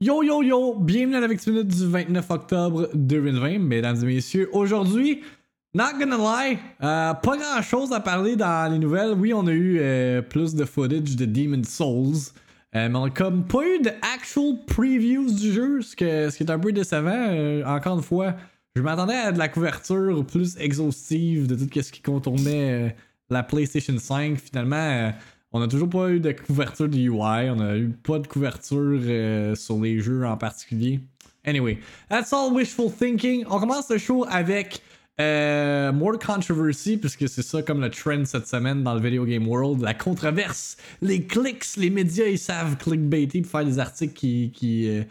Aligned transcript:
Yo 0.00 0.22
yo 0.22 0.44
yo, 0.44 0.76
bienvenue 0.78 1.16
à 1.16 1.20
la 1.20 1.26
Minute 1.26 1.66
du 1.66 1.84
29 1.84 2.30
octobre 2.30 2.88
2020, 2.94 3.58
mesdames 3.58 3.96
et 4.04 4.06
messieurs. 4.06 4.48
Aujourd'hui, 4.52 5.24
not 5.74 5.98
gonna 5.98 6.16
lie, 6.16 6.58
euh, 6.84 7.14
pas 7.14 7.36
grand 7.36 7.60
chose 7.62 7.92
à 7.92 7.98
parler 7.98 8.36
dans 8.36 8.70
les 8.70 8.78
nouvelles. 8.78 9.14
Oui, 9.14 9.34
on 9.34 9.44
a 9.48 9.50
eu 9.50 9.78
euh, 9.80 10.22
plus 10.22 10.54
de 10.54 10.64
footage 10.64 11.16
de 11.16 11.24
Demon's 11.24 11.68
Souls, 11.68 12.32
euh, 12.76 12.88
mais 12.88 13.10
comme 13.10 13.44
pas 13.44 13.66
eu 13.66 13.82
de 13.82 13.90
actual 14.14 14.58
previews 14.68 15.32
du 15.32 15.52
jeu, 15.52 15.82
ce, 15.82 15.96
ce 15.96 16.36
qui 16.36 16.44
est 16.44 16.50
un 16.50 16.60
peu 16.60 16.70
décevant. 16.70 17.66
Encore 17.66 17.96
une 17.96 18.04
fois, 18.04 18.36
je 18.76 18.82
m'attendais 18.82 19.16
à 19.16 19.32
de 19.32 19.38
la 19.38 19.48
couverture 19.48 20.24
plus 20.24 20.56
exhaustive 20.60 21.48
de 21.48 21.56
tout 21.56 21.82
ce 21.82 21.90
qui 21.90 22.02
contournait 22.02 22.94
la 23.30 23.42
PlayStation 23.42 23.98
5. 23.98 24.38
Finalement, 24.38 25.12
on 25.52 25.62
a 25.62 25.68
toujours 25.68 25.88
pas 25.88 26.10
eu 26.10 26.20
de 26.20 26.32
couverture 26.32 26.88
de 26.88 26.98
UI, 26.98 27.50
on 27.50 27.60
a 27.60 27.76
eu 27.76 27.88
pas 27.88 28.18
de 28.18 28.26
couverture 28.26 29.00
euh, 29.02 29.54
sur 29.54 29.80
les 29.80 30.00
jeux 30.00 30.26
en 30.26 30.36
particulier. 30.36 31.00
Anyway, 31.44 31.78
that's 32.10 32.32
all 32.32 32.52
wishful 32.52 32.90
thinking. 32.90 33.44
On 33.48 33.58
commence 33.58 33.88
le 33.88 33.96
show 33.96 34.26
avec 34.28 34.82
euh, 35.20 35.90
more 35.92 36.18
controversy, 36.18 36.98
puisque 36.98 37.28
c'est 37.28 37.42
ça 37.42 37.62
comme 37.62 37.80
le 37.80 37.90
trend 37.90 38.24
cette 38.26 38.46
semaine 38.46 38.82
dans 38.82 38.94
le 38.94 39.00
video 39.00 39.24
game 39.24 39.48
world, 39.48 39.80
la 39.80 39.94
controverse, 39.94 40.76
les 41.00 41.24
clics, 41.24 41.64
les 41.76 41.90
médias 41.90 42.26
ils 42.26 42.38
savent 42.38 42.76
clickbaiter 42.76 43.40
pour 43.40 43.50
faire 43.50 43.64
des 43.64 43.78
articles 43.78 44.12
qui, 44.12 44.52
qui 44.54 45.02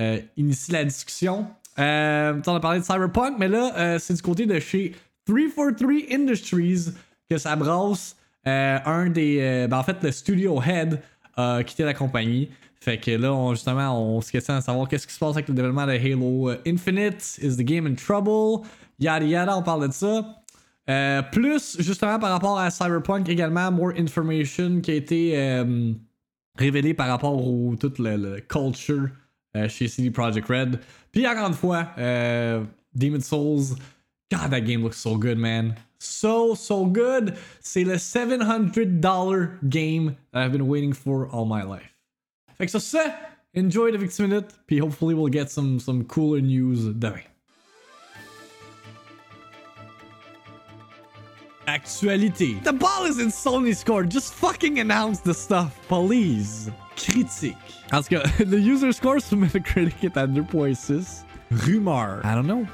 euh, 0.00 0.20
initient 0.36 0.72
la 0.72 0.84
discussion. 0.84 1.48
On 1.76 1.82
a 1.82 2.60
parlé 2.60 2.80
de 2.80 2.84
Cyberpunk, 2.84 3.36
mais 3.38 3.48
là 3.48 3.98
c'est 3.98 4.14
du 4.14 4.22
côté 4.22 4.46
de 4.46 4.60
chez 4.60 4.94
343 5.26 6.14
Industries 6.14 6.92
que 7.28 7.38
ça 7.38 7.56
brasse. 7.56 8.16
Euh, 8.46 8.78
un 8.84 9.10
des. 9.10 9.38
euh, 9.40 9.68
ben 9.68 9.78
en 9.78 9.82
fait, 9.82 10.02
le 10.02 10.10
studio 10.12 10.60
head 10.62 11.00
a 11.36 11.62
quitté 11.62 11.84
la 11.84 11.94
compagnie. 11.94 12.48
Fait 12.80 12.98
que 12.98 13.10
là, 13.10 13.32
on, 13.34 13.52
justement, 13.54 14.00
on 14.00 14.20
se 14.20 14.32
questionne 14.32 14.56
à 14.56 14.60
savoir 14.62 14.88
qu'est-ce 14.88 15.06
qui 15.06 15.12
se 15.12 15.18
passe 15.18 15.32
avec 15.32 15.48
le 15.48 15.54
développement 15.54 15.86
de 15.86 15.92
Halo 15.92 16.50
euh, 16.50 16.56
Infinite. 16.66 17.38
Is 17.42 17.56
the 17.56 17.62
game 17.62 17.86
in 17.86 17.94
trouble? 17.94 18.66
Yada 18.98 19.24
yada, 19.24 19.56
on 19.56 19.62
parle 19.62 19.88
de 19.88 19.92
ça. 19.92 20.36
Plus, 21.30 21.76
justement, 21.80 22.18
par 22.18 22.30
rapport 22.30 22.58
à 22.58 22.70
Cyberpunk 22.70 23.28
également, 23.28 23.70
more 23.70 23.92
information 23.96 24.80
qui 24.80 24.90
a 24.90 24.94
été 24.94 25.64
révélée 26.56 26.94
par 26.94 27.06
rapport 27.06 27.46
au 27.46 27.76
toute 27.76 27.98
le, 28.00 28.16
le 28.16 28.40
culture 28.40 29.08
chez 29.68 29.86
CD 29.86 30.10
Projekt 30.10 30.48
Red. 30.48 30.80
Puis 31.12 31.26
encore 31.28 31.46
une 31.46 31.54
fois, 31.54 31.86
Demon's 32.92 33.24
Souls. 33.26 33.76
God, 34.32 34.50
that 34.50 34.62
game 34.62 34.82
looks 34.82 34.96
so 34.96 35.16
good, 35.16 35.38
man. 35.38 35.74
So, 36.00 36.54
so 36.54 36.86
good. 36.86 37.36
C'est 37.60 37.84
le 37.84 37.96
$700 37.96 39.68
game 39.68 40.16
that 40.32 40.42
I've 40.42 40.52
been 40.52 40.66
waiting 40.66 40.94
for 40.94 41.28
all 41.28 41.44
my 41.44 41.62
life. 41.62 41.94
Fait 42.56 42.66
que 42.66 42.70
sur 42.70 42.80
ça, 42.80 43.14
enjoy 43.54 43.92
the 43.92 43.98
Victim 43.98 44.28
Minute, 44.28 44.54
puis 44.66 44.80
hopefully 44.80 45.14
we'll 45.14 45.28
get 45.30 45.50
some, 45.50 45.78
some 45.78 46.04
cooler 46.04 46.40
news 46.40 46.86
demain. 46.94 47.24
Actualité. 51.66 52.62
The 52.64 52.72
ball 52.72 53.04
is 53.04 53.18
in 53.18 53.28
Sony's 53.28 53.84
court. 53.84 54.08
Just 54.08 54.32
fucking 54.34 54.78
announce 54.80 55.20
the 55.20 55.34
stuff, 55.34 55.78
please. 55.86 56.70
Critique. 56.96 57.56
En 57.92 58.02
tout 58.02 58.22
the 58.38 58.58
user 58.58 58.92
score 58.92 59.20
sur 59.20 59.36
Metacritic 59.36 60.02
est 60.02 60.16
à 60.16 60.26
2.6. 60.26 61.24
Rumeur. 61.50 62.22
I 62.24 62.34
don't 62.34 62.46
know. 62.46 62.66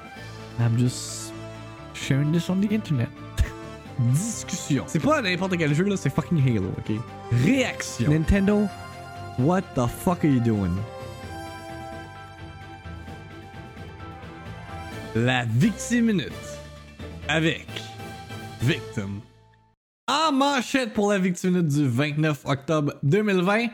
I'm 0.58 0.78
just 0.78 1.25
sharing 1.96 2.32
this 2.32 2.48
on 2.48 2.60
the 2.60 2.72
internet. 2.72 3.08
Discussion. 4.12 4.84
C'est 4.86 5.00
pas 5.00 5.22
n'importe 5.22 5.56
quel 5.56 5.74
jeu 5.74 5.84
là, 5.84 5.96
c'est 5.96 6.10
fucking 6.10 6.38
Halo, 6.38 6.70
ok? 6.78 6.96
Réaction. 7.44 8.10
Nintendo, 8.10 8.68
what 9.38 9.62
the 9.74 9.86
fuck 9.86 10.24
are 10.24 10.30
you 10.30 10.40
doing? 10.40 10.76
La 15.14 15.44
Victime 15.46 16.06
Minute. 16.06 16.32
Avec 17.28 17.66
Victim. 18.60 19.20
En 20.06 20.30
manchette 20.30 20.92
pour 20.92 21.10
la 21.10 21.18
Victime 21.18 21.52
Minute 21.52 21.68
du 21.68 21.88
29 21.88 22.42
octobre 22.44 22.94
2020. 23.02 23.68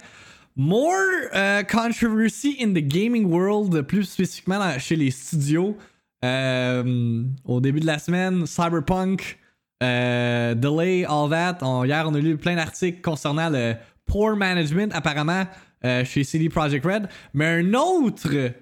More 0.55 0.93
euh, 1.35 1.63
controversy 1.65 2.59
in 2.61 2.75
the 2.75 2.87
gaming 2.87 3.25
world, 3.25 3.83
plus 3.83 4.05
spécifiquement 4.05 4.79
chez 4.79 4.97
les 4.97 5.11
studios. 5.11 5.77
Euh, 6.25 7.25
au 7.45 7.61
début 7.61 7.81
de 7.81 7.87
la 7.87 7.99
semaine, 7.99 8.47
Cyberpunk, 8.47 9.39
euh, 9.83 10.55
Delay, 10.55 11.05
all 11.05 11.31
that. 11.31 11.59
On- 11.63 11.85
hier, 11.85 12.05
on 12.07 12.15
a 12.15 12.19
lu 12.19 12.37
plein 12.37 12.55
d'articles 12.55 13.01
concernant 13.01 13.51
le 13.51 13.75
poor 14.07 14.37
management, 14.37 14.93
apparemment, 14.95 15.45
euh, 15.85 16.05
chez 16.05 16.23
CD 16.23 16.49
Projekt 16.49 16.85
Red. 16.85 17.09
Mais 17.35 17.47
un 17.47 17.75
autre 17.75 18.53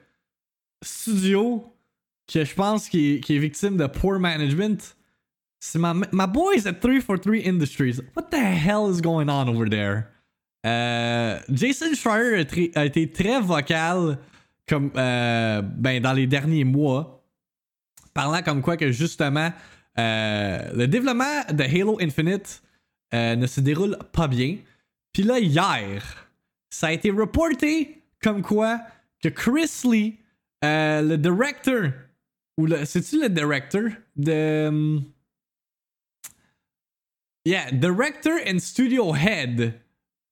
studio 0.83 1.65
que 2.33 2.45
je 2.45 2.55
pense 2.55 2.89
qui 2.89 3.17
est, 3.17 3.39
victime 3.39 3.77
de 3.77 3.87
poor 3.87 4.19
management, 4.19 4.97
c'est 5.59 5.79
ma, 5.79 5.93
my 5.93 6.27
boys 6.27 6.67
at 6.67 6.75
343 6.75 7.47
Industries. 7.47 8.01
What 8.17 8.31
the 8.31 8.37
hell 8.37 8.91
is 8.91 9.03
going 9.03 9.29
on 9.29 9.49
over 9.49 9.69
there? 9.69 10.07
Jason 11.51 11.95
Schreier 11.95 12.47
a, 12.75 12.81
a 12.81 12.85
été 12.85 13.11
très 13.11 13.41
vocal 13.41 14.19
ben, 14.71 16.01
dans 16.01 16.13
les 16.13 16.27
derniers 16.27 16.65
mois, 16.65 17.20
parlant 18.15 18.43
comme 18.43 18.63
quoi 18.63 18.77
que 18.77 18.93
justement 18.93 19.53
euh, 19.99 20.73
le 20.75 20.87
développement 20.87 21.45
de 21.53 21.63
Halo 21.63 21.99
Infinite 22.01 22.63
euh, 23.13 23.37
ne 23.37 23.47
se 23.47 23.61
déroule 23.61 23.99
pas 24.13 24.29
bien. 24.29 24.59
Puis 25.13 25.23
là, 25.23 25.39
hier, 25.41 26.29
ça 26.71 26.89
a 26.89 26.93
été 26.93 27.11
reporté 27.11 28.03
comme 28.23 28.43
quoi 28.43 28.81
que 29.23 29.29
Chris 29.29 29.83
Lee, 29.85 30.19
euh, 30.65 31.03
le 31.03 31.19
director, 31.19 31.91
ou 32.57 32.67
le. 32.67 32.85
C'est-tu 32.85 33.21
le 33.21 33.29
director 33.29 33.83
de. 34.17 34.67
hum, 34.69 35.05
Yeah, 37.47 37.71
director 37.73 38.35
and 38.47 38.59
studio 38.59 39.15
head 39.15 39.81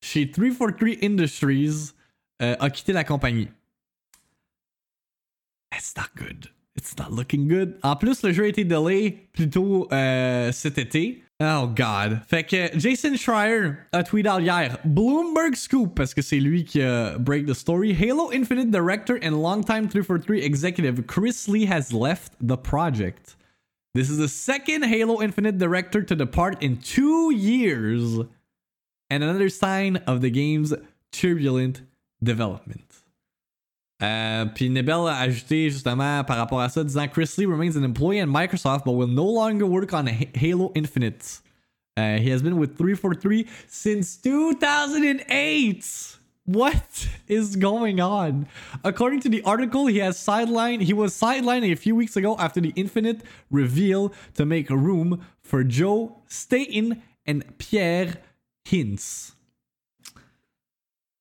chez 0.03 0.31
343 0.31 1.03
Industries 1.03 1.95
a 2.39 2.71
quitté 2.71 2.93
la 2.93 3.03
compagnie. 3.03 3.49
It's 5.75 5.97
not 5.97 6.15
good. 6.15 6.51
It's 6.79 6.97
not 6.97 7.13
looking 7.13 7.49
good. 7.49 7.77
En 7.83 7.97
plus, 7.97 8.23
le 8.23 8.33
jeu 8.33 8.45
a 8.45 8.47
été 8.47 8.63
delay 8.63 9.29
plus 9.33 9.51
tôt 9.51 9.89
euh, 9.91 10.53
cet 10.53 10.79
été. 10.79 11.25
Oh 11.43 11.67
god. 11.67 12.21
Fait 12.29 12.45
que 12.45 12.79
Jason 12.79 13.17
Schreier 13.17 13.73
a 13.93 14.05
tweeté 14.05 14.31
hier 14.41 14.79
Bloomberg 14.85 15.57
Scoop, 15.57 15.97
parce 15.97 16.15
que 16.15 16.23
c'est 16.23 16.39
lui 16.39 16.65
qui 16.65 16.81
a 16.81 17.19
break 17.19 17.47
the 17.47 17.55
story. 17.55 17.93
Halo 17.93 18.31
Infinite 18.33 18.71
director 18.71 19.19
and 19.21 19.43
longtime 19.43 19.89
343 19.89 20.41
executive 20.41 21.05
Chris 21.09 21.49
Lee 21.49 21.67
has 21.67 21.93
left 21.93 22.35
the 22.41 22.57
project. 22.57 23.37
This 23.95 24.09
is 24.09 24.19
the 24.19 24.29
second 24.29 24.85
Halo 24.85 25.21
Infinite 25.21 25.59
director 25.59 26.01
to 26.03 26.15
depart 26.15 26.63
in 26.63 26.77
two 26.77 27.33
years, 27.35 28.21
and 29.11 29.25
another 29.25 29.49
sign 29.49 29.97
of 30.07 30.21
the 30.21 30.31
game's 30.31 30.73
turbulent 31.11 31.83
development. 32.23 32.88
Euh, 34.01 34.47
puis 34.47 34.71
Nibel 34.71 35.09
a 35.09 35.19
ajouté 35.19 35.71
justement 35.71 36.23
par 36.23 36.37
rapport 36.37 36.61
à 36.61 36.69
ça, 36.69 36.85
disant 36.85 37.09
Chris 37.09 37.31
Lee 37.37 37.47
remains 37.47 37.77
an 37.77 37.83
employee 37.83 38.21
at 38.21 38.27
Microsoft 38.27 38.85
but 38.85 38.93
will 38.93 39.09
no 39.09 39.25
longer 39.25 39.67
work 39.67 39.93
on 39.93 40.07
Halo 40.07 40.71
Infinite. 40.75 41.41
Uh, 41.97 42.19
he 42.19 42.31
has 42.31 42.43
been 42.43 42.59
with 42.59 42.77
343 42.77 43.47
since 43.67 44.17
2008. 44.19 46.17
What 46.45 47.09
is 47.27 47.57
going 47.57 48.01
on? 48.01 48.47
According 48.85 49.21
to 49.21 49.29
the 49.29 49.43
article, 49.43 49.87
he 49.87 49.99
has 49.99 50.17
sidelined. 50.17 50.83
He 50.83 50.93
was 50.93 51.13
sidelined 51.13 51.71
a 51.71 51.75
few 51.75 51.97
weeks 51.97 52.17
ago 52.17 52.37
after 52.39 52.61
the 52.61 52.73
Infinite 52.77 53.23
reveal 53.51 54.13
to 54.35 54.47
make 54.47 54.71
room 54.71 55.27
for 55.43 55.65
Joe 55.65 56.23
Staten 56.29 57.03
and 57.27 57.59
Pierre 57.59 58.19
Hintze. 58.65 59.33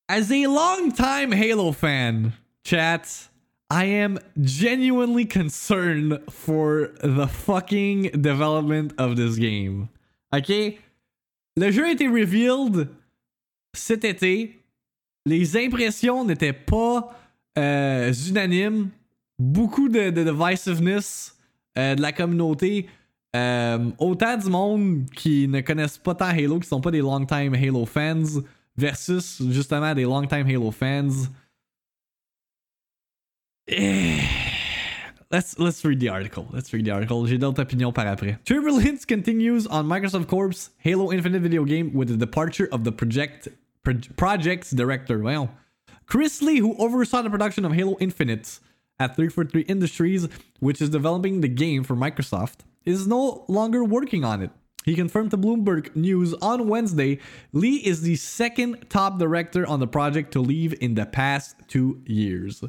As 0.07 0.31
a 0.31 0.47
longtime 0.47 1.33
Halo 1.33 1.73
fan, 1.73 2.31
chat, 2.67 3.29
I 3.69 3.85
am 3.85 4.19
genuinely 4.41 5.25
concerned 5.25 6.19
for 6.29 6.91
the 7.01 7.27
fucking 7.27 8.11
development 8.21 8.93
of 8.97 9.15
this 9.15 9.37
game. 9.37 9.87
Ok? 10.33 10.49
Le 11.55 11.71
jeu 11.71 11.85
a 11.85 11.91
été 11.91 12.07
revealed 12.07 12.89
cet 13.73 14.03
été. 14.03 14.59
Les 15.25 15.57
impressions 15.57 16.25
n'étaient 16.25 16.53
pas 16.53 17.17
euh, 17.57 18.13
unanimes. 18.29 18.89
Beaucoup 19.39 19.87
de, 19.87 20.09
divisiveness 20.09 21.37
euh, 21.77 21.95
de 21.95 22.01
la 22.01 22.11
communauté. 22.11 22.87
Euh, 23.35 23.91
autant 23.97 24.37
du 24.37 24.49
monde 24.49 25.05
qui 25.15 25.47
ne 25.47 25.61
connaissent 25.61 25.97
pas 25.97 26.15
tant 26.15 26.25
Halo, 26.25 26.59
qui 26.59 26.67
sont 26.67 26.81
pas 26.81 26.91
des 26.91 27.01
long-time 27.01 27.53
Halo 27.53 27.85
fans, 27.85 28.41
versus 28.75 29.41
justement 29.49 29.93
des 29.93 30.03
long-time 30.03 30.47
Halo 30.47 30.71
fans. 30.71 31.27
Eh. 33.67 34.25
Let's 35.29 35.59
let's 35.59 35.83
read 35.83 35.99
the 35.99 36.07
article. 36.07 36.47
Let's 36.51 36.71
read 36.71 36.85
the 36.85 36.91
article. 36.91 37.25
J'ai 37.25 37.37
d'autres 37.37 37.59
opinions 37.59 37.91
par 37.91 38.05
après. 38.05 38.37
Turbulence 38.45 39.03
continues 39.05 39.67
on 39.67 39.85
Microsoft 39.85 40.27
Corp's 40.27 40.69
Halo 40.79 41.11
Infinite 41.11 41.41
video 41.41 41.65
game 41.65 41.93
with 41.93 42.07
the 42.07 42.15
departure 42.15 42.69
of 42.71 42.85
the 42.85 42.93
project 42.93 43.49
pro- 43.83 43.99
project's 44.15 44.71
director. 44.71 45.19
Well, 45.19 45.49
Chris 46.05 46.41
Lee, 46.41 46.59
who 46.59 46.77
oversaw 46.77 47.21
the 47.23 47.29
production 47.29 47.65
of 47.65 47.73
Halo 47.73 47.97
Infinite 47.99 48.59
at 48.99 49.17
343 49.17 49.63
Industries, 49.63 50.29
which 50.61 50.81
is 50.81 50.89
developing 50.89 51.41
the 51.41 51.49
game 51.49 51.83
for 51.83 51.95
Microsoft, 51.95 52.59
is 52.85 53.05
no 53.05 53.43
longer 53.49 53.83
working 53.83 54.23
on 54.23 54.41
it. 54.41 54.51
He 54.85 54.95
confirmed 54.95 55.31
to 55.31 55.37
Bloomberg 55.37 55.93
News 55.93 56.33
on 56.35 56.69
Wednesday 56.69 57.19
Lee 57.51 57.75
is 57.75 58.01
the 58.01 58.15
second 58.15 58.85
top 58.89 59.19
director 59.19 59.67
on 59.67 59.81
the 59.81 59.87
project 59.87 60.31
to 60.31 60.39
leave 60.39 60.73
in 60.79 60.95
the 60.95 61.05
past 61.05 61.57
two 61.67 62.01
years. 62.05 62.63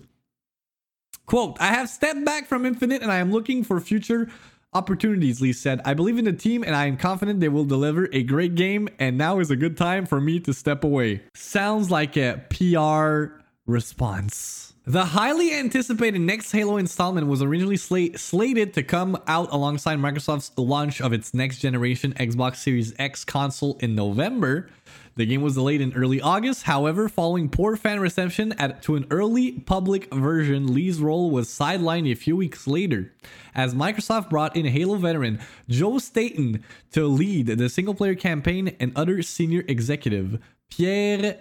Quote, 1.28 1.58
I 1.60 1.74
have 1.74 1.90
stepped 1.90 2.24
back 2.24 2.46
from 2.46 2.64
Infinite 2.64 3.02
and 3.02 3.12
I 3.12 3.18
am 3.18 3.30
looking 3.30 3.62
for 3.62 3.78
future 3.80 4.30
opportunities, 4.72 5.42
Lee 5.42 5.52
said. 5.52 5.82
I 5.84 5.92
believe 5.92 6.16
in 6.16 6.24
the 6.24 6.32
team 6.32 6.62
and 6.62 6.74
I 6.74 6.86
am 6.86 6.96
confident 6.96 7.40
they 7.40 7.50
will 7.50 7.66
deliver 7.66 8.08
a 8.14 8.22
great 8.22 8.54
game, 8.54 8.88
and 8.98 9.18
now 9.18 9.38
is 9.38 9.50
a 9.50 9.56
good 9.56 9.76
time 9.76 10.06
for 10.06 10.22
me 10.22 10.40
to 10.40 10.54
step 10.54 10.84
away. 10.84 11.20
Sounds 11.34 11.90
like 11.90 12.16
a 12.16 12.42
PR 12.48 13.42
response. 13.66 14.72
The 14.86 15.04
highly 15.04 15.52
anticipated 15.52 16.22
next 16.22 16.50
Halo 16.50 16.78
installment 16.78 17.26
was 17.26 17.42
originally 17.42 17.76
sla- 17.76 18.18
slated 18.18 18.72
to 18.72 18.82
come 18.82 19.18
out 19.26 19.52
alongside 19.52 19.98
Microsoft's 19.98 20.56
launch 20.56 21.02
of 21.02 21.12
its 21.12 21.34
next 21.34 21.58
generation 21.58 22.14
Xbox 22.14 22.56
Series 22.56 22.94
X 22.98 23.22
console 23.22 23.76
in 23.80 23.94
November. 23.94 24.70
The 25.18 25.26
game 25.26 25.42
was 25.42 25.54
delayed 25.54 25.80
in 25.80 25.94
early 25.94 26.20
August. 26.20 26.62
However, 26.62 27.08
following 27.08 27.48
poor 27.48 27.74
fan 27.76 27.98
reception 27.98 28.52
at, 28.52 28.82
to 28.82 28.94
an 28.94 29.04
early 29.10 29.50
public 29.50 30.14
version, 30.14 30.72
Lee's 30.72 31.00
role 31.00 31.32
was 31.32 31.48
sidelined 31.48 32.08
a 32.08 32.14
few 32.14 32.36
weeks 32.36 32.68
later, 32.68 33.12
as 33.52 33.74
Microsoft 33.74 34.30
brought 34.30 34.54
in 34.54 34.66
Halo 34.66 34.94
veteran 34.94 35.40
Joe 35.68 35.98
Staten 35.98 36.62
to 36.92 37.08
lead 37.08 37.48
the 37.48 37.68
single 37.68 37.94
player 37.94 38.14
campaign 38.14 38.76
and 38.78 38.92
other 38.94 39.20
senior 39.22 39.64
executive 39.66 40.40
Pierre 40.70 41.40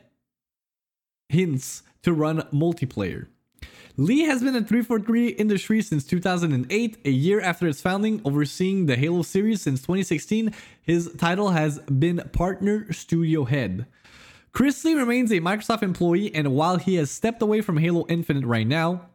Hintze 1.32 1.84
to 2.02 2.14
run 2.14 2.42
multiplayer. 2.52 3.28
Lee 4.00 4.22
has 4.22 4.44
been 4.44 4.56
at 4.56 4.68
343 4.68 5.30
Industries 5.30 5.88
since 5.88 6.04
2008, 6.04 6.98
a 7.04 7.10
year 7.10 7.42
after 7.42 7.68
its 7.68 7.82
founding, 7.82 8.22
overseeing 8.24 8.86
the 8.86 8.96
Halo 8.96 9.24
series 9.24 9.62
since 9.62 9.82
2016. 9.82 10.54
His 10.82 11.12
title 11.18 11.50
has 11.50 11.80
been 11.80 12.30
Partner 12.32 12.92
Studio 12.94 13.46
Head. 13.46 13.88
Chris 14.52 14.84
Lee 14.86 14.94
remains 14.94 15.32
a 15.32 15.40
Microsoft 15.40 15.82
employee, 15.82 16.34
and 16.34 16.54
while 16.54 16.78
he 16.78 16.96
has 16.96 17.10
stepped 17.10 17.42
away 17.42 17.62
from 17.62 17.78
Halo 17.78 18.06
Infinite 18.08 18.46
right 18.46 18.68
now, 18.68 19.08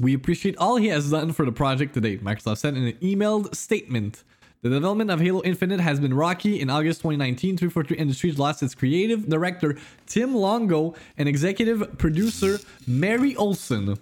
we 0.00 0.12
appreciate 0.12 0.56
all 0.56 0.76
he 0.76 0.88
has 0.88 1.10
done 1.10 1.32
for 1.32 1.44
the 1.44 1.52
project 1.52 1.94
to 1.94 2.00
date, 2.00 2.24
Microsoft 2.24 2.58
said 2.58 2.76
in 2.76 2.84
an 2.84 2.94
emailed 2.94 3.54
statement. 3.54 4.24
The 4.64 4.70
development 4.70 5.10
of 5.10 5.20
Halo 5.20 5.42
Infinite 5.42 5.80
has 5.80 6.00
been 6.00 6.14
rocky. 6.14 6.58
In 6.58 6.70
August 6.70 7.02
2019, 7.02 7.58
343 7.58 7.98
Industries 7.98 8.38
lost 8.38 8.62
its 8.62 8.74
creative 8.74 9.28
director, 9.28 9.76
Tim 10.06 10.34
Longo, 10.34 10.94
and 11.18 11.28
executive 11.28 11.98
producer, 11.98 12.58
Mary 12.86 13.36
Olson. 13.36 13.98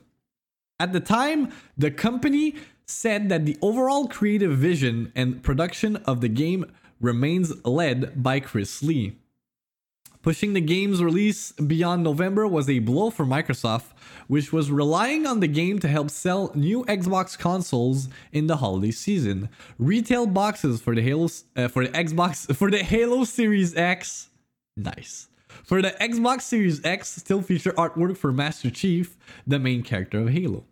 At 0.78 0.92
the 0.92 1.00
time, 1.00 1.50
the 1.76 1.90
company 1.90 2.54
said 2.86 3.28
that 3.28 3.44
the 3.44 3.58
overall 3.60 4.06
creative 4.06 4.56
vision 4.56 5.10
and 5.16 5.42
production 5.42 5.96
of 5.96 6.20
the 6.20 6.28
game 6.28 6.64
remains 7.00 7.52
led 7.66 8.22
by 8.22 8.38
Chris 8.38 8.84
Lee. 8.84 9.18
Pushing 10.22 10.52
the 10.52 10.60
game's 10.60 11.02
release 11.02 11.50
beyond 11.50 12.04
November 12.04 12.46
was 12.46 12.70
a 12.70 12.78
blow 12.78 13.10
for 13.10 13.26
Microsoft, 13.26 13.86
which 14.28 14.52
was 14.52 14.70
relying 14.70 15.26
on 15.26 15.40
the 15.40 15.48
game 15.48 15.80
to 15.80 15.88
help 15.88 16.10
sell 16.10 16.52
new 16.54 16.84
Xbox 16.84 17.36
consoles 17.36 18.08
in 18.30 18.46
the 18.46 18.58
holiday 18.58 18.92
season. 18.92 19.48
Retail 19.80 20.26
boxes 20.26 20.80
for 20.80 20.94
the 20.94 21.02
Halo 21.02 21.28
uh, 21.56 21.66
for 21.66 21.84
the 21.84 21.92
Xbox 21.92 22.54
for 22.56 22.70
the 22.70 22.84
Halo 22.84 23.24
Series 23.24 23.76
X, 23.76 24.30
nice. 24.76 25.28
For 25.64 25.82
the 25.82 25.90
Xbox 25.90 26.42
Series 26.42 26.84
X 26.84 27.08
still 27.16 27.42
feature 27.42 27.72
artwork 27.72 28.16
for 28.16 28.30
Master 28.30 28.70
Chief, 28.70 29.16
the 29.44 29.58
main 29.58 29.82
character 29.82 30.20
of 30.20 30.28
Halo. 30.28 30.64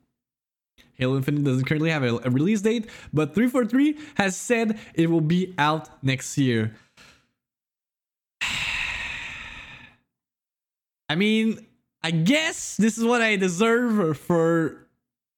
Halo 0.94 1.16
Infinite 1.16 1.44
doesn't 1.44 1.64
currently 1.64 1.90
have 1.90 2.04
a, 2.04 2.16
a 2.18 2.30
release 2.30 2.60
date, 2.60 2.88
but 3.12 3.34
343 3.34 3.98
has 4.14 4.36
said 4.36 4.78
it 4.94 5.10
will 5.10 5.20
be 5.20 5.54
out 5.58 5.88
next 6.04 6.38
year. 6.38 6.76
I 11.10 11.16
mean, 11.16 11.66
I 12.04 12.12
guess 12.12 12.76
this 12.76 12.96
is 12.96 13.02
what 13.04 13.20
I 13.20 13.34
deserve 13.34 14.16
for 14.16 14.86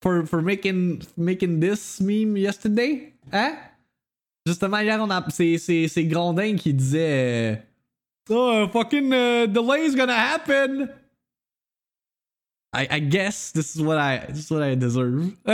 for 0.03 0.27
for 0.27 0.43
making 0.43 1.01
making 1.17 1.61
this 1.61 1.99
meme 1.99 2.37
yesterday, 2.37 3.15
hein? 3.33 3.57
Justement, 4.47 4.83
hier, 4.83 5.01
on 5.01 5.11
a 5.11 5.25
c'est 5.31 5.57
c'est 5.57 5.89
c'est 5.89 6.05
Grondin 6.05 6.59
qui 6.59 6.75
disait 6.75 7.63
Oh, 8.29 8.69
fucking 8.69 9.15
uh, 9.15 9.47
delay 9.47 9.87
is 9.87 9.95
gonna 9.95 10.13
happen. 10.13 10.91
I 12.75 12.89
I 12.91 12.99
guess 13.01 13.51
this 13.53 13.75
is 13.75 13.81
what 13.81 13.97
I 13.97 14.27
this 14.29 14.45
is 14.45 14.51
what 14.51 14.63
I 14.63 14.75
deserve. 14.75 15.35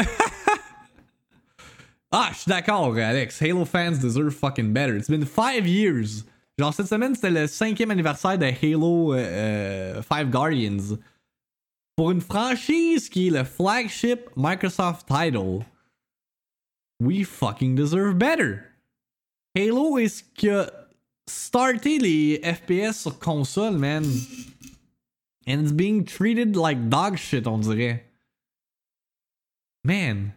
ah, 2.11 2.31
je 2.33 2.41
suis 2.41 2.51
d'accord, 2.51 2.99
Alex. 2.99 3.39
Halo 3.39 3.65
fans 3.65 4.01
deserve 4.01 4.35
fucking 4.35 4.73
better. 4.73 4.97
It's 4.97 5.09
been 5.09 5.25
five 5.25 5.65
years. 5.69 6.25
Genre, 6.59 6.75
cette 6.75 6.89
semaine, 6.89 7.15
c'était 7.15 7.31
le 7.31 7.47
cinquième 7.47 7.93
anniversaire 7.93 8.37
de 8.37 8.47
Halo 8.47 9.15
euh, 9.15 10.03
Five 10.03 10.29
Guardians. 10.29 10.97
Pour 11.95 12.11
une 12.11 12.21
franchise 12.21 13.09
qui 13.09 13.29
est 13.29 13.31
le 13.31 13.45
flagship 13.45 14.29
Microsoft 14.37 15.07
title, 15.07 15.65
we 17.01 17.25
fucking 17.25 17.77
deserve 17.77 18.15
better. 18.15 18.61
Halo 19.57 19.99
est 19.99 20.09
ce 20.09 20.23
qui 20.35 20.51
a 20.51 20.71
starté 21.29 21.99
les 21.99 22.41
FPS 22.43 23.03
sur 23.03 23.19
console, 23.19 23.79
man. 23.79 24.05
And 25.47 25.63
it's 25.63 25.73
being 25.73 26.05
treated 26.05 26.57
like 26.57 26.89
dog 26.89 27.17
shit, 27.17 27.47
on 27.47 27.59
dirait. 27.59 28.05
Man. 29.85 30.35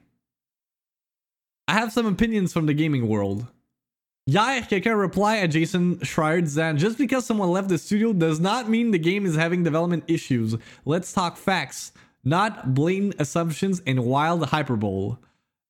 I 1.68 1.74
have 1.74 1.92
some 1.92 2.06
opinions 2.06 2.54
from 2.54 2.66
the 2.68 2.74
gaming 2.74 3.08
world. 3.08 3.46
Quelqu'un 4.31 4.95
reply 4.95 5.39
à 5.39 5.50
Jason 5.50 5.98
Schreier 6.04 6.42
disant 6.42 6.78
Just 6.78 6.98
because 6.98 7.25
someone 7.25 7.51
left 7.51 7.69
the 7.69 7.78
studio 7.78 8.13
does 8.13 8.39
not 8.39 8.69
mean 8.69 8.92
the 8.92 9.00
game 9.00 9.25
is 9.25 9.36
having 9.36 9.63
development 9.63 10.04
issues. 10.07 10.56
Let's 10.86 11.12
talk 11.12 11.38
facts, 11.38 11.92
not 12.24 12.74
blatant 12.74 13.16
assumptions 13.19 13.81
and 13.86 14.00
wild 14.06 14.45
hyperbole. 14.45 15.18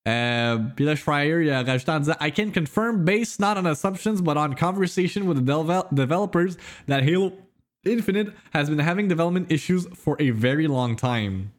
Euh, 0.07 0.57
puis 0.75 0.85
là, 0.85 0.95
Schreier 0.95 1.49
a 1.51 1.63
rajouté 1.63 1.89
en 1.89 1.99
disant 1.99 2.17
I 2.19 2.31
can 2.31 2.51
confirm 2.51 3.05
based 3.05 3.39
not 3.39 3.57
on 3.57 3.65
assumptions 3.65 4.21
but 4.21 4.35
on 4.35 4.53
conversation 4.53 5.27
with 5.27 5.37
the 5.37 5.43
devel 5.43 5.87
developers 5.93 6.57
that 6.87 7.03
Halo 7.03 7.33
Infinite 7.83 8.33
has 8.53 8.69
been 8.69 8.79
having 8.79 9.07
development 9.07 9.51
issues 9.51 9.87
for 9.95 10.15
a 10.19 10.31
very 10.31 10.67
long 10.67 10.95
time. 10.95 11.51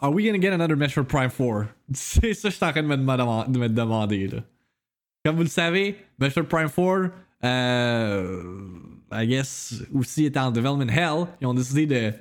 Are 0.00 0.10
we 0.10 0.24
gonna 0.24 0.38
get 0.38 0.52
another 0.52 0.76
Metroid 0.76 1.08
Prime 1.08 1.30
4? 1.30 1.68
C'est 1.94 2.34
ça 2.34 2.48
que 2.48 2.52
je 2.52 2.56
suis 2.56 2.64
en 2.64 2.72
train 2.72 2.82
de 2.82 3.58
me 3.58 3.68
demander 3.68 4.28
là. 4.28 4.42
Comme 5.24 5.36
vous 5.36 5.42
le 5.42 5.48
savez, 5.48 5.96
Metroid 6.18 6.44
Prime 6.44 6.68
4, 6.68 7.10
euh, 7.44 8.42
I 9.12 9.26
guess, 9.26 9.74
aussi 9.94 10.24
est 10.24 10.36
en 10.36 10.50
development 10.50 10.90
hell. 10.90 11.26
Ils 11.40 11.46
ont 11.46 11.54
décidé 11.54 11.86
de 11.86 12.12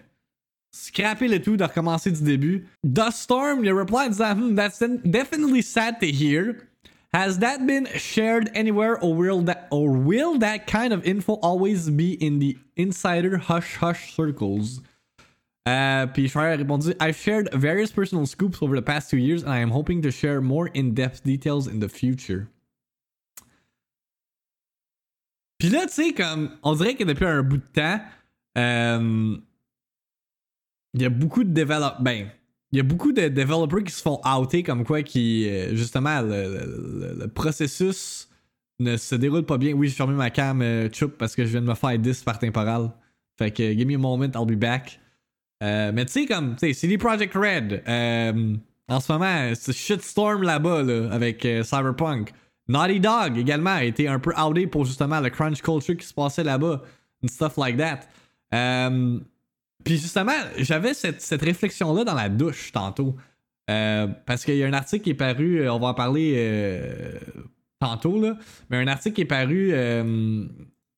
scraper 0.72 1.28
le 1.28 1.42
tout, 1.42 1.58
de 1.58 1.64
recommencer 1.64 2.12
du 2.12 2.22
début. 2.22 2.68
Duststorm, 2.84 3.64
il 3.64 3.74
reply 3.74 4.06
en 4.06 4.10
disant, 4.10 4.36
hmm, 4.36 4.56
that's 4.56 4.80
definitely 5.04 5.64
sad 5.64 6.00
to 6.00 6.06
hear. 6.06 6.68
Has 7.14 7.40
that 7.40 7.66
been 7.66 7.88
shared 7.96 8.50
anywhere 8.54 8.98
or 9.02 9.14
will 9.14 9.42
that 9.44 9.68
or 9.70 9.92
will 9.92 10.38
that 10.40 10.66
kind 10.66 10.94
of 10.94 11.04
info 11.04 11.34
always 11.42 11.90
be 11.90 12.14
in 12.14 12.40
the 12.40 12.58
insider 12.78 13.38
hush 13.38 13.76
hush 13.78 14.16
circles? 14.16 14.82
Uh, 15.66 16.08
puis 16.08 16.30
Schreier 16.30 16.54
a 16.54 16.58
répondu, 16.58 16.96
I've 17.02 17.18
shared 17.18 17.50
various 17.54 17.92
personal 17.92 18.26
scoops 18.26 18.62
over 18.62 18.76
the 18.76 18.82
past 18.82 19.10
two 19.10 19.18
years 19.18 19.44
and 19.44 19.52
I 19.52 19.60
am 19.60 19.72
hoping 19.72 20.02
to 20.04 20.12
share 20.12 20.40
more 20.40 20.68
in-depth 20.68 21.24
details 21.24 21.68
in 21.68 21.80
the 21.80 21.90
future. 21.90 22.48
Puis 25.62 25.70
là, 25.70 25.86
tu 25.86 25.94
sais, 25.94 26.14
comme, 26.14 26.50
on 26.64 26.74
dirait 26.74 26.96
que 26.96 27.04
depuis 27.04 27.24
un 27.24 27.44
bout 27.44 27.58
de 27.58 27.72
temps, 27.72 28.02
euh, 28.58 29.38
il 30.96 31.02
y 31.04 31.06
a 31.06 31.10
beaucoup 31.10 31.44
de 31.44 31.52
développeurs. 31.52 32.02
Ben, 32.02 32.32
il 32.72 32.78
y 32.78 32.80
a 32.80 32.84
beaucoup 32.84 33.12
de 33.12 33.28
développeurs 33.28 33.84
qui 33.84 33.94
se 33.94 34.02
font 34.02 34.20
outer 34.26 34.64
comme 34.64 34.84
quoi 34.84 35.04
qui, 35.04 35.48
euh, 35.48 35.76
justement, 35.76 36.24
le, 36.24 37.28
processus 37.28 38.28
ne 38.80 38.98
se 38.98 39.14
déroule 39.14 39.46
pas 39.46 39.60
bien. 39.60 39.74
Oui, 39.74 39.88
j'ai 39.88 39.94
fermé 39.94 40.16
ma 40.16 40.32
cam, 40.32 40.64
euh, 40.64 40.90
parce 41.20 41.36
que 41.36 41.46
je 41.46 41.52
viens 41.52 41.62
de 41.62 41.68
me 41.68 41.76
faire 41.76 42.00
10 42.00 42.24
par 42.24 42.40
temporal. 42.40 42.90
Fait 43.38 43.52
que, 43.52 43.72
give 43.72 43.86
me 43.86 43.94
a 43.94 43.98
moment, 44.00 44.32
I'll 44.34 44.48
be 44.48 44.58
back. 44.58 45.00
Euh, 45.62 45.92
mais 45.94 46.06
tu 46.06 46.14
sais, 46.14 46.26
comme, 46.26 46.56
tu 46.56 46.66
sais, 46.70 46.74
CD 46.74 46.98
Projekt 46.98 47.36
Red, 47.36 47.84
euh, 47.88 48.56
en 48.88 49.00
ce 49.00 49.12
moment, 49.12 49.52
c'est 49.54 49.74
shitstorm 49.74 50.42
là-bas, 50.42 50.82
là, 50.82 51.12
avec 51.12 51.46
euh, 51.46 51.62
Cyberpunk. 51.62 52.34
Naughty 52.72 53.00
Dog 53.00 53.38
également 53.38 53.72
a 53.72 53.84
été 53.84 54.08
un 54.08 54.20
peu 54.20 54.32
outé 54.36 54.68
pour 54.68 54.86
justement 54.86 55.20
le 55.20 55.30
crunch 55.30 55.62
culture 55.62 55.98
qui 55.98 56.06
se 56.06 56.14
passait 56.14 56.44
là-bas. 56.44 56.82
And 57.24 57.28
stuff 57.28 57.58
like 57.58 57.78
that. 57.78 58.02
Euh, 58.54 59.20
puis 59.84 59.98
justement, 59.98 60.32
j'avais 60.58 60.94
cette, 60.94 61.22
cette 61.22 61.42
réflexion-là 61.42 62.04
dans 62.04 62.16
la 62.16 62.30
douche 62.30 62.72
tantôt. 62.72 63.16
Euh, 63.70 64.08
parce 64.26 64.44
qu'il 64.44 64.56
y 64.56 64.64
a 64.64 64.68
un 64.68 64.74
article 64.74 65.04
qui 65.04 65.10
est 65.12 65.16
paru, 65.16 65.62
euh, 65.62 65.74
on 65.74 65.80
va 65.80 65.90
en 65.90 65.94
parler 65.94 67.20
tantôt, 67.80 68.20
là, 68.20 68.38
mais 68.70 68.78
un 68.78 68.88
article 68.88 69.16
qui 69.16 69.22
est 69.22 69.26
paru 69.26 69.74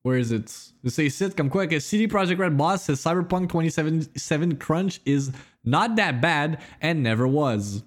Where 0.04 0.18
is 0.18 0.34
it? 0.34 0.74
C'est 0.86 1.06
ici 1.06 1.30
comme 1.36 1.50
quoi 1.50 1.66
que 1.66 1.80
CD 1.80 2.10
Projekt 2.10 2.40
Red 2.40 2.58
boss 2.58 2.82
says 2.82 2.98
Cyberpunk 2.98 3.50
2077 3.50 4.60
crunch 4.60 5.00
is 5.06 5.32
not 5.64 5.96
that 5.96 6.20
bad 6.20 6.60
and 6.82 6.96
never 6.96 7.26
was. 7.26 7.84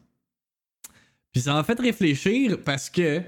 Puis 1.33 1.43
ça 1.43 1.53
m'a 1.53 1.63
fait 1.63 1.79
réfléchir 1.79 2.57
parce 2.65 2.89
que, 2.89 3.21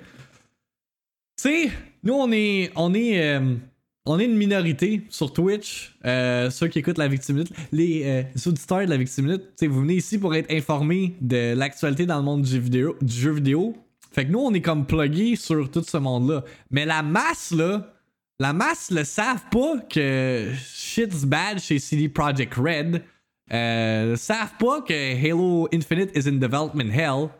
sais, 1.42 1.70
nous 2.02 2.14
on 2.14 2.30
est, 2.32 2.70
on 2.76 2.94
est, 2.94 3.22
euh, 3.22 3.54
on 4.06 4.18
est 4.18 4.24
une 4.24 4.36
minorité 4.36 5.02
sur 5.10 5.32
Twitch. 5.32 5.96
Euh, 6.04 6.50
ceux 6.50 6.68
qui 6.68 6.78
écoutent 6.78 6.98
la 6.98 7.08
Victime 7.08 7.44
les 7.72 8.02
euh, 8.04 8.22
auditeurs 8.46 8.84
de 8.84 8.90
la 8.90 8.96
Victime 8.96 9.38
sais, 9.56 9.66
vous 9.66 9.80
venez 9.80 9.94
ici 9.94 10.18
pour 10.18 10.34
être 10.34 10.50
informés 10.52 11.14
de 11.20 11.54
l'actualité 11.54 12.06
dans 12.06 12.18
le 12.18 12.24
monde 12.24 12.42
du 12.42 13.20
jeu 13.20 13.32
vidéo. 13.32 13.76
Fait 14.12 14.26
que 14.26 14.30
nous 14.30 14.40
on 14.40 14.52
est 14.54 14.62
comme 14.62 14.86
plugués 14.86 15.36
sur 15.36 15.70
tout 15.70 15.82
ce 15.82 15.96
monde-là. 15.96 16.44
Mais 16.70 16.86
la 16.86 17.02
masse 17.02 17.52
là 17.52 17.94
la 18.40 18.52
masse 18.52 18.92
le 18.92 19.02
savent 19.02 19.48
pas 19.50 19.78
que 19.90 20.52
shit's 20.64 21.24
bad 21.24 21.58
chez 21.58 21.80
CD 21.80 22.08
Projekt 22.08 22.54
Red. 22.54 23.02
Euh, 23.52 24.14
savent 24.14 24.54
pas 24.60 24.80
que 24.82 24.94
Halo 24.94 25.68
Infinite 25.72 26.16
is 26.16 26.28
in 26.28 26.38
development 26.38 26.92
hell. 26.92 27.30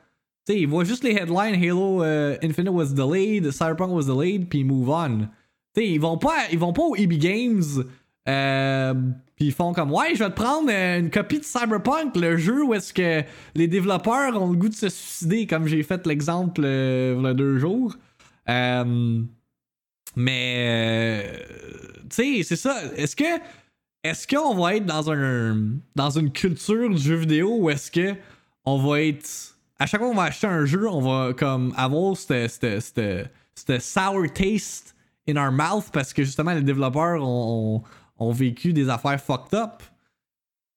T'sais, 0.49 0.61
ils 0.61 0.67
voient 0.67 0.85
juste 0.85 1.05
les 1.05 1.13
headlines 1.13 1.63
Halo 1.63 2.03
uh, 2.03 2.39
Infinite 2.43 2.73
was 2.73 2.95
delayed, 2.95 3.53
Cyberpunk 3.53 3.91
was 3.91 4.07
delayed, 4.07 4.49
puis 4.49 4.65
move 4.65 4.89
on. 4.89 5.29
Ils 5.77 6.01
vont 6.01 6.17
pas, 6.17 6.49
ils 6.51 6.59
vont 6.59 6.73
pas 6.73 6.85
au 6.85 6.97
EB 6.97 7.19
Games, 7.19 7.85
euh, 8.27 8.95
puis 9.37 9.45
ils 9.45 9.53
font 9.53 9.75
comme 9.75 9.93
ouais, 9.93 10.15
je 10.15 10.25
vais 10.25 10.31
te 10.31 10.35
prendre 10.35 10.71
euh, 10.73 11.01
une 11.01 11.11
copie 11.11 11.39
de 11.39 11.45
Cyberpunk, 11.45 12.17
le 12.17 12.39
jeu 12.39 12.65
où 12.65 12.73
est-ce 12.73 12.95
que 12.95 13.23
les 13.55 13.69
développeurs 13.69 14.41
ont 14.41 14.51
le 14.51 14.57
goût 14.57 14.71
de 14.71 14.75
se 14.75 14.89
suicider, 14.89 15.47
comme 15.47 15.67
j'ai 15.67 15.83
fait 15.83 16.07
l'exemple 16.07 16.63
euh, 16.65 17.31
il 17.31 17.35
deux 17.35 17.59
jours. 17.59 17.95
Euh, 18.49 19.23
mais, 20.17 20.55
euh, 20.57 21.39
tu 22.09 22.39
sais, 22.39 22.43
c'est 22.43 22.57
ça. 22.57 22.81
Est-ce 22.97 23.15
que, 23.15 23.39
est-ce 24.03 24.27
qu'on 24.27 24.55
va 24.55 24.77
être 24.77 24.87
dans 24.87 25.13
un, 25.13 25.75
dans 25.95 26.19
une 26.19 26.33
culture 26.33 26.89
du 26.89 27.03
jeu 27.03 27.17
vidéo 27.17 27.59
ou 27.59 27.69
est-ce 27.69 27.91
que 27.91 28.15
on 28.65 28.79
va 28.79 29.03
être, 29.03 29.58
à 29.79 29.87
chaque 29.87 30.01
fois 30.01 30.11
qu'on 30.11 30.17
va 30.17 30.25
acheter 30.25 30.47
un 30.47 30.65
jeu, 30.65 30.89
on 30.89 31.01
va 31.01 31.33
comme 31.35 31.73
avoir 31.77 32.17
cette, 32.17 32.83
sour 33.81 34.33
taste 34.33 34.95
in 35.29 35.37
our 35.37 35.53
mouth 35.53 35.91
parce 35.93 36.13
que 36.13 36.25
justement 36.25 36.53
les 36.53 36.63
développeurs 36.63 37.23
ont, 37.23 37.83
ont, 38.19 38.33
vécu 38.33 38.73
des 38.73 38.89
affaires 38.89 39.21
fucked 39.21 39.55
up 39.55 39.83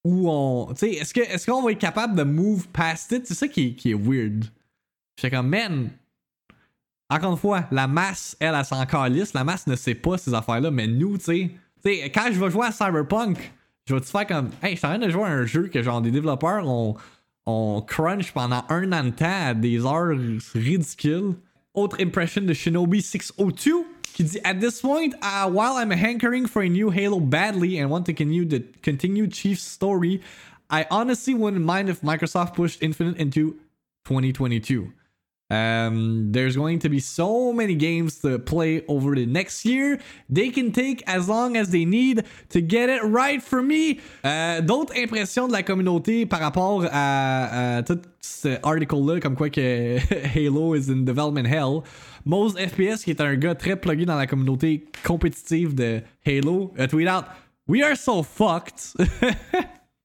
ou 0.03 0.29
on 0.29 0.73
tu 0.73 0.79
sais 0.79 0.91
est-ce 0.93 1.13
que 1.13 1.21
est-ce 1.21 1.49
qu'on 1.49 1.61
va 1.61 1.71
être 1.71 1.79
capable 1.79 2.15
de 2.15 2.23
move 2.23 2.67
past 2.69 3.11
it? 3.11 3.25
C'est 3.25 3.33
ça 3.33 3.47
qui, 3.47 3.75
qui 3.75 3.91
est 3.91 3.95
weird 3.95 4.45
j'étais 5.15 5.35
comme 5.35 5.47
man 5.47 5.89
encore 7.11 7.31
une 7.33 7.37
fois, 7.37 7.65
la 7.71 7.87
masse, 7.87 8.37
elle, 8.39 8.55
elle 8.55 8.63
s'en 8.63 8.85
calisse. 8.85 9.33
La 9.33 9.43
masse 9.43 9.67
ne 9.67 9.75
sait 9.75 9.95
pas 9.95 10.17
ces 10.17 10.33
affaires-là, 10.33 10.71
mais 10.71 10.87
nous, 10.87 11.17
tu 11.17 11.51
sais, 11.83 12.09
quand 12.09 12.29
je 12.31 12.39
vais 12.39 12.49
jouer 12.49 12.67
à 12.67 12.71
Cyberpunk, 12.71 13.51
je 13.85 13.93
vais 13.93 13.99
te 13.99 14.05
faire 14.05 14.25
comme, 14.25 14.49
hey, 14.63 14.75
je 14.75 14.77
suis 14.77 14.87
en 14.87 14.91
train 14.91 15.05
de 15.05 15.09
jouer 15.09 15.23
à 15.25 15.31
un 15.31 15.45
jeu 15.45 15.67
que 15.67 15.83
genre 15.83 16.01
des 16.01 16.11
développeurs 16.11 16.65
ont, 16.65 16.95
ont 17.45 17.81
crunch 17.81 18.33
pendant 18.33 18.63
un 18.69 18.91
an 18.93 19.05
de 19.05 19.09
temps 19.09 19.47
à 19.47 19.53
des 19.53 19.85
heures 19.85 20.17
ridicules. 20.53 21.35
Autre 21.73 22.01
impression 22.01 22.41
de 22.41 22.53
Shinobi 22.53 23.01
602 23.01 23.85
qui 24.13 24.23
dit 24.23 24.39
At 24.43 24.55
this 24.55 24.81
point, 24.81 25.13
uh, 25.21 25.49
while 25.49 25.77
I'm 25.77 25.91
hankering 25.91 26.47
for 26.47 26.61
a 26.61 26.69
new 26.69 26.89
Halo 26.89 27.19
badly 27.19 27.79
and 27.79 27.89
want 27.89 28.05
to 28.07 28.13
continue 28.13 28.45
the 28.45 28.63
continue 28.81 29.27
Chief's 29.27 29.63
story, 29.63 30.21
I 30.69 30.85
honestly 30.91 31.33
wouldn't 31.33 31.63
mind 31.63 31.89
if 31.89 32.01
Microsoft 32.01 32.55
pushed 32.55 32.81
Infinite 32.81 33.17
into 33.17 33.57
2022. 34.05 34.91
Um, 35.51 36.31
there's 36.31 36.55
going 36.55 36.79
to 36.79 36.87
be 36.89 36.99
so 37.01 37.51
many 37.51 37.75
games 37.75 38.19
to 38.21 38.39
play 38.39 38.83
over 38.87 39.13
the 39.15 39.25
next 39.25 39.65
year. 39.65 39.99
They 40.29 40.49
can 40.49 40.71
take 40.71 41.03
as 41.07 41.27
long 41.27 41.57
as 41.57 41.71
they 41.71 41.83
need 41.83 42.23
to 42.51 42.61
get 42.61 42.89
it 42.89 43.03
right 43.03 43.43
for 43.43 43.61
me. 43.61 43.99
Euh, 44.23 44.61
D'autres 44.61 44.93
impressions 44.95 45.47
de 45.49 45.51
la 45.53 45.61
communauté 45.63 46.25
par 46.25 46.39
rapport 46.39 46.85
à, 46.89 47.77
à 47.79 47.83
tout 47.83 47.99
cet 48.21 48.65
article-là, 48.65 49.19
comme 49.19 49.35
quoi 49.35 49.49
que 49.49 49.97
Halo 50.35 50.73
is 50.73 50.89
in 50.89 51.03
development 51.03 51.47
hell. 51.47 51.83
Mose 52.23 52.55
FPS, 52.55 53.03
qui 53.03 53.09
est 53.09 53.19
un 53.19 53.35
gars 53.35 53.55
très 53.55 53.75
plugué 53.75 54.05
dans 54.05 54.15
la 54.15 54.27
communauté 54.27 54.85
compétitive 55.03 55.75
de 55.75 56.01
Halo, 56.25 56.71
a 56.77 56.87
tweet 56.87 57.09
out 57.09 57.25
We 57.67 57.83
are 57.83 57.95
so 57.97 58.23
fucked. 58.23 58.93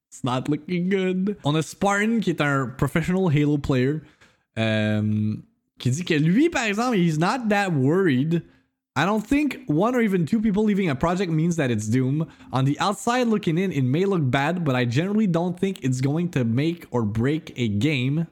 It's 0.08 0.24
not 0.24 0.48
looking 0.48 0.88
good. 0.88 1.36
On 1.44 1.54
a 1.54 1.62
Spartan, 1.62 2.20
qui 2.20 2.30
est 2.30 2.40
un 2.40 2.66
professional 2.76 3.28
Halo 3.30 3.58
player. 3.58 4.00
Um, 4.56 5.42
qui 5.78 5.90
dit 5.90 6.04
que 6.04 6.14
lui, 6.14 6.48
par 6.48 6.64
exemple, 6.64 6.96
he's 6.96 7.18
not 7.18 7.48
that 7.48 7.72
worried. 7.72 8.42
I 8.98 9.04
don't 9.04 9.20
think 9.20 9.60
one 9.66 9.94
or 9.94 10.00
even 10.00 10.24
two 10.24 10.40
people 10.40 10.64
leaving 10.64 10.88
a 10.88 10.94
project 10.94 11.30
means 11.30 11.56
that 11.56 11.70
it's 11.70 11.86
doom. 11.86 12.26
On 12.50 12.64
the 12.64 12.80
outside 12.80 13.26
looking 13.26 13.58
in, 13.58 13.70
it 13.70 13.82
may 13.82 14.06
look 14.06 14.22
bad, 14.30 14.64
but 14.64 14.74
I 14.74 14.86
generally 14.86 15.26
don't 15.26 15.60
think 15.60 15.84
it's 15.84 16.00
going 16.00 16.30
to 16.30 16.44
make 16.44 16.86
or 16.90 17.02
break 17.02 17.52
a 17.56 17.68
game. 17.68 18.26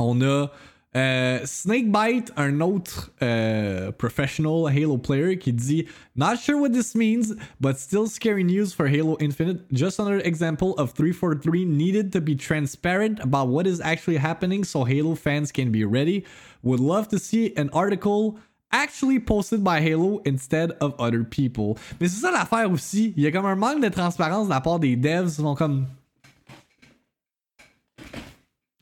On 0.00 0.20
a 0.22 0.50
Uh, 0.92 1.46
Snakebite, 1.46 2.32
un 2.36 2.60
autre 2.60 3.12
uh, 3.20 3.92
professional 3.92 4.66
Halo 4.66 4.98
player 4.98 5.36
qui 5.36 5.52
dit 5.52 5.86
Not 6.16 6.40
sure 6.40 6.58
what 6.58 6.72
this 6.72 6.96
means, 6.96 7.32
but 7.60 7.78
still 7.78 8.08
scary 8.08 8.42
news 8.42 8.72
for 8.72 8.88
Halo 8.88 9.16
Infinite. 9.20 9.70
Just 9.72 10.00
another 10.00 10.18
example 10.18 10.74
of 10.78 10.90
343 10.90 11.64
needed 11.64 12.12
to 12.12 12.20
be 12.20 12.34
transparent 12.34 13.20
about 13.20 13.46
what 13.46 13.68
is 13.68 13.80
actually 13.80 14.16
happening 14.16 14.64
so 14.64 14.82
Halo 14.82 15.14
fans 15.14 15.52
can 15.52 15.70
be 15.70 15.84
ready. 15.84 16.24
Would 16.64 16.80
love 16.80 17.06
to 17.10 17.20
see 17.20 17.54
an 17.56 17.70
article 17.72 18.40
actually 18.72 19.20
posted 19.20 19.62
by 19.62 19.80
Halo 19.80 20.18
instead 20.24 20.72
of 20.80 20.94
other 20.98 21.22
people. 21.22 21.78
Mais 22.00 22.08
c'est 22.08 22.20
ça 22.20 22.32
l'affaire 22.32 22.68
aussi. 22.68 23.14
Il 23.16 23.22
y 23.22 23.28
a 23.28 23.30
comme 23.30 23.46
un 23.46 23.54
manque 23.54 23.80
de 23.80 23.90
transparence 23.90 24.48
de 24.48 24.50
la 24.50 24.60
part 24.60 24.80
des 24.80 24.96
devs. 24.96 25.38
Ils 25.38 25.54
comme 25.56 25.86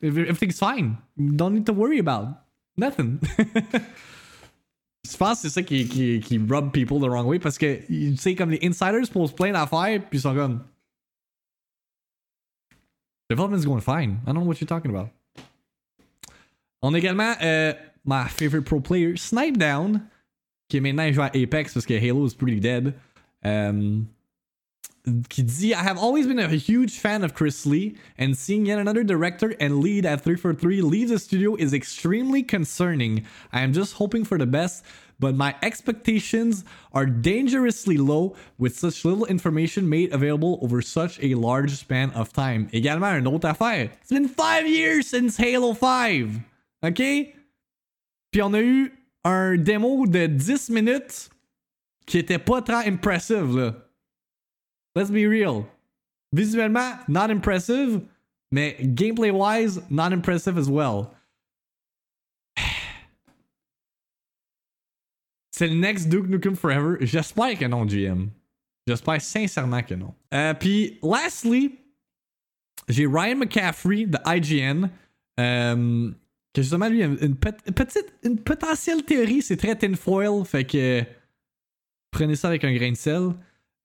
Everything's 0.01 0.59
fine. 0.59 0.97
Don't 1.17 1.53
need 1.53 1.65
to 1.65 1.73
worry 1.73 1.99
about. 1.99 2.29
Nothing. 2.77 3.19
Je 5.09 5.17
pense 5.17 5.41
que 5.41 5.49
c'est 5.49 5.49
ça 5.49 5.63
qui, 5.63 5.87
qui, 5.87 6.19
qui 6.19 6.37
rub 6.37 6.71
people 6.71 6.99
the 6.99 7.09
wrong 7.09 7.25
way 7.25 7.39
parce 7.39 7.57
que, 7.57 7.85
tu 7.87 8.15
sais, 8.17 8.35
comme 8.35 8.51
les 8.51 8.59
insiders 8.63 9.09
posent 9.11 9.33
plein 9.33 9.51
d'affaires, 9.51 9.99
puis 10.09 10.19
ils 10.19 10.21
sont 10.21 10.35
comme. 10.35 10.63
Development's 13.29 13.65
going 13.65 13.81
fine. 13.81 14.19
I 14.25 14.31
don't 14.31 14.41
know 14.41 14.47
what 14.47 14.59
you're 14.59 14.67
talking 14.67 14.91
about. 14.91 15.09
On 16.81 16.93
a 16.93 16.97
également 16.97 17.33
euh, 17.41 17.73
my 18.05 18.27
favorite 18.27 18.65
pro 18.65 18.79
player, 18.79 19.17
Snipe 19.17 19.57
Down, 19.57 20.01
qui 20.67 20.77
est 20.77 20.81
maintenant 20.81 21.11
joué 21.11 21.23
à 21.23 21.31
Apex 21.35 21.73
parce 21.73 21.85
que 21.85 21.93
Halo 21.93 22.25
is 22.25 22.35
pretty 22.35 22.59
dead. 22.59 22.93
Um, 23.43 24.07
qui 25.29 25.43
dit 25.43 25.73
I 25.73 25.83
have 25.83 25.97
always 25.97 26.27
been 26.27 26.39
a 26.39 26.47
huge 26.49 26.99
fan 26.99 27.23
of 27.23 27.33
Chris 27.33 27.65
Lee, 27.65 27.95
and 28.17 28.35
seeing 28.35 28.65
yet 28.65 28.79
another 28.79 29.03
director 29.03 29.55
and 29.59 29.79
lead 29.79 30.05
at 30.05 30.21
343 30.21 30.81
leave 30.81 31.09
the 31.09 31.19
studio 31.19 31.55
is 31.55 31.73
extremely 31.73 32.43
concerning. 32.43 33.25
I 33.51 33.61
am 33.61 33.73
just 33.73 33.93
hoping 33.93 34.25
for 34.25 34.37
the 34.37 34.45
best, 34.45 34.83
but 35.19 35.35
my 35.35 35.55
expectations 35.61 36.63
are 36.93 37.05
dangerously 37.05 37.97
low 37.97 38.35
with 38.57 38.77
such 38.77 39.03
little 39.03 39.25
information 39.25 39.89
made 39.89 40.13
available 40.13 40.59
over 40.61 40.81
such 40.81 41.19
a 41.21 41.35
large 41.35 41.71
span 41.71 42.11
of 42.11 42.31
time. 42.31 42.69
Également, 42.73 43.17
une 43.17 43.27
autre 43.27 43.47
affaire. 43.47 43.89
It's 44.01 44.11
been 44.11 44.27
five 44.27 44.67
years 44.67 45.07
since 45.07 45.37
Halo 45.37 45.73
5. 45.73 46.41
OK? 46.83 47.33
Puis 48.31 48.41
on 48.41 48.53
a 48.53 48.61
eu 48.61 48.91
un 49.25 49.57
démo 49.57 50.05
de 50.07 50.27
10 50.27 50.69
minutes 50.69 51.29
qui 52.05 52.17
était 52.17 52.39
pas 52.39 52.61
très 52.61 52.87
impressive, 52.87 53.55
là. 53.55 53.88
Let's 54.95 55.09
be 55.09 55.25
real. 55.27 55.65
Visuellement, 56.33 56.99
not 57.07 57.31
impressive, 57.31 58.01
mais 58.51 58.75
gameplay 58.79 59.31
wise, 59.31 59.81
not 59.89 60.11
impressive 60.13 60.57
as 60.57 60.69
well. 60.69 61.11
C'est 65.51 65.67
le 65.67 65.75
next 65.75 66.09
Duke 66.09 66.27
Nukem 66.27 66.55
Forever. 66.55 66.97
J'espère 67.01 67.57
que 67.57 67.65
non, 67.65 67.85
GM. 67.85 68.29
J'espère 68.87 69.21
sincèrement 69.21 69.83
que 69.83 69.93
non. 69.93 70.13
Euh, 70.33 70.53
Puis, 70.53 70.97
lastly, 71.03 71.77
j'ai 72.87 73.05
Ryan 73.05 73.35
McCaffrey 73.37 74.05
de 74.05 74.17
IGN. 74.25 74.89
Euh, 75.39 76.11
que 76.53 76.61
justement, 76.61 76.89
lui, 76.89 77.03
a 77.03 77.05
une, 77.05 77.35
petite, 77.35 78.13
une 78.23 78.39
potentielle 78.39 79.03
théorie. 79.03 79.41
C'est 79.41 79.57
très 79.57 79.75
tinfoil. 79.75 80.43
Fait 80.45 80.65
que 80.65 81.03
prenez 82.11 82.35
ça 82.35 82.47
avec 82.47 82.63
un 82.63 82.73
grain 82.73 82.91
de 82.91 82.97
sel. 82.97 83.33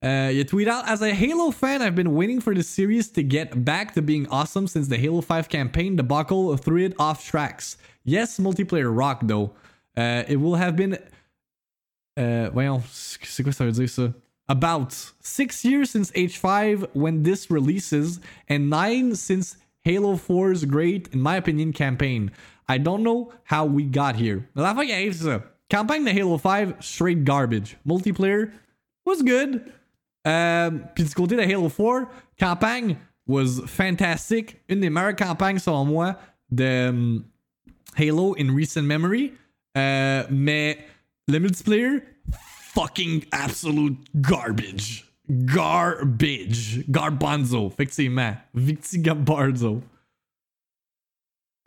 Uh, 0.03 0.29
you 0.31 0.43
tweet 0.43 0.67
out 0.67 0.87
As 0.87 1.01
a 1.01 1.13
Halo 1.13 1.51
fan, 1.51 1.81
I've 1.81 1.95
been 1.95 2.13
waiting 2.13 2.39
for 2.39 2.53
the 2.53 2.63
series 2.63 3.09
to 3.11 3.23
get 3.23 3.65
back 3.65 3.93
to 3.93 4.01
being 4.01 4.27
awesome 4.29 4.67
since 4.67 4.87
the 4.87 4.97
Halo 4.97 5.21
5 5.21 5.49
campaign 5.49 5.95
debacle 5.95 6.55
threw 6.57 6.85
it 6.85 6.93
off 6.99 7.25
tracks. 7.25 7.77
Yes, 8.03 8.39
multiplayer 8.39 8.95
rock 8.95 9.21
though. 9.23 9.53
Uh, 9.97 10.23
it 10.27 10.37
will 10.37 10.55
have 10.55 10.75
been. 10.75 10.93
Uh, 12.17 12.49
dire 12.49 13.87
ça? 13.87 14.13
About 14.47 14.93
six 15.21 15.65
years 15.65 15.89
since 15.89 16.11
H5 16.11 16.87
when 16.93 17.23
this 17.23 17.49
releases, 17.49 18.19
and 18.47 18.69
nine 18.69 19.15
since 19.15 19.57
Halo 19.83 20.15
4's 20.15 20.65
great, 20.65 21.07
in 21.13 21.19
my 21.19 21.35
opinion, 21.35 21.73
campaign. 21.73 22.31
I 22.67 22.77
don't 22.77 23.01
know 23.03 23.33
how 23.43 23.65
we 23.65 23.83
got 23.83 24.15
here. 24.15 24.47
La 24.55 24.73
fin 24.73 24.87
de 26.05 26.11
Halo 26.11 26.37
5, 26.37 26.75
straight 26.79 27.23
garbage. 27.23 27.77
Multiplayer 27.87 28.53
was 29.03 29.23
good. 29.23 29.71
Euh, 30.27 30.71
Puis 30.93 31.03
du 31.03 31.13
côté 31.13 31.35
de 31.35 31.41
Halo 31.41 31.69
4, 31.69 32.07
campagne 32.39 32.97
was 33.27 33.65
fantastic. 33.65 34.57
Une 34.69 34.79
des 34.81 34.89
meilleures 34.89 35.15
campagnes, 35.15 35.59
selon 35.59 35.85
moi, 35.85 36.17
de 36.49 36.89
um, 36.89 37.23
Halo 37.97 38.35
in 38.39 38.53
recent 38.55 38.83
memory. 38.83 39.33
Euh, 39.77 40.23
mais 40.29 40.79
le 41.27 41.39
multiplayer, 41.39 42.03
fucking 42.73 43.25
absolute 43.31 43.97
garbage. 44.15 45.05
Garbage. 45.29 46.83
Garbanzo, 46.87 47.67
effectivement. 47.67 48.35
Victi 48.53 48.99
Gambarzo. 48.99 49.81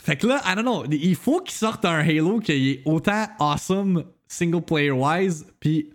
Fait 0.00 0.16
que 0.16 0.28
là, 0.28 0.40
I 0.46 0.54
don't 0.54 0.64
know, 0.64 0.84
il 0.90 1.16
faut 1.16 1.40
qu'il 1.40 1.56
sorte 1.56 1.84
un 1.84 1.98
Halo 1.98 2.38
qui 2.38 2.52
est 2.52 2.82
autant 2.84 3.26
awesome 3.40 4.04
single 4.28 4.62
player 4.62 4.92
wise 4.92 5.44
puis 5.58 5.90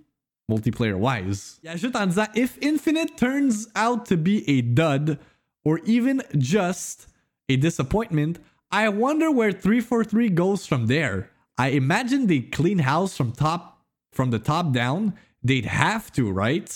multiplayer 0.49 0.95
wise. 0.95 1.59
Il 1.63 1.69
ajoute 1.69 1.95
en 1.95 2.07
disant 2.07 2.27
if 2.35 2.57
Infinite 2.61 3.17
turns 3.17 3.67
out 3.75 4.05
to 4.05 4.17
be 4.17 4.47
a 4.49 4.61
dud 4.61 5.19
or 5.63 5.79
even 5.85 6.21
just 6.37 7.07
a 7.49 7.55
disappointment, 7.55 8.39
I 8.71 8.89
wonder 8.89 9.31
where 9.31 9.51
343 9.51 10.29
goes 10.29 10.65
from 10.65 10.87
there. 10.87 11.29
I 11.57 11.69
imagine 11.69 12.27
they 12.27 12.39
clean 12.39 12.79
house 12.79 13.15
from 13.15 13.31
top 13.31 13.85
from 14.11 14.31
the 14.31 14.39
top 14.39 14.73
down. 14.73 15.13
They'd 15.43 15.65
have 15.65 16.11
to, 16.13 16.31
right? 16.31 16.71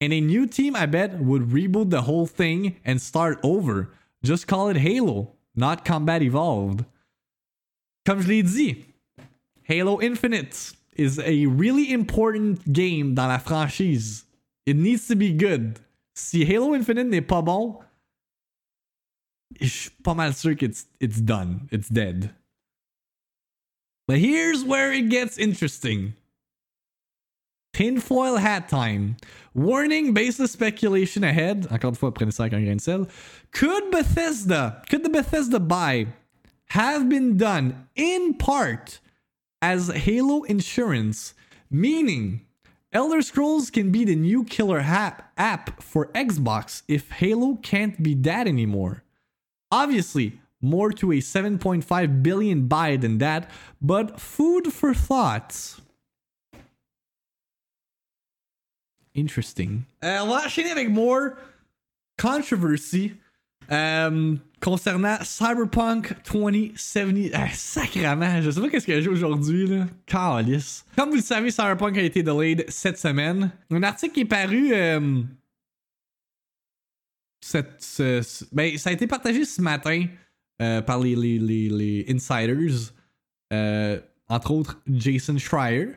And 0.00 0.12
a 0.12 0.20
new 0.20 0.46
team, 0.46 0.74
I 0.74 0.86
bet, 0.86 1.18
would 1.20 1.50
reboot 1.50 1.90
the 1.90 2.02
whole 2.02 2.26
thing 2.26 2.76
and 2.84 3.00
start 3.00 3.38
over. 3.42 3.92
Just 4.22 4.46
call 4.46 4.68
it 4.68 4.76
Halo, 4.76 5.32
not 5.54 5.84
Combat 5.84 6.22
Evolved. 6.22 6.84
Comme 8.04 8.20
je 8.20 8.28
l'ai 8.28 8.42
dit, 8.42 8.84
Halo 9.68 10.00
Infinite 10.00 10.72
is 10.96 11.18
a 11.18 11.46
really 11.46 11.92
important 11.92 12.72
game 12.72 13.14
dans 13.14 13.28
la 13.28 13.38
franchise. 13.38 14.24
It 14.66 14.76
needs 14.76 15.08
to 15.08 15.16
be 15.16 15.32
good. 15.32 15.80
Si 16.14 16.44
Halo 16.44 16.74
Infinite 16.74 17.06
n'est 17.06 17.26
pas 17.26 17.42
bon, 17.42 17.80
je 19.60 19.66
suis 19.66 19.90
pas 20.02 20.14
mal 20.14 20.34
sûr 20.34 20.54
que 20.54 20.66
it's, 20.66 20.86
it's 21.00 21.20
done. 21.20 21.68
It's 21.70 21.88
dead. 21.88 22.30
But 24.06 24.18
here's 24.18 24.64
where 24.64 24.92
it 24.92 25.08
gets 25.08 25.38
interesting. 25.38 26.14
Tinfoil 27.72 28.36
hat 28.36 28.68
time. 28.68 29.16
Warning, 29.54 30.12
baseless 30.12 30.52
speculation 30.52 31.24
ahead. 31.24 31.66
Encore 31.70 31.90
une 31.90 31.96
fois, 31.96 32.12
prenez 32.12 32.32
ça 32.32 32.44
avec 32.44 32.52
un 32.52 32.62
grain 32.62 32.76
de 32.76 32.80
sel. 32.80 33.06
Could 33.52 33.90
Bethesda, 33.90 34.82
could 34.90 35.04
the 35.04 35.08
Bethesda 35.08 35.58
buy 35.58 36.06
have 36.68 37.08
been 37.08 37.36
done 37.36 37.86
in 37.94 38.34
part 38.34 39.00
as 39.62 39.88
Halo 39.88 40.42
insurance, 40.42 41.34
meaning 41.70 42.44
Elder 42.92 43.22
Scrolls 43.22 43.70
can 43.70 43.90
be 43.92 44.04
the 44.04 44.16
new 44.16 44.44
killer 44.44 44.80
app, 44.80 45.32
app 45.38 45.80
for 45.82 46.08
Xbox 46.08 46.82
if 46.88 47.10
Halo 47.12 47.54
can't 47.62 48.02
be 48.02 48.14
that 48.16 48.46
anymore. 48.46 49.04
Obviously, 49.70 50.40
more 50.60 50.92
to 50.92 51.12
a 51.12 51.16
7.5 51.16 52.22
billion 52.22 52.66
buy 52.66 52.96
than 52.96 53.18
that, 53.18 53.50
but 53.80 54.20
food 54.20 54.72
for 54.72 54.92
thought. 54.92 55.80
Interesting. 59.14 59.86
On 60.02 60.28
va 60.28 60.42
enchaîner 60.46 60.88
more 60.88 61.38
controversy 62.16 63.14
euh, 63.70 64.36
concernant 64.62 65.18
Cyberpunk 65.22 66.14
2070. 66.32 67.30
Ah, 67.34 67.48
sacrément, 67.52 68.40
je 68.40 68.50
sais 68.50 68.60
pas 68.60 68.68
qu'est-ce 68.70 68.86
que 68.86 69.00
j'ai 69.00 69.08
aujourd'hui, 69.08 69.66
là. 69.66 69.86
Calice. 70.06 70.84
Comme 70.96 71.10
vous 71.10 71.16
le 71.16 71.22
savez, 71.22 71.50
Cyberpunk 71.50 71.98
a 71.98 72.02
été 72.02 72.22
delayed 72.22 72.64
cette 72.68 72.98
semaine. 72.98 73.50
Un 73.70 73.82
article 73.82 74.14
qui 74.14 74.20
est 74.20 74.24
paru. 74.24 74.72
Euh, 74.72 75.20
cette, 77.40 77.82
ce- 77.82 78.22
ce- 78.22 78.44
ben, 78.52 78.78
ça 78.78 78.90
a 78.90 78.92
été 78.92 79.06
partagé 79.06 79.44
ce 79.44 79.60
matin 79.60 80.06
euh, 80.60 80.80
par 80.80 81.00
les, 81.00 81.16
les, 81.16 81.38
les, 81.68 82.06
insiders, 82.08 82.92
euh, 83.52 83.98
entre 84.28 84.52
autres 84.52 84.80
Jason 84.88 85.36
Schreier. 85.38 85.88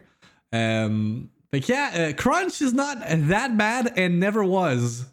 Fait 0.51 1.59
que, 1.61 2.11
Crunch 2.13 2.59
is 2.61 2.73
not 2.73 2.95
that 3.29 3.49
bad 3.49 3.93
and 3.97 4.17
never 4.19 4.41
was. 4.41 5.05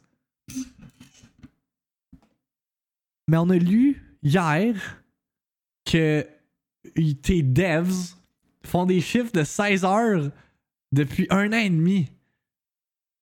Mais 3.29 3.37
on 3.37 3.51
a 3.51 3.59
lu 3.59 4.01
hier 4.23 4.75
que 5.85 6.27
tes 7.23 7.43
devs 7.43 8.17
font 8.65 8.87
des 8.87 9.01
chiffres 9.01 9.33
de 9.33 9.45
16 9.45 9.85
heures 9.85 10.31
depuis 10.93 11.27
un 11.31 11.53
an 11.53 11.59
et 11.59 11.71
demi. 11.71 12.09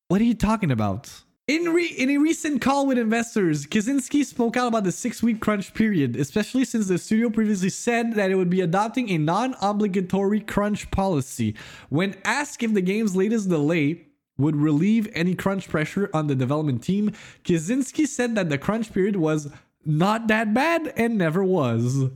What 0.09 0.21
are 0.21 0.25
you 0.25 0.35
talking 0.35 0.71
about? 0.71 1.25
In, 1.47 1.73
re- 1.73 1.95
in 1.99 2.11
a 2.11 2.19
recent 2.19 2.61
call 2.61 2.87
with 2.87 2.99
investors, 2.99 3.67
Kiciński 3.67 4.25
spoke 4.25 4.57
out 4.57 4.69
about 4.69 4.85
the 4.85 4.93
six 4.93 5.23
week 5.23 5.41
crunch 5.41 5.75
period, 5.75 6.15
especially 6.15 6.65
since 6.65 6.87
the 6.87 6.99
studio 6.99 7.29
previously 7.29 7.71
said 7.71 8.15
that 8.15 8.31
it 8.31 8.37
would 8.37 8.51
be 8.51 8.61
adopting 8.61 9.11
a 9.11 9.19
non 9.19 9.57
obligatory 9.61 10.41
crunch 10.41 10.91
policy. 10.91 11.57
When 11.89 12.15
asked 12.25 12.63
if 12.63 12.73
the 12.73 12.81
game's 12.81 13.17
latest 13.17 13.49
delay 13.49 14.07
would 14.39 14.57
relieve 14.57 15.09
any 15.13 15.35
crunch 15.35 15.69
pressure 15.69 16.09
on 16.15 16.29
the 16.29 16.37
development 16.37 16.83
team, 16.83 17.13
Kiciński 17.45 18.07
said 18.07 18.37
that 18.37 18.49
the 18.49 18.59
crunch 18.59 18.93
period 18.93 19.17
was 19.17 19.49
not 19.85 20.27
that 20.29 20.47
bad 20.47 20.93
and 20.97 21.17
never 21.17 21.43
was. 21.43 22.11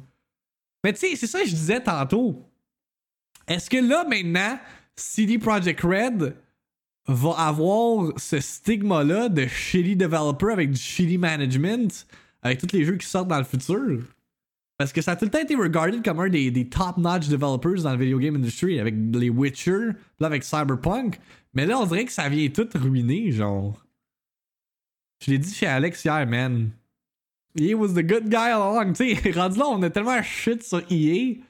Mais 0.82 0.92
tu 0.92 1.00
sais, 1.00 1.16
c'est 1.16 1.26
ça 1.26 1.40
que 1.40 1.48
je 1.48 1.54
disais 1.54 1.80
tantôt. 1.80 2.44
Est-ce 3.46 3.68
que 3.70 3.76
là, 3.76 4.04
maintenant, 4.08 4.58
CD 4.96 5.38
Projekt 5.38 5.80
Red 5.80 6.36
va 7.06 7.30
avoir 7.38 8.12
ce 8.18 8.40
stigma-là 8.40 9.28
de 9.28 9.46
shitty 9.46 9.96
developer 9.96 10.52
avec 10.52 10.70
du 10.70 10.78
shitty 10.78 11.18
management 11.18 12.06
avec 12.42 12.60
tous 12.60 12.72
les 12.72 12.84
jeux 12.84 12.96
qui 12.96 13.06
sortent 13.06 13.28
dans 13.28 13.38
le 13.38 13.44
futur? 13.44 14.02
Parce 14.76 14.92
que 14.92 15.00
ça 15.00 15.12
a 15.12 15.16
tout 15.16 15.24
le 15.24 15.30
temps 15.30 15.40
été 15.40 15.54
regarded 15.54 16.04
comme 16.04 16.20
un 16.20 16.28
des, 16.28 16.50
des 16.50 16.68
top-notch 16.68 17.28
developers 17.28 17.82
dans 17.82 17.92
le 17.92 17.98
video 17.98 18.18
game 18.18 18.34
industry 18.34 18.80
avec 18.80 18.94
les 19.12 19.30
Witcher, 19.30 19.90
là 20.18 20.26
avec 20.26 20.42
Cyberpunk. 20.42 21.20
Mais 21.54 21.64
là, 21.64 21.78
on 21.78 21.86
dirait 21.86 22.04
que 22.04 22.12
ça 22.12 22.28
vient 22.28 22.48
tout 22.48 22.68
ruiner, 22.74 23.30
genre. 23.30 23.84
Je 25.24 25.30
l'ai 25.30 25.38
dit 25.38 25.54
chez 25.54 25.66
Alex 25.66 26.04
hier, 26.04 26.26
man. 26.26 26.70
EA 27.58 27.74
was 27.74 27.94
the 27.94 28.02
good 28.02 28.30
guy 28.30 28.50
all 28.50 28.72
along. 28.72 28.94
Tu 28.94 29.14
sais, 29.14 29.30
rendu 29.32 29.58
là, 29.58 29.66
on 29.68 29.82
a 29.82 29.90
tellement 29.90 30.22
shit 30.22 30.62
sur 30.62 30.82
EA. 30.90 31.40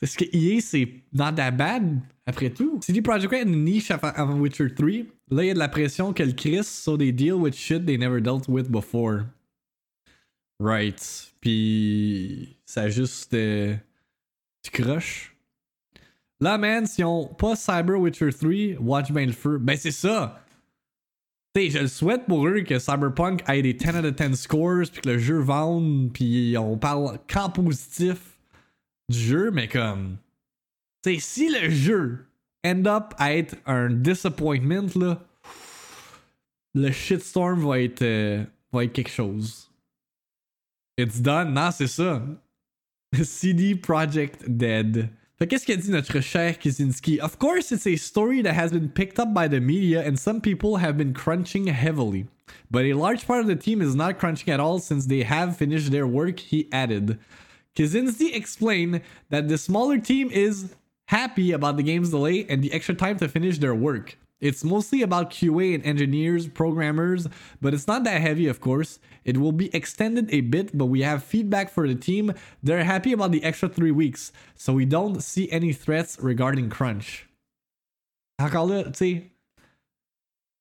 Parce 0.00 0.16
que 0.16 0.24
EA, 0.32 0.60
c'est 0.60 0.88
not 1.12 1.32
that 1.32 1.52
bad, 1.52 2.00
après 2.26 2.50
tout. 2.50 2.80
CD 2.82 3.00
Projekt 3.00 3.32
Red 3.32 3.48
une 3.48 3.64
niche 3.64 3.90
avant, 3.90 4.38
Witcher 4.38 4.74
3. 4.74 4.88
Là, 5.30 5.44
il 5.44 5.46
y 5.46 5.50
a 5.50 5.54
de 5.54 5.58
la 5.58 5.68
pression 5.68 6.12
que 6.12 6.22
le 6.22 6.32
Chris, 6.32 6.64
so 6.64 6.96
they 6.96 7.12
deal 7.12 7.34
with 7.34 7.54
shit 7.54 7.86
they 7.86 7.96
never 7.96 8.20
dealt 8.20 8.48
with 8.48 8.70
before. 8.70 9.24
Right. 10.60 11.32
Puis, 11.40 12.56
ça 12.66 12.88
juste. 12.88 13.32
Euh, 13.34 13.74
tu 14.62 14.70
crush. 14.70 15.34
Là, 16.40 16.58
man, 16.58 16.86
si 16.86 17.04
on 17.04 17.26
pas 17.26 17.56
Cyber 17.56 17.98
Witcher 17.98 18.30
3, 18.30 18.78
watch 18.80 19.10
bien 19.12 19.26
le 19.26 19.32
feu. 19.32 19.58
Ben, 19.58 19.76
c'est 19.76 19.90
ça. 19.90 20.43
T'sais, 21.54 21.70
je 21.70 21.78
le 21.78 21.86
souhaite 21.86 22.26
pour 22.26 22.48
eux 22.48 22.62
que 22.62 22.80
Cyberpunk 22.80 23.48
ait 23.48 23.62
des 23.62 23.74
10 23.74 23.88
out 23.90 24.04
of 24.04 24.16
10 24.16 24.34
scores, 24.34 24.90
puis 24.90 25.00
que 25.02 25.08
le 25.08 25.18
jeu 25.18 25.38
vende, 25.38 26.12
puis 26.12 26.56
on 26.58 26.76
parle 26.76 27.18
qu'en 27.32 27.48
positif 27.48 28.16
du 29.08 29.18
jeu, 29.18 29.50
mais 29.52 29.68
comme. 29.68 30.16
T'sais, 31.02 31.18
si 31.20 31.48
le 31.48 31.70
jeu 31.70 32.26
end 32.66 32.86
up 32.86 33.14
à 33.18 33.36
être 33.36 33.54
un 33.66 33.88
disappointment, 33.90 34.88
là, 34.96 35.22
le 36.74 36.90
shitstorm 36.90 37.64
va 37.64 37.80
être, 37.80 38.02
euh, 38.02 38.42
va 38.72 38.84
être 38.84 38.92
quelque 38.92 39.12
chose. 39.12 39.70
It's 40.98 41.20
done. 41.20 41.54
Non, 41.54 41.70
c'est 41.70 41.86
ça. 41.86 42.20
CD 43.22 43.76
Project 43.76 44.42
Dead. 44.48 45.08
Fait 45.36 45.48
qu'est-ce 45.48 45.66
qu'a 45.66 45.74
dit 45.74 45.90
notre 45.90 46.20
cher 46.20 46.56
Kiciński? 46.56 47.18
Of 47.18 47.40
course, 47.40 47.72
it's 47.72 47.88
a 47.88 47.96
story 47.96 48.40
that 48.42 48.54
has 48.54 48.70
been 48.70 48.88
picked 48.88 49.18
up 49.18 49.34
by 49.34 49.48
the 49.48 49.60
media 49.60 50.00
and 50.06 50.16
some 50.16 50.40
people 50.40 50.76
have 50.76 50.96
been 50.96 51.12
crunching 51.12 51.66
heavily. 51.66 52.28
But 52.70 52.84
a 52.84 52.92
large 52.92 53.26
part 53.26 53.40
of 53.40 53.48
the 53.48 53.56
team 53.56 53.82
is 53.82 53.96
not 53.96 54.20
crunching 54.20 54.52
at 54.54 54.60
all 54.60 54.78
since 54.78 55.06
they 55.06 55.24
have 55.24 55.56
finished 55.56 55.90
their 55.90 56.06
work, 56.06 56.38
he 56.38 56.68
added. 56.70 57.18
Kiciński 57.74 58.32
explained 58.32 59.00
that 59.30 59.48
the 59.48 59.58
smaller 59.58 59.98
team 59.98 60.30
is 60.30 60.76
happy 61.06 61.50
about 61.50 61.78
the 61.78 61.82
game's 61.82 62.10
delay 62.10 62.46
and 62.48 62.62
the 62.62 62.72
extra 62.72 62.94
time 62.94 63.16
to 63.18 63.28
finish 63.28 63.58
their 63.58 63.74
work. 63.74 64.16
It's 64.40 64.62
mostly 64.64 65.00
about 65.02 65.30
QA 65.30 65.74
and 65.74 65.84
engineers, 65.86 66.48
programmers, 66.48 67.26
but 67.62 67.72
it's 67.72 67.86
not 67.86 68.04
that 68.04 68.20
heavy, 68.20 68.46
of 68.46 68.60
course. 68.60 68.98
It 69.24 69.38
will 69.38 69.52
be 69.52 69.74
extended 69.74 70.28
a 70.34 70.42
bit, 70.42 70.76
but 70.76 70.86
we 70.86 71.00
have 71.02 71.22
feedback 71.24 71.70
for 71.70 71.88
the 71.88 71.94
team. 71.94 72.32
They're 72.62 72.84
happy 72.84 73.12
about 73.12 73.32
the 73.32 73.42
extra 73.42 73.68
three 73.68 73.90
weeks, 73.92 74.32
so 74.54 74.72
we 74.74 74.84
don't 74.84 75.22
see 75.22 75.50
any 75.50 75.72
threats 75.72 76.18
regarding 76.20 76.68
crunch. 76.68 77.26
Encore 78.38 78.66
là, 78.66 78.84
tu 78.84 78.92
sais, 78.98 79.22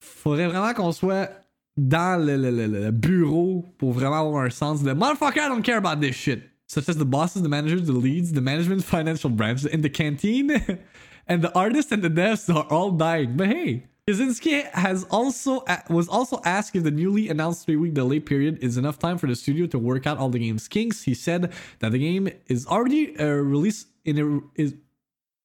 faudrait 0.01 0.47
vraiment 0.47 0.73
qu'on 0.73 0.91
soit 0.91 1.29
dans 1.75 2.23
le, 2.23 2.37
le- 2.37 2.51
le- 2.51 2.67
le 2.67 2.91
bureau 2.91 3.65
pour 3.79 3.91
vraiment 3.93 4.19
avoir 4.19 4.45
un 4.45 4.49
sens 4.49 4.83
de 4.83 4.93
Motherfucker, 4.93 5.41
I 5.41 5.49
don't 5.49 5.63
care 5.63 5.77
about 5.77 5.99
this 5.99 6.15
shit. 6.15 6.43
such 6.67 6.87
as 6.89 6.95
the 6.97 7.05
bosses, 7.05 7.41
the 7.43 7.49
managers, 7.49 7.85
the 7.85 7.91
leads, 7.93 8.31
the 8.31 8.41
management, 8.41 8.83
financial 8.83 9.29
branch, 9.29 9.63
and 9.65 9.83
the 9.83 9.89
canteen, 9.89 10.49
and 11.27 11.41
the 11.41 11.55
artists 11.57 11.91
and 11.91 12.03
the 12.03 12.09
devs 12.09 12.53
are 12.53 12.67
all 12.69 12.91
dying. 12.91 13.37
But 13.37 13.47
hey, 13.47 13.85
Kiciński 14.07 14.69
has 14.71 15.05
also 15.05 15.63
was 15.89 16.09
also 16.09 16.41
asked 16.43 16.75
if 16.75 16.83
the 16.83 16.91
newly 16.91 17.29
announced 17.29 17.65
three-week 17.65 17.93
delay 17.93 18.19
period 18.19 18.57
is 18.61 18.75
enough 18.75 18.99
time 18.99 19.17
for 19.17 19.27
the 19.27 19.35
studio 19.35 19.65
to 19.67 19.79
work 19.79 20.05
out 20.05 20.17
all 20.17 20.29
the 20.29 20.39
game's 20.39 20.67
kinks. 20.67 21.03
He 21.03 21.13
said 21.13 21.53
that 21.79 21.91
the 21.93 21.99
game 21.99 22.27
is 22.47 22.67
already 22.67 23.17
uh, 23.17 23.25
released 23.25 23.87
in 24.03 24.19
a 24.19 24.61
is. 24.61 24.75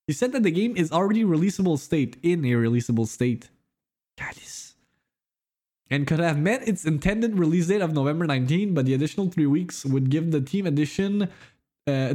He 0.08 0.12
said 0.12 0.32
that 0.32 0.42
the 0.42 0.50
game 0.50 0.76
is 0.76 0.90
already 0.90 1.22
releasable 1.22 1.78
state 1.78 2.16
in 2.22 2.44
a 2.44 2.52
releasable 2.52 3.06
state. 3.06 3.50
Guys. 4.18 4.74
And 5.90 6.06
could 6.06 6.18
have 6.18 6.38
met 6.38 6.66
its 6.66 6.84
intended 6.84 7.38
release 7.38 7.68
date 7.68 7.80
of 7.80 7.94
November 7.94 8.26
19, 8.26 8.74
but 8.74 8.84
the 8.84 8.92
additional 8.92 9.30
three 9.30 9.46
weeks 9.46 9.86
would 9.86 10.10
give 10.10 10.32
the 10.32 10.40
team 10.40 10.66
addition 10.66 11.28
uh, 11.86 12.14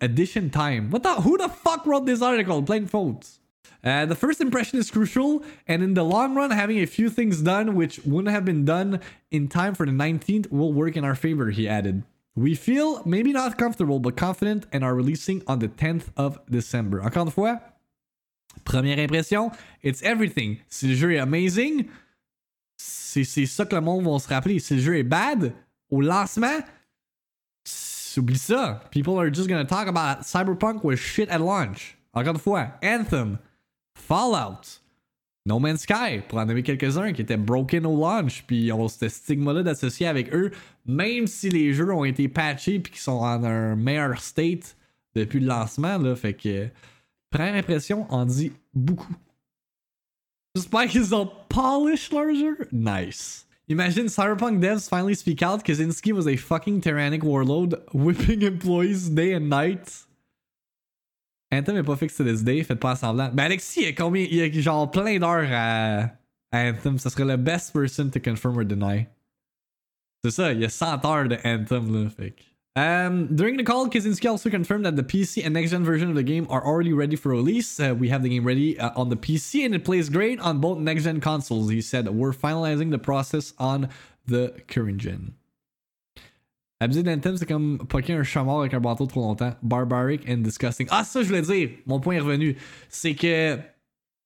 addition 0.00 0.50
time. 0.50 0.90
What 0.90 1.02
the? 1.02 1.14
Who 1.14 1.38
the 1.38 1.48
fuck 1.48 1.86
wrote 1.86 2.06
this 2.06 2.22
article? 2.22 2.62
Plain 2.62 2.86
folks. 2.86 3.38
Uh, 3.82 4.06
the 4.06 4.14
first 4.14 4.40
impression 4.40 4.78
is 4.78 4.90
crucial, 4.90 5.42
and 5.68 5.82
in 5.82 5.92
the 5.92 6.02
long 6.02 6.34
run, 6.34 6.50
having 6.50 6.78
a 6.78 6.86
few 6.86 7.10
things 7.10 7.42
done 7.42 7.74
which 7.74 8.00
wouldn't 8.04 8.32
have 8.34 8.44
been 8.44 8.64
done 8.64 8.98
in 9.30 9.46
time 9.46 9.74
for 9.74 9.84
the 9.84 9.92
19th 9.92 10.50
will 10.50 10.72
work 10.72 10.96
in 10.96 11.04
our 11.04 11.14
favor, 11.14 11.50
he 11.50 11.68
added. 11.68 12.02
We 12.34 12.54
feel 12.54 13.02
maybe 13.04 13.32
not 13.32 13.58
comfortable, 13.58 13.98
but 14.00 14.16
confident 14.16 14.66
and 14.72 14.82
are 14.82 14.94
releasing 14.94 15.42
on 15.46 15.58
the 15.58 15.68
10th 15.68 16.06
of 16.16 16.38
December. 16.50 17.02
Encore 17.02 17.26
une 17.26 17.30
fois, 17.30 17.60
première 18.64 18.98
impression, 18.98 19.52
it's 19.82 20.02
everything. 20.02 20.60
Si 20.68 20.88
le 20.88 20.94
jeu 20.94 21.12
est 21.12 21.18
amazing, 21.18 21.88
c'est 22.76 23.46
ça 23.46 23.66
que 23.66 23.76
le 23.76 23.82
monde 23.82 24.04
va 24.04 24.18
se 24.18 24.28
rappeler. 24.28 24.58
Si 24.58 24.74
le 24.74 24.80
jeu 24.80 24.96
est 24.96 25.08
bad, 25.08 25.52
au 25.90 26.00
lancement, 26.00 26.60
oublie 28.18 28.38
ça. 28.38 28.80
People 28.90 29.18
are 29.18 29.32
just 29.32 29.48
gonna 29.48 29.64
talk 29.64 29.88
about 29.88 30.24
Cyberpunk 30.24 30.84
was 30.84 30.96
shit 30.96 31.28
at 31.30 31.38
launch. 31.38 31.96
Encore 32.12 32.34
une 32.34 32.40
fois, 32.40 32.68
Anthem, 32.82 33.38
Fallout, 33.94 34.80
No 35.46 35.58
Man's 35.58 35.82
Sky, 35.82 36.20
pour 36.28 36.38
en 36.38 36.46
nommer 36.46 36.62
quelques-uns 36.62 37.12
qui 37.12 37.22
étaient 37.22 37.36
broken 37.36 37.84
au 37.86 37.96
launch, 37.96 38.44
puis 38.46 38.72
on 38.72 38.88
ce 38.88 39.08
stigma-là 39.08 39.62
d'associer 39.62 40.06
avec 40.06 40.32
eux, 40.34 40.50
même 40.86 41.26
si 41.26 41.50
les 41.50 41.74
jeux 41.74 41.92
ont 41.92 42.04
été 42.04 42.28
patchés 42.28 42.78
puis 42.78 42.92
qu'ils 42.92 43.02
sont 43.02 43.12
en 43.20 43.44
un 43.44 43.76
meilleur 43.76 44.20
state 44.20 44.76
depuis 45.14 45.40
le 45.40 45.46
lancement, 45.46 45.98
là, 45.98 46.16
fait 46.16 46.34
que 46.34 46.68
première 47.30 47.54
impression 47.54 48.06
en 48.10 48.24
dit 48.24 48.52
beaucoup. 48.72 49.14
J'espère 50.54 50.86
qu'ils 50.86 51.14
ont 51.14 51.30
polished 51.48 52.12
leur 52.12 52.34
jeu. 52.34 52.56
Nice. 52.72 53.43
Imagine 53.66 54.06
Cyberpunk 54.06 54.60
devs 54.60 54.88
finally 54.88 55.14
speak 55.14 55.42
out. 55.42 55.64
Kaczynski 55.64 56.12
was 56.12 56.28
a 56.28 56.36
fucking 56.36 56.82
tyrannic 56.82 57.22
warlord, 57.24 57.74
whipping 57.94 58.42
employees 58.42 59.08
day 59.08 59.32
and 59.32 59.48
night. 59.48 59.90
Anthem 61.50 61.76
est 61.76 61.84
pas 61.84 61.96
fixe 61.96 62.16
to 62.16 62.24
this 62.24 62.42
day, 62.42 62.62
faites 62.62 62.80
pas 62.80 62.96
semblant. 62.96 63.32
Mais 63.32 63.44
Alexis, 63.44 63.80
il 63.80 63.86
y 63.86 63.88
a 63.88 63.92
combien 63.92 64.22
Il 64.24 64.34
y 64.34 64.42
a 64.42 64.50
genre 64.60 64.90
plein 64.90 65.18
d'heures 65.18 65.48
à, 65.50 66.10
Anthem. 66.52 66.98
Ça 66.98 67.08
serait 67.08 67.24
le 67.24 67.36
best 67.36 67.72
person 67.72 68.10
to 68.10 68.20
confirm 68.20 68.58
or 68.58 68.64
deny. 68.64 69.06
C'est 70.22 70.30
ça, 70.30 70.52
il 70.52 70.60
y 70.60 70.64
a 70.64 70.68
100 70.68 71.04
heures 71.04 71.28
de 71.28 71.36
Anthem 71.44 71.92
là. 71.92 72.10
Fait 72.10 72.34
um, 72.76 73.34
during 73.34 73.56
the 73.56 73.62
call, 73.62 73.88
Kiciński 73.88 74.28
also 74.28 74.50
confirmed 74.50 74.84
that 74.84 74.96
the 74.96 75.02
PC 75.02 75.44
and 75.44 75.54
next 75.54 75.70
gen 75.70 75.84
version 75.84 76.08
of 76.08 76.16
the 76.16 76.22
game 76.22 76.46
are 76.50 76.64
already 76.64 76.92
ready 76.92 77.16
for 77.16 77.28
release. 77.30 77.78
Uh, 77.78 77.94
we 77.96 78.08
have 78.08 78.22
the 78.22 78.28
game 78.28 78.44
ready 78.44 78.78
uh, 78.78 78.90
on 78.96 79.10
the 79.10 79.16
PC 79.16 79.64
and 79.64 79.74
it 79.74 79.84
plays 79.84 80.08
great 80.08 80.40
on 80.40 80.60
both 80.60 80.78
next 80.78 81.04
gen 81.04 81.20
consoles. 81.20 81.70
He 81.70 81.80
said, 81.80 82.08
We're 82.08 82.32
finalizing 82.32 82.90
the 82.90 82.98
process 82.98 83.54
on 83.58 83.88
the 84.26 84.54
current 84.66 84.98
gen. 84.98 85.34
Abuser 86.80 87.04
d'Anthem, 87.04 87.36
c'est 87.36 87.46
comme 87.46 87.78
poker 87.88 88.18
un 88.18 88.24
chat 88.24 88.42
mort 88.42 88.60
avec 88.60 88.74
un 88.74 88.80
bateau 88.80 89.06
trop 89.06 89.20
longtemps. 89.20 89.54
Barbaric 89.62 90.28
and 90.28 90.42
disgusting. 90.42 90.88
Ah, 90.90 91.04
ça, 91.04 91.22
je 91.22 91.28
voulais 91.28 91.42
dire. 91.42 91.70
Mon 91.86 92.00
point 92.00 92.16
est 92.16 92.20
revenu. 92.20 92.56
C'est 92.88 93.14
que 93.14 93.58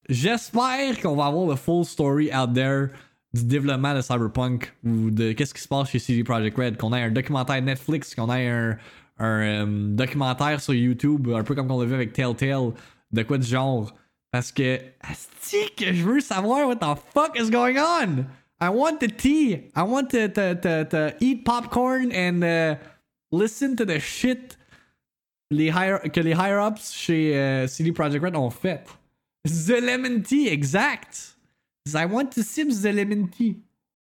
j'espère 0.08 0.98
qu'on 1.00 1.14
va 1.14 1.26
avoir 1.26 1.46
le 1.46 1.56
full 1.56 1.84
story 1.84 2.32
out 2.32 2.54
there 2.54 2.88
du 3.34 3.44
développement 3.44 3.94
de 3.94 4.00
Cyberpunk 4.00 4.72
ou 4.84 5.10
de 5.10 5.32
qu'est-ce 5.32 5.54
qui 5.54 5.60
se 5.60 5.68
passe 5.68 5.90
chez 5.90 5.98
CD 5.98 6.24
Projekt 6.24 6.56
Red. 6.56 6.76
Qu'on 6.76 6.94
ait 6.94 7.02
un 7.02 7.10
documentaire 7.10 7.60
Netflix, 7.60 8.14
qu'on 8.14 8.32
ait 8.32 8.48
un, 8.48 8.76
un 9.18 9.62
um, 9.62 9.96
documentaire 9.96 10.60
sur 10.60 10.74
YouTube, 10.74 11.28
un 11.34 11.42
peu 11.42 11.54
comme 11.54 11.68
qu'on 11.68 11.80
l'a 11.80 11.86
vu 11.86 11.94
avec 11.94 12.12
Telltale, 12.12 12.72
de 13.12 13.22
quoi 13.22 13.38
du 13.38 13.46
genre. 13.46 13.92
Parce 14.30 14.52
que, 14.52 14.78
asti 15.00 15.74
que 15.76 15.92
je 15.92 16.02
veux 16.02 16.20
savoir 16.20 16.68
what 16.68 16.76
the 16.76 16.98
fuck 17.14 17.38
is 17.38 17.50
going 17.50 17.78
on! 17.78 18.26
I 18.60 18.68
want 18.70 18.98
the 18.98 19.08
tea. 19.08 19.70
I 19.76 19.82
want 19.82 20.08
to 20.10 20.28
to 20.28 20.54
to, 20.54 20.84
to 20.84 21.14
eat 21.20 21.44
popcorn 21.44 22.10
and 22.12 22.42
uh, 22.42 22.76
listen 23.30 23.76
to 23.76 23.84
the 23.84 24.00
shit 24.00 24.56
les 25.50 25.70
higher, 25.70 25.98
que 26.10 26.20
les 26.20 26.34
higher 26.34 26.58
ups 26.58 26.92
chez 26.92 27.34
uh, 27.34 27.68
CD 27.68 27.92
Projekt 27.92 28.22
Red 28.22 28.36
ont 28.36 28.50
fait. 28.50 28.84
The 29.44 29.80
lemon 29.80 30.22
tea, 30.22 30.48
exact. 30.48 31.37
I 31.94 32.04
want 32.06 32.32
to 32.32 32.42
the 32.82 32.92
lemon. 32.92 33.32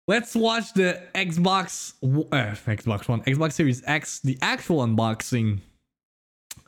Let's 0.08 0.36
watch 0.36 0.74
the 0.74 1.02
Xbox 1.16 1.94
uh, 2.04 2.56
Xbox 2.56 3.08
One, 3.08 3.22
Xbox 3.24 3.54
Series 3.54 3.84
X, 3.86 4.20
the 4.20 4.38
actual 4.42 4.86
unboxing. 4.86 5.62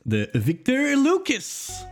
The 0.06 0.30
Victor 0.34 0.96
Lucas. 0.96 1.86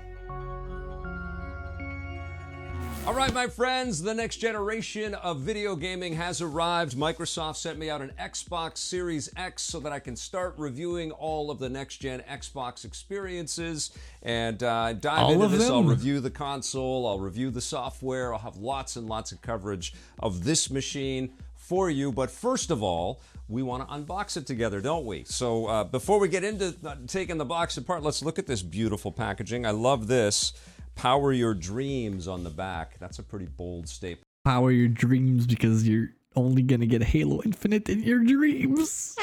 All 3.07 3.13
right, 3.13 3.31
my 3.31 3.45
friends, 3.45 4.01
the 4.01 4.15
next 4.15 4.37
generation 4.37 5.13
of 5.13 5.37
video 5.37 5.75
gaming 5.75 6.15
has 6.15 6.41
arrived. 6.41 6.97
Microsoft 6.97 7.57
sent 7.57 7.77
me 7.77 7.87
out 7.87 8.01
an 8.01 8.11
Xbox 8.19 8.79
Series 8.79 9.29
X 9.37 9.61
so 9.61 9.79
that 9.81 9.93
I 9.93 9.99
can 9.99 10.15
start 10.15 10.55
reviewing 10.57 11.11
all 11.11 11.51
of 11.51 11.59
the 11.59 11.69
next 11.69 11.97
gen 11.97 12.23
Xbox 12.27 12.83
experiences 12.83 13.91
and 14.23 14.63
uh, 14.63 14.93
dive 14.93 15.19
all 15.19 15.33
into 15.33 15.49
this. 15.49 15.67
Them. 15.67 15.73
I'll 15.75 15.83
review 15.83 16.19
the 16.19 16.31
console, 16.31 17.07
I'll 17.07 17.19
review 17.19 17.51
the 17.51 17.61
software, 17.61 18.33
I'll 18.33 18.39
have 18.39 18.57
lots 18.57 18.95
and 18.95 19.07
lots 19.07 19.31
of 19.31 19.39
coverage 19.39 19.93
of 20.17 20.43
this 20.43 20.71
machine 20.71 21.31
for 21.53 21.91
you. 21.91 22.11
But 22.11 22.31
first 22.31 22.71
of 22.71 22.81
all, 22.81 23.21
we 23.47 23.61
want 23.61 23.87
to 23.87 23.93
unbox 23.93 24.35
it 24.35 24.47
together, 24.47 24.81
don't 24.81 25.05
we? 25.05 25.25
So 25.25 25.67
uh, 25.67 25.83
before 25.83 26.19
we 26.19 26.27
get 26.27 26.43
into 26.43 26.75
uh, 26.83 26.95
taking 27.05 27.37
the 27.37 27.45
box 27.45 27.77
apart, 27.77 28.01
let's 28.01 28.23
look 28.23 28.39
at 28.39 28.47
this 28.47 28.63
beautiful 28.63 29.11
packaging. 29.11 29.63
I 29.63 29.71
love 29.71 30.07
this. 30.07 30.53
Power 30.95 31.31
your 31.33 31.53
dreams 31.53 32.27
on 32.27 32.43
the 32.43 32.49
back. 32.49 32.97
That's 32.99 33.19
a 33.19 33.23
pretty 33.23 33.45
bold 33.45 33.87
statement. 33.87 34.23
Power 34.43 34.71
your 34.71 34.87
dreams 34.87 35.45
because 35.45 35.87
you're 35.87 36.09
only 36.35 36.61
gonna 36.61 36.85
get 36.85 37.03
Halo 37.03 37.41
Infinite 37.43 37.89
in 37.89 38.03
your 38.03 38.23
dreams. 38.23 39.15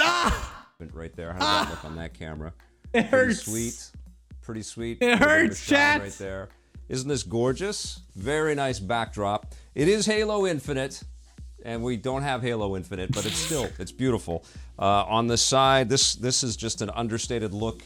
Ah! 0.00 0.66
Right 0.92 1.14
there. 1.16 1.32
How 1.32 1.38
does 1.38 1.48
ah! 1.48 1.64
that 1.64 1.70
look 1.70 1.84
on 1.84 1.96
that 1.96 2.14
camera? 2.14 2.52
It 2.92 3.10
pretty 3.10 3.26
hurts. 3.26 3.42
Sweet. 3.42 3.90
Pretty 4.42 4.62
sweet. 4.62 4.98
It 5.00 5.18
hurts, 5.18 5.66
chat. 5.66 6.02
Right 6.02 6.12
there. 6.12 6.48
Isn't 6.88 7.08
this 7.08 7.22
gorgeous? 7.22 8.00
Very 8.14 8.54
nice 8.54 8.78
backdrop. 8.78 9.54
It 9.74 9.88
is 9.88 10.04
Halo 10.04 10.46
Infinite, 10.46 11.02
and 11.64 11.82
we 11.82 11.96
don't 11.96 12.22
have 12.22 12.42
Halo 12.42 12.76
Infinite, 12.76 13.12
but 13.12 13.24
it's 13.24 13.38
still 13.38 13.68
it's 13.78 13.92
beautiful. 13.92 14.44
Uh, 14.78 15.04
on 15.04 15.26
the 15.26 15.38
side, 15.38 15.88
this 15.88 16.14
this 16.14 16.42
is 16.44 16.56
just 16.56 16.82
an 16.82 16.90
understated 16.90 17.54
look 17.54 17.82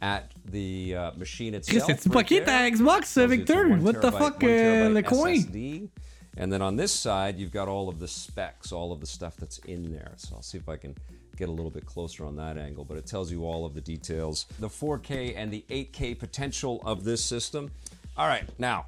at 0.00 0.32
the 0.46 0.94
uh, 0.94 1.10
machine 1.16 1.54
itself. 1.54 1.84
Chris, 1.84 2.00
c'est 2.02 2.14
right 2.14 2.44
ta 2.44 2.68
Xbox, 2.70 3.26
Victor. 3.28 3.76
What 3.76 4.00
the 4.00 4.12
fuck, 4.12 4.42
uh, 4.42 4.88
le 4.88 5.02
coin? 5.02 5.90
And 6.36 6.52
then 6.52 6.62
on 6.62 6.76
this 6.76 6.92
side, 6.92 7.38
you've 7.38 7.50
got 7.50 7.68
all 7.68 7.88
of 7.88 7.98
the 7.98 8.08
specs, 8.08 8.72
all 8.72 8.92
of 8.92 9.00
the 9.00 9.06
stuff 9.06 9.36
that's 9.36 9.58
in 9.58 9.92
there. 9.92 10.12
So 10.16 10.36
I'll 10.36 10.42
see 10.42 10.58
if 10.58 10.68
I 10.68 10.76
can 10.76 10.94
get 11.36 11.48
a 11.48 11.52
little 11.52 11.70
bit 11.70 11.86
closer 11.86 12.24
on 12.24 12.36
that 12.36 12.56
angle, 12.56 12.84
but 12.84 12.96
it 12.96 13.06
tells 13.06 13.32
you 13.32 13.44
all 13.44 13.64
of 13.64 13.74
the 13.74 13.80
details, 13.80 14.46
the 14.58 14.68
4K 14.68 15.34
and 15.36 15.50
the 15.50 15.64
8K 15.70 16.18
potential 16.18 16.80
of 16.84 17.04
this 17.04 17.24
system. 17.24 17.70
All 18.16 18.28
right, 18.28 18.44
now 18.58 18.86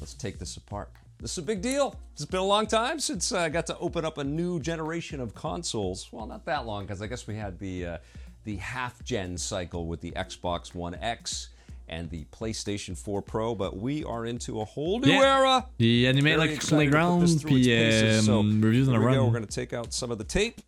let's 0.00 0.14
take 0.14 0.38
this 0.38 0.56
apart. 0.56 0.90
This 1.20 1.32
is 1.32 1.38
a 1.38 1.42
big 1.42 1.60
deal. 1.60 1.94
It's 2.14 2.24
been 2.24 2.40
a 2.40 2.44
long 2.44 2.66
time 2.66 2.98
since 2.98 3.30
I 3.30 3.48
got 3.48 3.66
to 3.66 3.78
open 3.78 4.04
up 4.04 4.18
a 4.18 4.24
new 4.24 4.58
generation 4.58 5.20
of 5.20 5.34
consoles. 5.34 6.08
Well, 6.10 6.26
not 6.26 6.44
that 6.46 6.66
long, 6.66 6.84
because 6.84 7.00
I 7.00 7.06
guess 7.06 7.26
we 7.28 7.36
had 7.36 7.58
the 7.60 7.86
uh, 7.86 7.98
the 8.44 8.56
half 8.56 9.02
gen 9.04 9.38
cycle 9.38 9.86
with 9.86 10.00
the 10.00 10.12
Xbox 10.12 10.74
One 10.74 10.94
X 10.94 11.48
and 11.88 12.08
the 12.10 12.24
PlayStation 12.32 12.96
4 12.96 13.22
Pro, 13.22 13.54
but 13.54 13.76
we 13.76 14.04
are 14.04 14.24
into 14.24 14.60
a 14.60 14.64
whole 14.64 14.98
new 15.00 15.12
yeah. 15.12 15.38
era. 15.38 15.66
The 15.78 16.08
anime 16.08 16.38
like 16.38 16.60
playground, 16.60 17.26
puis 17.44 18.24
so 18.24 18.42
reviews 18.42 18.88
on 18.88 18.94
a 18.94 19.00
run. 19.00 19.14
Go. 19.14 19.24
We're 19.26 19.32
going 19.32 19.46
to 19.46 19.54
take 19.54 19.72
out 19.72 19.92
some 19.92 20.10
of 20.10 20.18
the 20.18 20.24
tape. 20.24 20.60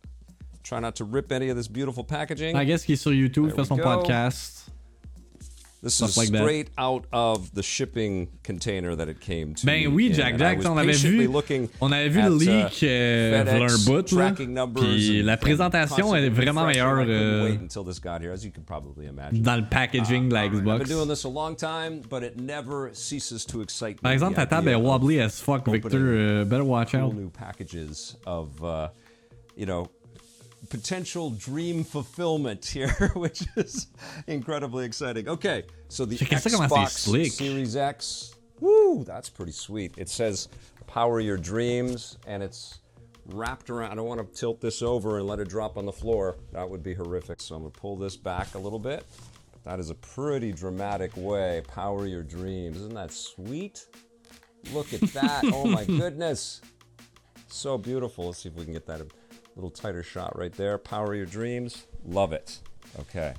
Try 0.63 0.79
not 0.79 0.95
to 0.97 1.03
rip 1.03 1.31
any 1.31 1.49
of 1.49 1.57
this 1.57 1.67
beautiful 1.67 2.03
packaging. 2.03 2.55
I 2.55 2.63
guess 2.63 2.83
he's 2.83 3.01
sur 3.01 3.11
YouTube, 3.11 3.55
fait 3.55 3.65
son 3.65 3.77
podcast. 3.77 4.64
This 5.85 6.01
is 6.01 6.17
like 6.17 6.29
straight 6.29 6.75
that. 6.75 6.81
out 6.81 7.05
of 7.11 7.53
the 7.53 7.61
shipping 7.61 8.27
container 8.41 8.95
that 8.95 9.07
it 9.07 9.19
came 9.19 9.53
to. 9.53 9.67
Ben 9.67 9.85
oui, 9.93 10.11
Jack 10.11 10.39
Jack, 10.39 10.65
on 10.65 10.77
avait 10.77 10.93
vu, 10.93 11.29
on 11.79 11.91
avait 11.91 12.09
vu 12.09 12.23
le 12.23 12.31
uh, 12.31 12.39
leak 12.39 12.81
euh, 12.81 13.45
un 13.45 13.77
bout 13.85 14.11
là. 14.13 14.33
Puis 14.75 15.21
la 15.21 15.37
présentation 15.37 16.15
est 16.15 16.27
vraiment 16.29 16.65
meilleure 16.65 17.05
euh, 17.07 17.55
dans 19.31 19.55
le 19.57 19.69
packaging 19.69 20.25
uh, 20.25 20.29
de 20.29 20.33
la 20.33 20.47
Xbox. 20.47 20.89
Par 24.01 24.11
exemple, 24.11 24.33
ta 24.33 24.47
table 24.47 24.69
est 24.69 24.75
wobbly 24.75 25.21
as 25.21 25.39
fuck, 25.39 25.69
Victor. 25.69 25.99
Uh, 25.99 26.45
better 26.45 26.65
watch 26.65 26.95
out. 26.95 27.13
New 27.13 27.29
packages 27.29 28.17
of, 28.25 28.49
uh, 28.63 28.87
you 29.55 29.67
know, 29.67 29.87
potential 30.69 31.29
dream 31.31 31.83
fulfillment 31.83 32.65
here, 32.65 33.11
which 33.15 33.43
is 33.55 33.87
incredibly 34.27 34.85
exciting. 34.85 35.27
Okay, 35.27 35.63
so 35.89 36.05
the 36.05 36.17
Check 36.17 36.29
ça 36.29 36.51
comment 36.51 36.89
c'est 36.89 37.11
Xbox. 37.11 37.31
Series 37.31 37.75
X. 37.75 38.35
Woo, 38.59 39.03
that's 39.03 39.29
pretty 39.29 39.51
sweet. 39.51 39.93
It 39.97 40.09
says 40.09 40.47
"Power 40.87 41.19
Your 41.19 41.37
Dreams," 41.37 42.17
and 42.27 42.41
it's 42.41 42.79
wrapped 43.27 43.69
around. 43.69 43.91
I 43.91 43.95
don't 43.95 44.07
want 44.07 44.21
to 44.21 44.39
tilt 44.39 44.61
this 44.61 44.81
over 44.81 45.17
and 45.17 45.27
let 45.27 45.39
it 45.39 45.49
drop 45.49 45.77
on 45.77 45.85
the 45.85 45.91
floor. 45.91 46.37
That 46.53 46.69
would 46.69 46.83
be 46.83 46.93
horrific. 46.93 47.41
So 47.41 47.55
I'm 47.55 47.61
gonna 47.61 47.71
pull 47.71 47.95
this 47.97 48.15
back 48.15 48.55
a 48.55 48.59
little 48.59 48.79
bit. 48.79 49.05
That 49.63 49.79
is 49.79 49.89
a 49.89 49.95
pretty 49.95 50.51
dramatic 50.51 51.11
way. 51.17 51.63
Power 51.67 52.05
your 52.05 52.21
dreams. 52.23 52.77
Isn't 52.77 52.93
that 52.93 53.11
sweet? 53.11 53.87
Look 54.73 54.93
at 54.93 55.01
that. 55.13 55.43
oh 55.45 55.65
my 55.65 55.83
goodness. 55.85 56.61
So 57.47 57.77
beautiful. 57.77 58.27
Let's 58.27 58.39
see 58.39 58.49
if 58.49 58.55
we 58.55 58.63
can 58.63 58.73
get 58.73 58.85
that 58.87 59.01
little 59.55 59.71
tighter 59.71 60.03
shot 60.03 60.37
right 60.37 60.53
there. 60.53 60.77
Power 60.77 61.15
your 61.15 61.25
dreams. 61.25 61.85
Love 62.05 62.33
it. 62.33 62.59
Okay. 62.99 63.33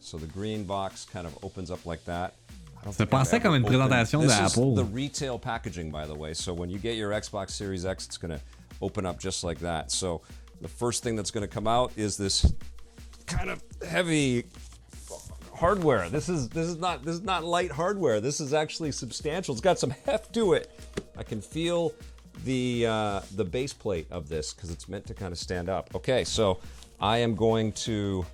So 0.00 0.16
the 0.16 0.26
green 0.26 0.64
box 0.64 1.04
kind 1.04 1.26
of 1.26 1.36
opens 1.44 1.70
up 1.70 1.84
like 1.84 2.04
that. 2.04 2.34
I 2.80 2.84
don't 2.84 2.92
think 2.92 3.12
I've 3.12 3.42
comme 3.42 3.54
une 3.54 3.64
présentation 3.64 4.22
is 4.22 4.54
the 4.54 4.84
retail 4.84 5.38
packaging, 5.38 5.90
by 5.90 6.06
the 6.06 6.14
way. 6.14 6.34
So 6.34 6.54
when 6.54 6.70
you 6.70 6.78
get 6.78 6.96
your 6.96 7.10
Xbox 7.10 7.50
Series 7.50 7.84
X, 7.84 8.06
it's 8.06 8.16
going 8.16 8.30
to 8.30 8.40
open 8.80 9.06
up 9.06 9.18
just 9.18 9.42
like 9.42 9.58
that. 9.60 9.90
So 9.90 10.22
the 10.60 10.68
first 10.68 11.02
thing 11.02 11.16
that's 11.16 11.30
going 11.30 11.42
to 11.42 11.52
come 11.52 11.66
out 11.66 11.92
is 11.96 12.16
this 12.16 12.52
kind 13.26 13.50
of 13.50 13.62
heavy 13.86 14.44
hardware. 15.52 16.08
This 16.08 16.28
is 16.28 16.48
this 16.50 16.68
is 16.68 16.76
not 16.76 17.02
this 17.02 17.16
is 17.16 17.22
not 17.22 17.44
light 17.44 17.72
hardware. 17.72 18.20
This 18.20 18.40
is 18.40 18.54
actually 18.54 18.92
substantial. 18.92 19.54
It's 19.54 19.60
got 19.60 19.78
some 19.78 19.90
heft 19.90 20.32
to 20.34 20.52
it. 20.52 20.70
I 21.16 21.22
can 21.22 21.40
feel 21.40 21.92
the 22.44 22.86
uh, 22.86 23.20
the 23.34 23.44
base 23.44 23.72
plate 23.72 24.06
of 24.10 24.28
this 24.28 24.52
because 24.52 24.70
it's 24.70 24.88
meant 24.88 25.06
to 25.06 25.14
kind 25.14 25.32
of 25.32 25.38
stand 25.38 25.68
up. 25.68 25.94
Okay, 25.94 26.24
so 26.24 26.58
I 27.00 27.18
am 27.18 27.34
going 27.34 27.72
to 27.72 28.24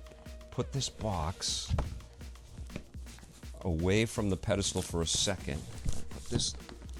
put 0.51 0.71
this 0.71 0.89
box 0.89 1.73
away 3.61 4.05
from 4.05 4.29
the 4.29 4.37
pedestal 4.37 4.81
for 4.81 5.01
a 5.01 5.07
second. 5.07 5.61
Put 6.09 6.25
this 6.29 6.53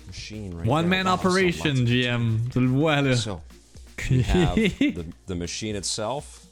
machine 0.08 0.54
right 0.54 0.66
One 0.66 0.90
man 0.90 1.06
so 1.06 1.12
operation, 1.12 1.78
GM. 1.86 2.52
Tu 2.52 2.60
le 2.60 2.68
vois 2.68 3.02
là. 3.02 3.16
so 3.16 3.42
we 4.10 4.22
have 4.22 4.56
the, 4.56 5.06
the 5.28 5.36
machine 5.36 5.76
itself. 5.76 6.48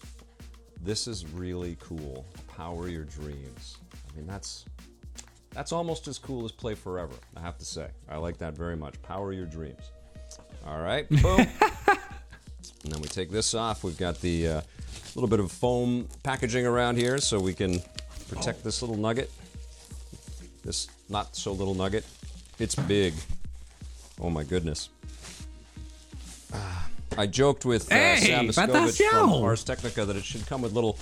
This 0.83 1.07
is 1.07 1.25
really 1.27 1.77
cool. 1.79 2.25
Power 2.47 2.87
your 2.87 3.05
dreams. 3.05 3.77
I 3.93 4.17
mean, 4.17 4.27
that's 4.27 4.65
that's 5.53 5.71
almost 5.71 6.07
as 6.07 6.17
cool 6.17 6.45
as 6.45 6.51
Play 6.51 6.75
Forever. 6.75 7.13
I 7.35 7.41
have 7.41 7.57
to 7.57 7.65
say, 7.65 7.87
I 8.09 8.17
like 8.17 8.37
that 8.37 8.55
very 8.55 8.75
much. 8.75 9.01
Power 9.01 9.33
your 9.33 9.45
dreams. 9.45 9.91
All 10.67 10.80
right, 10.82 11.10
boom. 11.21 11.39
and 11.39 12.91
then 12.91 13.02
we 13.02 13.08
take 13.08 13.32
this 13.32 13.54
off. 13.54 13.84
We've 13.84 13.97
got 13.97 14.21
the 14.21 14.47
uh, 14.47 14.62
little 15.15 15.30
bit 15.30 15.39
of 15.39 15.52
foam 15.52 16.08
packaging 16.24 16.65
around 16.65 16.97
here, 16.97 17.17
so 17.17 17.39
we 17.39 17.54
can 17.54 17.82
protect 18.30 18.63
this 18.63 18.82
little 18.82 18.97
nugget. 18.97 19.32
This 20.63 20.88
not 21.10 21.36
so 21.36 21.52
little 21.52 21.74
nugget. 21.74 22.06
It's 22.60 22.76
big. 22.76 23.13
Oh 24.19 24.30
my 24.30 24.43
goodness. 24.43 24.89
I 27.17 27.28
joked 27.28 27.65
with 27.65 27.91
uh, 27.91 27.95
Hey, 27.95 28.17
Sam 28.21 28.47
Machkovech 28.47 29.10
from! 29.10 29.32
Ars 29.34 29.63
Technica 29.63 30.06
that 30.06 30.15
it 30.15 30.24
should 30.24 30.45
come 30.47 30.62
with 30.62 30.71
little 30.74 30.97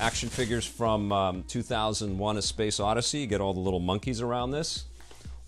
action 0.00 0.28
figures 0.28 0.66
from 0.66 1.12
um, 1.12 1.44
2001: 1.44 2.36
A 2.36 2.42
Space 2.42 2.80
Odyssey. 2.80 3.18
You 3.18 3.26
get 3.26 3.40
all 3.40 3.54
the 3.54 3.60
little 3.60 3.78
monkeys 3.80 4.20
around 4.20 4.50
this. 4.50 4.86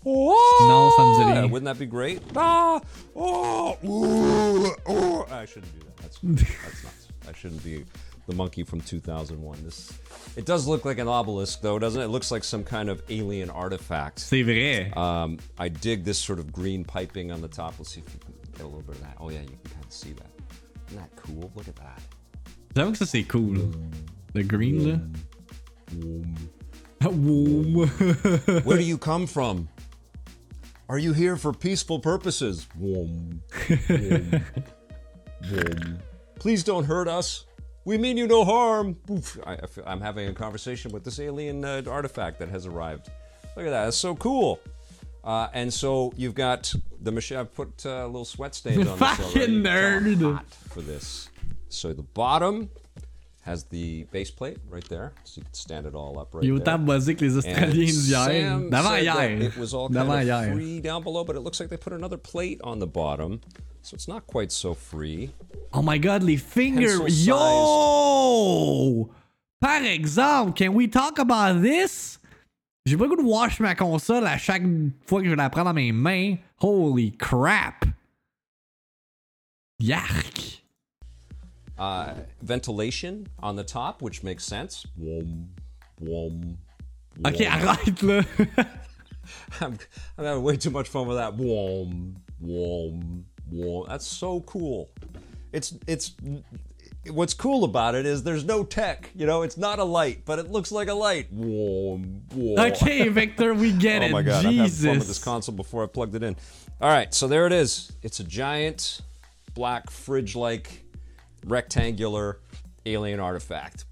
Non, 0.05 0.91
ça 0.91 1.03
me 1.03 1.33
Yeah, 1.33 1.45
wouldn't 1.45 1.65
that 1.65 1.79
be 1.79 1.85
great? 1.87 2.21
Ah, 2.35 2.79
oh, 3.15 3.77
ooh, 3.83 4.75
oh. 4.87 5.25
I 5.31 5.45
shouldn't 5.45 5.73
do 5.73 5.85
that. 5.85 5.97
That's 5.97 6.19
that's 6.21 6.83
nuts. 6.83 7.07
I 7.27 7.33
shouldn't 7.33 7.63
be 7.63 7.85
the 8.27 8.35
monkey 8.35 8.63
from 8.63 8.81
2001. 8.81 9.63
This 9.63 9.91
it 10.37 10.45
does 10.45 10.67
look 10.67 10.85
like 10.85 10.99
an 10.99 11.07
obelisk 11.07 11.61
though, 11.61 11.79
doesn't 11.79 11.99
it? 12.01 12.05
It 12.05 12.09
looks 12.09 12.29
like 12.31 12.43
some 12.43 12.63
kind 12.63 12.89
of 12.89 13.01
alien 13.09 13.49
artifact. 13.49 14.19
C'est 14.19 14.43
vrai. 14.43 14.95
Um, 14.95 15.39
I 15.57 15.69
dig 15.69 16.03
this 16.03 16.19
sort 16.19 16.37
of 16.39 16.51
green 16.51 16.83
piping 16.83 17.31
on 17.31 17.41
the 17.41 17.47
top. 17.47 17.73
Let's 17.79 17.91
see 17.93 18.01
if 18.05 18.13
you 18.13 18.19
can 18.19 18.33
get 18.53 18.61
a 18.61 18.65
little 18.65 18.81
bit 18.81 18.95
of 18.95 19.01
that. 19.01 19.17
Oh 19.19 19.29
yeah, 19.29 19.41
you 19.41 19.47
can 19.63 19.71
kind 19.73 19.85
of 19.85 19.91
see 19.91 20.13
that. 20.13 20.29
Isn't 20.89 20.99
that 20.99 21.15
cool? 21.15 21.51
Look 21.55 21.67
at 21.67 21.75
that. 21.77 21.99
J'avoue 22.75 22.91
que 22.91 22.97
ça 22.97 23.07
c'est 23.07 23.23
cool. 23.23 23.55
The 24.33 24.43
green 24.43 24.85
là. 24.85 24.99
Woom. 25.95 26.35
Where 28.65 28.77
do 28.77 28.83
you 28.83 28.97
come 28.97 29.27
from? 29.27 29.67
Are 30.87 30.99
you 30.99 31.13
here 31.13 31.35
for 31.35 31.51
peaceful 31.51 31.99
purposes? 31.99 32.67
Wom, 32.77 33.41
wom, 33.89 34.43
wom. 35.41 35.99
Please 36.39 36.63
don't 36.63 36.83
hurt 36.83 37.07
us. 37.07 37.45
We 37.85 37.97
mean 37.97 38.17
you 38.17 38.27
no 38.27 38.45
harm. 38.45 38.97
Oof. 39.09 39.39
I, 39.45 39.57
I'm 39.85 40.01
having 40.01 40.27
a 40.27 40.33
conversation 40.33 40.91
with 40.91 41.03
this 41.03 41.19
alien 41.19 41.65
uh, 41.65 41.81
artifact 41.87 42.39
that 42.39 42.49
has 42.49 42.65
arrived. 42.65 43.09
Look 43.55 43.65
at 43.65 43.71
that. 43.71 43.85
That's 43.85 43.97
so 43.97 44.15
cool. 44.15 44.59
Uh, 45.23 45.47
and 45.53 45.73
so 45.73 46.13
you've 46.15 46.35
got 46.35 46.71
the 47.01 47.11
machine. 47.11 47.37
I've 47.37 47.53
put 47.53 47.83
uh, 47.85 48.05
little 48.05 48.25
sweat 48.25 48.53
stains 48.53 48.87
on 48.87 48.99
this 48.99 49.01
already. 49.19 49.33
Fucking 49.33 49.63
nerd. 49.63 50.43
For 50.69 50.81
this. 50.81 51.29
So 51.69 51.93
the 51.93 52.03
bottom 52.03 52.69
has 53.45 53.63
the 53.65 54.05
base 54.11 54.31
plate 54.31 54.57
right 54.67 54.87
there, 54.89 55.13
so 55.23 55.37
you 55.39 55.43
can 55.43 55.53
stand 55.53 55.85
it 55.85 55.93
all 55.93 56.17
up 56.17 56.33
right 56.33 56.43
est 56.43 56.47
there. 56.47 56.55
autant 56.55 56.79
buzzé 56.85 57.15
que 57.15 57.25
les 57.25 57.35
And 57.35 57.45
Australiens 57.45 58.07
d'hier. 58.07 58.69
Sam 58.71 58.71
said. 58.71 59.41
It 59.43 59.55
was 59.57 59.73
all 59.73 59.87
kind 59.87 60.29
of 60.29 60.53
free 60.53 60.81
down 60.81 61.03
below, 61.03 61.23
but 61.23 61.35
it 61.35 61.41
looks 61.41 61.59
like 61.59 61.69
they 61.69 61.77
put 61.77 61.93
another 61.93 62.17
plate 62.17 62.59
on 62.63 62.79
the 62.79 62.87
bottom, 62.87 63.39
so 63.83 63.93
it's 63.93 64.07
not 64.07 64.25
quite 64.25 64.51
so 64.51 64.73
free. 64.73 65.29
Oh 65.73 65.83
my 65.83 65.99
god, 65.99 66.23
les 66.23 66.37
fingers. 66.37 67.27
Yo! 67.27 69.09
Par 69.61 69.83
exemple, 69.83 70.53
can 70.53 70.73
we 70.73 70.87
talk 70.87 71.19
about 71.19 71.61
this? 71.61 72.17
J'ai 72.87 72.97
pas 72.97 73.05
le 73.05 73.09
goût 73.15 73.17
de 73.17 73.23
wash 73.23 73.59
ma 73.59 73.75
console 73.75 74.25
à 74.25 74.37
chaque 74.37 74.63
fois 75.05 75.21
que 75.21 75.29
je 75.29 75.35
la 75.35 75.49
prendre 75.49 75.69
dans 75.69 75.75
mes 75.75 75.91
mains. 75.91 76.37
Holy 76.61 77.11
crap! 77.11 77.85
Yark! 79.79 80.63
Uh, 81.77 82.13
ventilation 82.41 83.27
on 83.39 83.55
the 83.55 83.63
top, 83.63 84.01
which 84.01 84.23
makes 84.23 84.45
sense. 84.45 84.85
Wom, 84.97 85.49
wom. 85.99 86.57
Ok, 87.25 87.39
wom. 87.39 87.59
arrête! 87.59 88.67
I'm, 89.61 89.77
I'm 90.17 90.25
having 90.25 90.43
way 90.43 90.55
too 90.57 90.69
much 90.69 90.87
fun 90.87 91.07
with 91.07 91.17
that. 91.17 91.35
Warm, 91.35 92.15
warm, 92.39 93.25
warm. 93.51 93.87
That's 93.89 94.07
so 94.07 94.41
cool. 94.41 94.89
It's 95.51 95.73
it's 95.87 96.13
what's 97.09 97.33
cool 97.33 97.63
about 97.63 97.95
it 97.95 98.05
is 98.05 98.23
there's 98.23 98.45
no 98.45 98.63
tech. 98.63 99.09
You 99.15 99.25
know, 99.25 99.41
it's 99.41 99.57
not 99.57 99.79
a 99.79 99.83
light, 99.83 100.23
but 100.25 100.39
it 100.39 100.51
looks 100.51 100.71
like 100.71 100.87
a 100.87 100.93
light. 100.93 101.31
Wom, 101.31 102.21
wom. 102.33 102.59
ok, 102.59 103.09
Victor, 103.09 103.53
we 103.53 103.71
get 103.71 104.01
it. 104.01 104.05
Oh 104.05 104.07
it. 104.07 104.11
my 104.13 104.21
god, 104.21 104.45
I've 104.45 104.55
had 104.55 104.71
fun 104.71 104.99
with 104.99 105.07
this 105.07 105.23
console 105.23 105.55
before 105.55 105.83
I 105.83 105.87
plugged 105.87 106.15
it 106.15 106.23
in. 106.23 106.35
All 106.79 106.89
right, 106.89 107.13
so 107.13 107.27
there 107.27 107.47
it 107.47 107.53
is. 107.53 107.91
It's 108.01 108.19
a 108.19 108.23
giant 108.23 109.01
black 109.53 109.89
fridge-like 109.89 110.84
rectangular 111.45 112.39
alien 112.85 113.19
artifact. 113.19 113.85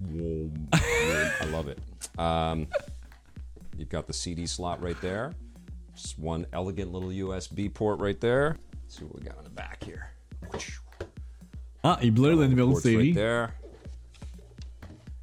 I 0.74 1.46
love 1.52 1.68
it. 1.68 1.80
Um, 2.20 2.68
you've 3.78 3.90
got 3.90 4.08
the 4.08 4.14
CD 4.14 4.46
slot 4.46 4.82
right 4.82 5.00
there. 5.02 5.34
Just 5.96 6.18
one 6.20 6.46
elegant 6.54 6.92
little 6.92 7.10
USB 7.10 7.74
port 7.74 8.00
right 8.00 8.20
there. 8.20 8.58
Let's 8.84 8.98
see 8.98 9.06
what 9.06 9.16
we 9.16 9.22
got 9.22 9.38
on 9.38 9.44
the 9.44 9.50
back 9.50 9.84
here. 9.84 10.10
Ah, 11.84 11.98
il 12.02 12.12
blur 12.12 12.36
le 12.36 12.48
numéro 12.48 12.68
de 12.68 12.72
Ports 12.74 12.86
right 12.86 12.96
série. 12.96 13.14
there. 13.14 13.54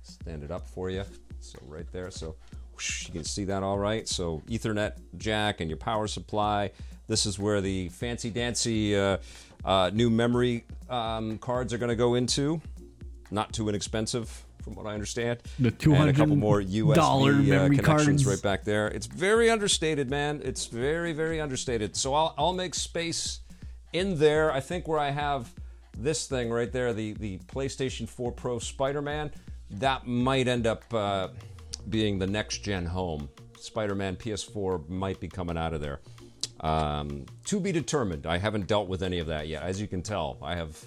Stand 0.02 0.42
it 0.44 0.50
up 0.50 0.68
for 0.68 0.90
you. 0.90 1.04
So 1.40 1.58
right 1.66 1.90
there. 1.90 2.10
So 2.10 2.36
whoosh, 2.74 3.06
you 3.06 3.12
can 3.12 3.24
see 3.24 3.44
that 3.44 3.62
all 3.62 3.78
right. 3.78 4.06
So 4.06 4.42
Ethernet 4.48 4.92
jack 5.16 5.60
and 5.60 5.70
your 5.70 5.78
power 5.78 6.06
supply. 6.06 6.70
This 7.06 7.26
is 7.26 7.38
where 7.38 7.60
the 7.60 7.88
fancy 7.88 8.30
dancy 8.30 8.94
uh, 8.96 9.16
uh, 9.64 9.90
new 9.92 10.10
memory 10.10 10.64
um, 10.88 11.38
cards 11.38 11.72
are 11.72 11.78
going 11.78 11.90
to 11.90 11.96
go 11.96 12.14
into. 12.14 12.60
Not 13.30 13.52
too 13.52 13.68
inexpensive, 13.68 14.44
from 14.62 14.74
what 14.74 14.86
I 14.86 14.94
understand. 14.94 15.40
The 15.58 15.70
and 15.94 16.10
a 16.10 16.12
couple 16.12 16.36
more 16.36 16.60
$200 16.60 16.94
USB 16.94 16.96
uh, 16.96 17.42
memory 17.42 17.76
connections 17.76 18.24
cards. 18.24 18.26
right 18.26 18.42
back 18.42 18.64
there. 18.64 18.88
It's 18.88 19.06
very 19.06 19.50
understated, 19.50 20.10
man. 20.10 20.40
It's 20.44 20.66
very, 20.66 21.12
very 21.12 21.40
understated. 21.40 21.96
So 21.96 22.14
I'll, 22.14 22.34
I'll 22.36 22.52
make 22.52 22.74
space 22.74 23.40
in 23.92 24.18
there. 24.18 24.52
I 24.52 24.60
think 24.60 24.88
where 24.88 24.98
I 24.98 25.10
have 25.10 25.52
this 25.96 26.26
thing 26.26 26.50
right 26.50 26.72
there, 26.72 26.92
the, 26.92 27.12
the 27.14 27.38
PlayStation 27.38 28.08
4 28.08 28.32
Pro 28.32 28.58
Spider 28.58 29.02
Man, 29.02 29.30
that 29.70 30.06
might 30.06 30.48
end 30.48 30.66
up 30.66 30.82
uh, 30.92 31.28
being 31.88 32.18
the 32.18 32.26
next 32.26 32.58
gen 32.58 32.86
home. 32.86 33.28
Spider 33.58 33.94
Man 33.94 34.16
PS4 34.16 34.88
might 34.88 35.20
be 35.20 35.28
coming 35.28 35.58
out 35.58 35.74
of 35.74 35.80
there. 35.80 36.00
Um, 36.60 37.24
to 37.46 37.58
be 37.58 37.72
determined. 37.72 38.26
I 38.26 38.36
haven't 38.36 38.66
dealt 38.66 38.88
with 38.88 39.02
any 39.02 39.18
of 39.18 39.26
that 39.28 39.48
yet. 39.48 39.62
As 39.62 39.80
you 39.80 39.86
can 39.86 40.02
tell, 40.02 40.36
I 40.42 40.56
have 40.56 40.78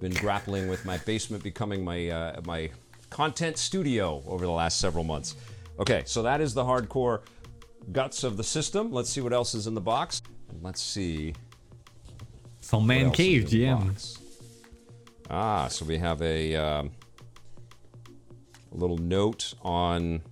been 0.00 0.12
grappling 0.12 0.68
with 0.68 0.84
my 0.84 0.98
basement 0.98 1.42
becoming 1.42 1.84
my 1.84 2.08
uh, 2.08 2.40
my 2.44 2.70
content 3.10 3.56
studio 3.56 4.22
over 4.26 4.44
the 4.44 4.52
last 4.52 4.80
several 4.80 5.04
months. 5.04 5.36
Okay, 5.78 6.02
so 6.06 6.22
that 6.22 6.40
is 6.40 6.54
the 6.54 6.64
hardcore 6.64 7.20
guts 7.92 8.24
of 8.24 8.36
the 8.36 8.44
system. 8.44 8.90
Let's 8.90 9.10
see 9.10 9.20
what 9.20 9.32
else 9.32 9.54
is 9.54 9.66
in 9.66 9.74
the 9.74 9.80
box. 9.80 10.22
Let's 10.60 10.82
see. 10.82 11.34
What 12.70 12.80
man 12.80 13.12
cave, 13.12 13.44
is 13.44 13.54
in 13.54 13.60
the 13.60 13.66
GM. 13.66 13.86
box. 13.86 14.18
Ah, 15.30 15.68
so 15.68 15.84
we 15.84 15.98
have 15.98 16.20
a 16.22 16.56
um, 16.56 16.90
a 18.72 18.76
little 18.76 18.98
note 18.98 19.54
on 19.62 20.22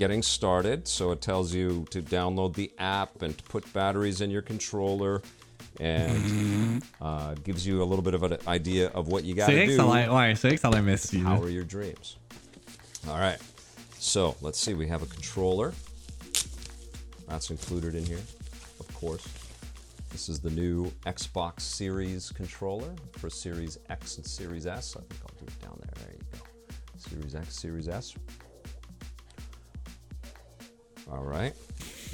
getting 0.00 0.22
started. 0.22 0.88
So 0.88 1.12
it 1.12 1.20
tells 1.20 1.52
you 1.52 1.84
to 1.90 2.00
download 2.00 2.54
the 2.54 2.72
app 2.78 3.20
and 3.20 3.36
to 3.36 3.44
put 3.44 3.70
batteries 3.74 4.22
in 4.22 4.30
your 4.30 4.40
controller 4.40 5.20
and 5.78 6.82
uh, 7.02 7.34
gives 7.44 7.66
you 7.66 7.82
a 7.82 7.84
little 7.84 8.02
bit 8.02 8.14
of 8.14 8.22
an 8.22 8.38
idea 8.48 8.88
of 8.88 9.08
what 9.08 9.24
you 9.24 9.34
got 9.34 9.48
to 9.48 9.66
do 9.66 9.76
ça 9.76 9.84
a 9.84 9.94
l'air. 9.94 10.08
Ouais, 10.08 10.34
c'est 10.34 10.48
vrai 10.48 10.56
que 10.56 10.60
ça 10.60 10.68
a 10.68 10.70
l'air 10.70 10.82
messy. 10.82 11.18
là. 11.18 11.36
power 11.36 11.50
your 11.50 11.64
dreams. 11.64 12.16
All 13.08 13.18
right. 13.18 13.38
So 13.98 14.36
let's 14.40 14.58
see. 14.58 14.72
We 14.72 14.88
have 14.88 15.02
a 15.02 15.06
controller. 15.06 15.74
That's 17.28 17.50
included 17.50 17.94
in 17.94 18.04
here, 18.06 18.24
of 18.80 18.88
course. 18.94 19.28
This 20.10 20.30
is 20.30 20.40
the 20.40 20.50
new 20.50 20.90
Xbox 21.04 21.60
Series 21.60 22.32
controller 22.32 22.92
for 23.12 23.28
Series 23.28 23.78
X 23.90 24.16
and 24.16 24.26
Series 24.26 24.66
S. 24.66 24.96
I 24.96 25.00
think 25.00 25.20
I'll 25.22 25.38
do 25.38 25.46
it 25.46 25.60
down 25.60 25.78
there. 25.78 25.92
There 26.02 26.14
you 26.16 26.24
go. 26.32 26.44
Series 26.96 27.34
X, 27.34 27.54
Series 27.54 27.88
S. 27.88 28.14
All 31.10 31.24
right. 31.24 31.54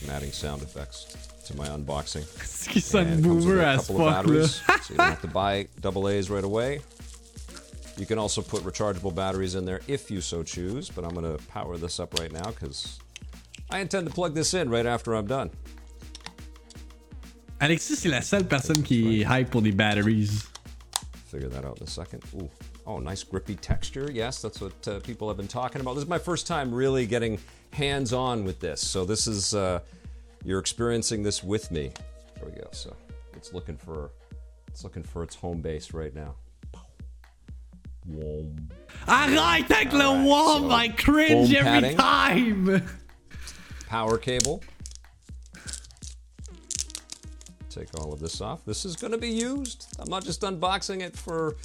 I'm 0.04 0.10
adding 0.10 0.32
sound 0.32 0.62
effects 0.62 1.04
to 1.46 1.56
my 1.56 1.68
unboxing. 1.68 2.24
Ce 2.44 2.68
qui 2.68 2.78
it 2.80 2.90
comes 2.90 3.26
with 3.26 3.44
boomer 3.44 3.60
a 3.60 3.74
as 3.74 3.86
couple 3.86 4.06
of 4.06 4.14
fuck, 4.14 4.24
batteries, 4.24 4.54
so 4.56 4.74
you 4.90 4.96
don't 4.96 5.06
have 5.06 5.20
to 5.22 5.26
buy 5.42 5.66
double 5.80 6.08
A's 6.08 6.28
right 6.30 6.44
away. 6.44 6.80
You 7.96 8.04
can 8.04 8.18
also 8.18 8.42
put 8.42 8.62
rechargeable 8.62 9.14
batteries 9.14 9.54
in 9.54 9.64
there 9.64 9.80
if 9.88 10.10
you 10.10 10.20
so 10.20 10.42
choose, 10.42 10.90
but 10.90 11.04
I'm 11.04 11.14
going 11.14 11.36
to 11.36 11.42
power 11.46 11.78
this 11.78 11.98
up 11.98 12.18
right 12.18 12.30
now 12.30 12.50
because 12.50 12.98
I 13.70 13.78
intend 13.80 14.06
to 14.06 14.12
plug 14.12 14.34
this 14.34 14.52
in 14.54 14.68
right 14.68 14.84
after 14.86 15.14
I'm 15.14 15.26
done. 15.26 15.50
Alexis, 17.60 17.96
c'est 18.00 18.10
la 18.10 18.20
seule 18.20 18.44
personne 18.44 18.82
qui 18.82 19.22
est 19.22 19.24
hype 19.24 19.50
pour 19.50 19.62
des 19.62 19.72
batteries. 19.72 20.44
Figure 21.30 21.48
that 21.48 21.64
out 21.64 21.78
in 21.80 21.84
a 21.84 21.90
second. 21.90 22.22
Ooh. 22.34 22.50
Oh, 22.86 22.98
nice 22.98 23.24
grippy 23.24 23.56
texture. 23.56 24.08
Yes, 24.12 24.40
that's 24.40 24.60
what 24.60 24.88
uh, 24.88 25.00
people 25.00 25.26
have 25.26 25.36
been 25.36 25.48
talking 25.48 25.80
about. 25.80 25.94
This 25.94 26.04
is 26.04 26.08
my 26.08 26.18
first 26.18 26.46
time 26.46 26.72
really 26.72 27.04
getting 27.04 27.38
hands 27.72 28.12
on 28.12 28.44
with 28.44 28.60
this. 28.60 28.80
So 28.80 29.04
this 29.04 29.26
is 29.26 29.54
uh, 29.54 29.80
you're 30.44 30.60
experiencing 30.60 31.24
this 31.24 31.42
with 31.42 31.70
me. 31.72 31.90
There 32.36 32.48
we 32.48 32.52
go. 32.52 32.68
So 32.70 32.94
it's 33.34 33.52
looking 33.52 33.76
for 33.76 34.12
it's 34.68 34.84
looking 34.84 35.02
for 35.02 35.24
its 35.24 35.34
home 35.34 35.60
base 35.60 35.92
right 35.92 36.14
now. 36.14 36.36
Whoa. 38.06 38.46
Arrête 39.08 39.68
avec 39.68 39.92
le 39.92 40.04
Alright, 40.04 40.26
womp, 40.26 40.68
so 40.68 40.70
I 40.70 40.88
cringe 40.90 41.52
every 41.52 41.94
padding. 41.94 41.96
time! 41.96 42.82
power 43.88 44.16
cable. 44.16 44.62
Take 47.68 47.88
all 47.98 48.12
of 48.12 48.20
this 48.20 48.40
off. 48.40 48.64
This 48.64 48.84
is 48.84 48.96
going 48.96 49.12
to 49.12 49.18
be 49.18 49.28
used. 49.28 49.86
I'm 49.98 50.08
not 50.08 50.24
just 50.24 50.42
unboxing 50.42 51.02
it 51.02 51.16
for 51.16 51.56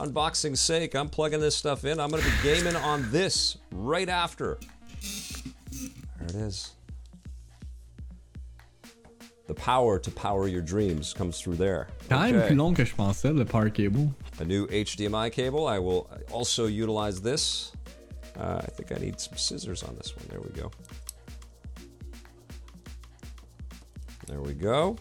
unboxing's 0.00 0.60
sake. 0.60 0.94
I'm 0.94 1.08
plugging 1.08 1.40
this 1.40 1.56
stuff 1.56 1.84
in. 1.84 2.00
I'm 2.00 2.10
going 2.10 2.22
to 2.22 2.28
be 2.28 2.36
gaming 2.42 2.76
on 2.76 3.10
this 3.10 3.58
right 3.72 4.08
after. 4.08 4.58
There 6.18 6.28
it 6.28 6.34
is. 6.34 6.72
The 9.46 9.54
power 9.54 9.98
to 9.98 10.10
power 10.12 10.46
your 10.46 10.62
dreams 10.62 11.12
comes 11.12 11.40
through 11.40 11.56
there. 11.56 11.88
Quand 12.08 12.20
même 12.20 12.36
Okay. 12.36 12.46
plus 12.48 12.56
long 12.56 12.74
que 12.74 12.84
je 12.84 12.94
pensais, 12.94 13.32
le 13.34 13.44
power 13.44 13.68
cable. 13.70 14.14
a 14.38 14.44
new 14.44 14.66
HDMI 14.68 15.30
cable. 15.32 15.66
I 15.66 15.78
will 15.78 16.08
also 16.30 16.66
utilize 16.66 17.20
this. 17.20 17.72
Uh, 18.38 18.60
I 18.62 18.66
think 18.66 18.92
I 18.92 18.94
need 19.04 19.18
some 19.20 19.36
scissors 19.36 19.82
on 19.82 19.96
this 19.96 20.14
one. 20.16 20.24
There 20.30 20.40
we 20.40 20.50
go. 20.50 20.70
There 24.28 24.40
we 24.40 24.52
go. 24.54 24.96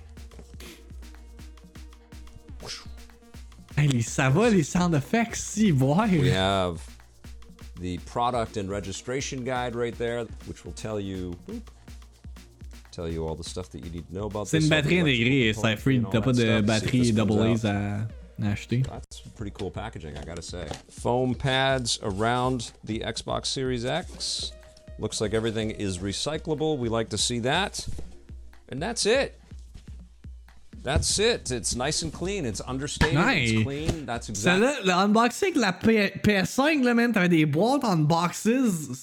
Hey, 3.79 4.01
ça 4.01 4.29
va, 4.29 4.49
les 4.49 4.63
sound 4.63 4.93
effects, 4.93 5.39
si, 5.39 5.71
voir. 5.71 6.07
We 6.11 6.31
have 6.31 6.81
the 7.79 7.97
product 7.99 8.57
and 8.57 8.69
registration 8.69 9.45
guide 9.45 9.73
right 9.73 9.97
there, 9.97 10.25
which 10.47 10.65
will 10.65 10.73
tell 10.73 10.99
you 10.99 11.33
boop, 11.47 11.61
tell 12.91 13.07
you 13.07 13.25
all 13.25 13.35
the 13.35 13.43
stuff 13.43 13.69
that 13.69 13.85
you 13.85 13.89
need 13.89 14.05
to 14.09 14.13
know 14.13 14.25
about 14.25 14.49
C'est 14.49 14.57
this. 14.59 14.65
une 14.65 14.69
batterie 14.69 14.99
intégrée, 14.99 15.53
ça 15.53 15.77
free, 15.77 16.01
t'as 16.11 16.19
pas 16.19 16.33
de 16.33 16.39
stuff. 16.41 16.45
See 16.45 16.59
if 16.59 16.65
batterie 16.65 17.11
double. 17.13 17.41
A's 17.41 17.63
à, 17.63 18.05
à 18.41 18.51
acheter. 18.51 18.81
That's 18.81 19.21
pretty 19.37 19.51
cool 19.51 19.71
packaging, 19.71 20.17
I 20.17 20.25
gotta 20.25 20.41
say. 20.41 20.67
Foam 20.89 21.33
pads 21.33 21.99
around 22.03 22.73
the 22.83 22.99
Xbox 22.99 23.45
Series 23.45 23.85
X. 23.85 24.51
Looks 24.99 25.21
like 25.21 25.33
everything 25.33 25.71
is 25.71 25.99
recyclable. 25.99 26.77
We 26.77 26.89
like 26.89 27.07
to 27.11 27.17
see 27.17 27.39
that. 27.39 27.87
And 28.67 28.81
that's 28.81 29.05
it. 29.05 29.39
That's 30.83 31.19
it. 31.19 31.51
It's 31.51 31.75
nice 31.75 32.03
and 32.03 32.11
clean. 32.11 32.45
It's 32.45 32.61
understated. 32.67 33.15
Nice. 33.15 33.51
It's 33.51 33.63
clean. 33.63 34.05
That's 34.05 34.29
exactly. 34.29 34.65
Celle-là, 34.67 34.73
le 34.85 34.91
unboxing 34.93 35.49
avec 35.49 35.55
la 35.57 35.73
P- 35.73 36.11
PS5, 36.23 36.83
là, 36.83 36.93
man, 36.93 37.11
t'avais 37.11 37.29
des 37.29 37.45
boîtes 37.45 37.83
en 37.83 37.97
boxes, 37.97 38.47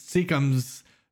c'est 0.09 0.25
comme. 0.27 0.61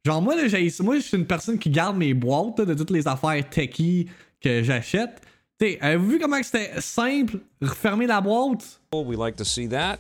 Genre, 0.07 0.21
moi, 0.23 0.37
là, 0.37 0.49
j'ai- 0.49 0.71
moi, 0.81 0.97
je 0.97 1.01
suis 1.03 1.17
une 1.17 1.27
personne 1.27 1.59
qui 1.59 1.71
garde 1.71 1.97
mes 1.97 2.15
boîtes 2.15 2.59
là, 2.59 2.65
de 2.67 2.75
toutes 2.75 2.91
les 2.91 3.07
affaires 3.09 3.49
techie 3.49 4.09
que 4.41 4.63
j'achète. 4.63 5.21
T'sais, 5.59 5.79
avez-vous 5.81 6.09
vu 6.11 6.19
comment 6.19 6.43
c'était 6.43 6.81
simple, 6.81 7.39
refermer 7.63 8.07
la 8.07 8.21
boîte? 8.21 8.81
We 8.93 9.17
like 9.19 9.37
to 9.37 9.45
see 9.45 9.69
that. 9.69 9.99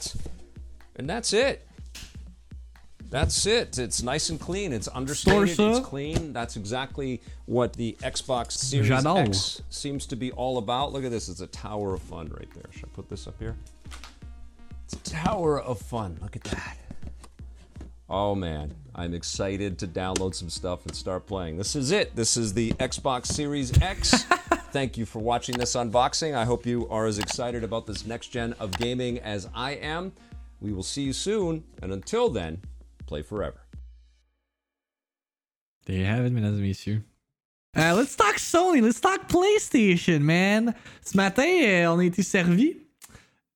And 1.00 1.07
that's 1.07 1.33
it. 1.33 1.61
That's 3.14 3.46
it. 3.46 3.79
It's 3.79 4.03
nice 4.03 4.29
and 4.31 4.40
clean. 4.40 4.72
It's 4.72 4.88
understated. 4.92 5.61
It's 5.61 5.79
clean. 5.87 6.33
That's 6.33 6.57
exactly 6.57 7.22
what 7.46 7.72
the 7.74 7.96
Xbox 8.00 8.50
Series. 8.50 8.90
X 8.90 9.62
seems 9.70 10.05
to 10.07 10.16
be 10.16 10.33
all 10.33 10.59
about. 10.59 10.92
Look 10.92 11.05
at 11.05 11.12
this. 11.12 11.29
It's 11.29 11.40
a 11.40 11.46
tower 11.46 11.94
of 11.94 12.03
fun 12.03 12.29
right 12.37 12.53
there. 12.53 12.64
Should 12.72 12.87
I 12.87 12.88
put 12.92 13.09
this 13.09 13.29
up 13.29 13.37
here? 13.38 13.55
It's 14.83 14.94
a 14.94 14.98
tower 15.09 15.61
of 15.61 15.79
fun. 15.81 16.18
Look 16.20 16.35
at 16.35 16.42
that. 16.42 16.77
Oh 18.09 18.35
man, 18.35 18.74
I'm 18.96 19.14
excited 19.14 19.79
to 19.79 19.87
download 19.87 20.35
some 20.35 20.50
stuff 20.50 20.85
and 20.85 20.96
start 20.96 21.24
playing. 21.24 21.57
This 21.57 21.77
is 21.77 21.92
it. 21.92 22.16
This 22.16 22.37
is 22.37 22.53
the 22.53 22.72
Xbox 22.72 23.27
Series 23.27 23.81
X. 23.81 24.24
Thank 24.72 24.98
you 24.98 25.07
for 25.07 25.20
watching 25.20 25.57
this 25.57 25.77
unboxing. 25.77 26.35
I 26.35 26.44
hope 26.44 26.66
you 26.66 26.88
are 26.88 27.07
as 27.07 27.20
excited 27.20 27.62
about 27.62 27.87
this 27.87 28.05
next 28.05 28.31
gen 28.31 28.55
of 28.55 28.77
gaming 28.77 29.20
as 29.20 29.48
I 29.55 29.74
am. 29.74 30.11
We 30.61 30.72
will 30.72 30.83
see 30.83 31.03
you 31.03 31.12
soon, 31.12 31.62
and 31.81 31.92
until 31.92 32.29
then, 32.29 32.61
play 33.07 33.23
forever. 33.23 33.61
There 35.87 35.97
you 35.97 36.07
have 36.07 36.25
it, 36.25 36.33
mesdames 36.33 36.59
et 36.59 36.62
messieurs. 36.62 37.03
Euh, 37.77 37.93
let's 37.95 38.17
talk 38.17 38.38
Sony, 38.38 38.81
let's 38.81 39.01
talk 39.01 39.29
PlayStation, 39.29 40.21
man. 40.21 40.75
Ce 41.05 41.17
matin, 41.17 41.43
euh, 41.43 41.87
on 41.88 41.99
a 41.99 42.05
été 42.05 42.23
servi. 42.23 42.77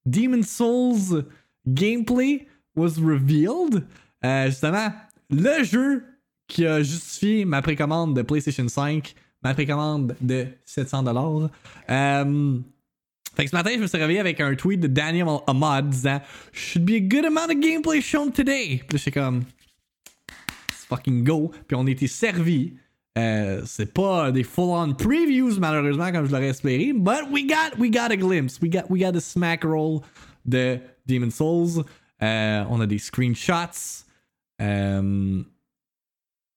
Demon 0.04 0.42
Souls 0.42 1.24
gameplay 1.66 2.46
was 2.74 2.98
revealed. 2.98 3.86
Euh, 4.24 4.46
justement, 4.46 4.92
le 5.30 5.62
jeu 5.62 6.04
qui 6.48 6.66
a 6.66 6.82
justifié 6.82 7.44
ma 7.44 7.62
précommande 7.62 8.16
de 8.16 8.22
PlayStation 8.22 8.66
5, 8.66 9.14
ma 9.42 9.54
précommande 9.54 10.16
de 10.20 10.46
700$. 10.66 11.50
Euh, 11.90 12.58
fait 13.38 13.44
que 13.44 13.50
ce 13.50 13.56
matin, 13.56 13.70
je 13.72 13.78
me 13.78 13.86
suis 13.86 13.98
réveillé 13.98 14.18
avec 14.18 14.40
un 14.40 14.52
tweet 14.56 14.80
de 14.80 14.88
Daniel 14.88 15.28
Ahmad 15.46 15.90
disant 15.90 16.20
Should 16.52 16.84
be 16.84 16.94
a 16.94 17.00
good 17.00 17.24
amount 17.24 17.50
of 17.50 17.60
gameplay 17.60 18.00
shown 18.00 18.32
today. 18.32 18.82
Puis 18.88 18.98
j'étais 18.98 19.12
comme 19.12 19.44
Let's 20.68 20.84
fucking 20.88 21.22
go. 21.22 21.52
Puis 21.68 21.76
on 21.76 21.86
été 21.86 22.08
servi. 22.08 22.74
Euh, 23.16 23.62
c'est 23.64 23.94
pas 23.94 24.32
des 24.32 24.42
full-on 24.42 24.92
previews, 24.92 25.56
malheureusement, 25.60 26.10
comme 26.10 26.26
je 26.26 26.32
l'aurais 26.32 26.48
espéré. 26.48 26.92
But 26.92 27.30
we 27.30 27.46
got, 27.46 27.78
we 27.78 27.92
got 27.92 28.10
a 28.10 28.16
glimpse. 28.16 28.60
We 28.60 28.70
got, 28.70 28.90
we 28.90 29.00
got 29.00 29.16
a 29.16 29.20
smack 29.20 29.62
roll 29.62 30.00
de 30.44 30.80
Demon 31.06 31.30
Souls. 31.30 31.84
Euh, 32.20 32.64
on 32.68 32.80
a 32.80 32.86
des 32.88 32.98
screenshots. 32.98 34.04
Euh, 34.60 35.42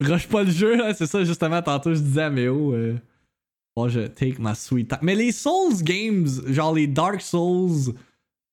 rush 0.01 0.27
pas 0.27 0.41
le 0.41 0.49
jeu, 0.49 0.77
là, 0.77 0.95
c'est 0.95 1.05
ça, 1.05 1.23
justement. 1.23 1.61
Tantôt, 1.61 1.93
je 1.93 1.99
disais 1.99 2.23
à. 2.23 2.31
Euh, 2.31 2.95
oh, 3.75 3.89
je 3.89 4.07
take 4.07 4.35
my 4.39 4.55
sweet 4.55 4.89
time. 4.89 4.99
Mais 5.01 5.15
les 5.15 5.31
Souls 5.31 5.81
games, 5.83 6.27
genre 6.47 6.73
les 6.73 6.87
Dark 6.87 7.21
Souls, 7.21 7.93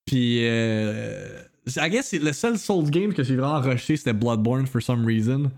puis 0.07 0.41
euh, 0.47 1.43
I 1.77 1.91
guess 1.91 2.13
le 2.13 2.33
seul 2.33 2.59
Souls 2.59 2.91
game 2.91 3.13
que 3.13 3.23
j'ai 3.23 3.37
vraiment 3.37 3.61
rushé, 3.61 3.97
c'était 3.97 4.13
Bloodborne 4.13 4.67
for 4.67 4.83
some 4.83 5.05
reason. 5.05 5.51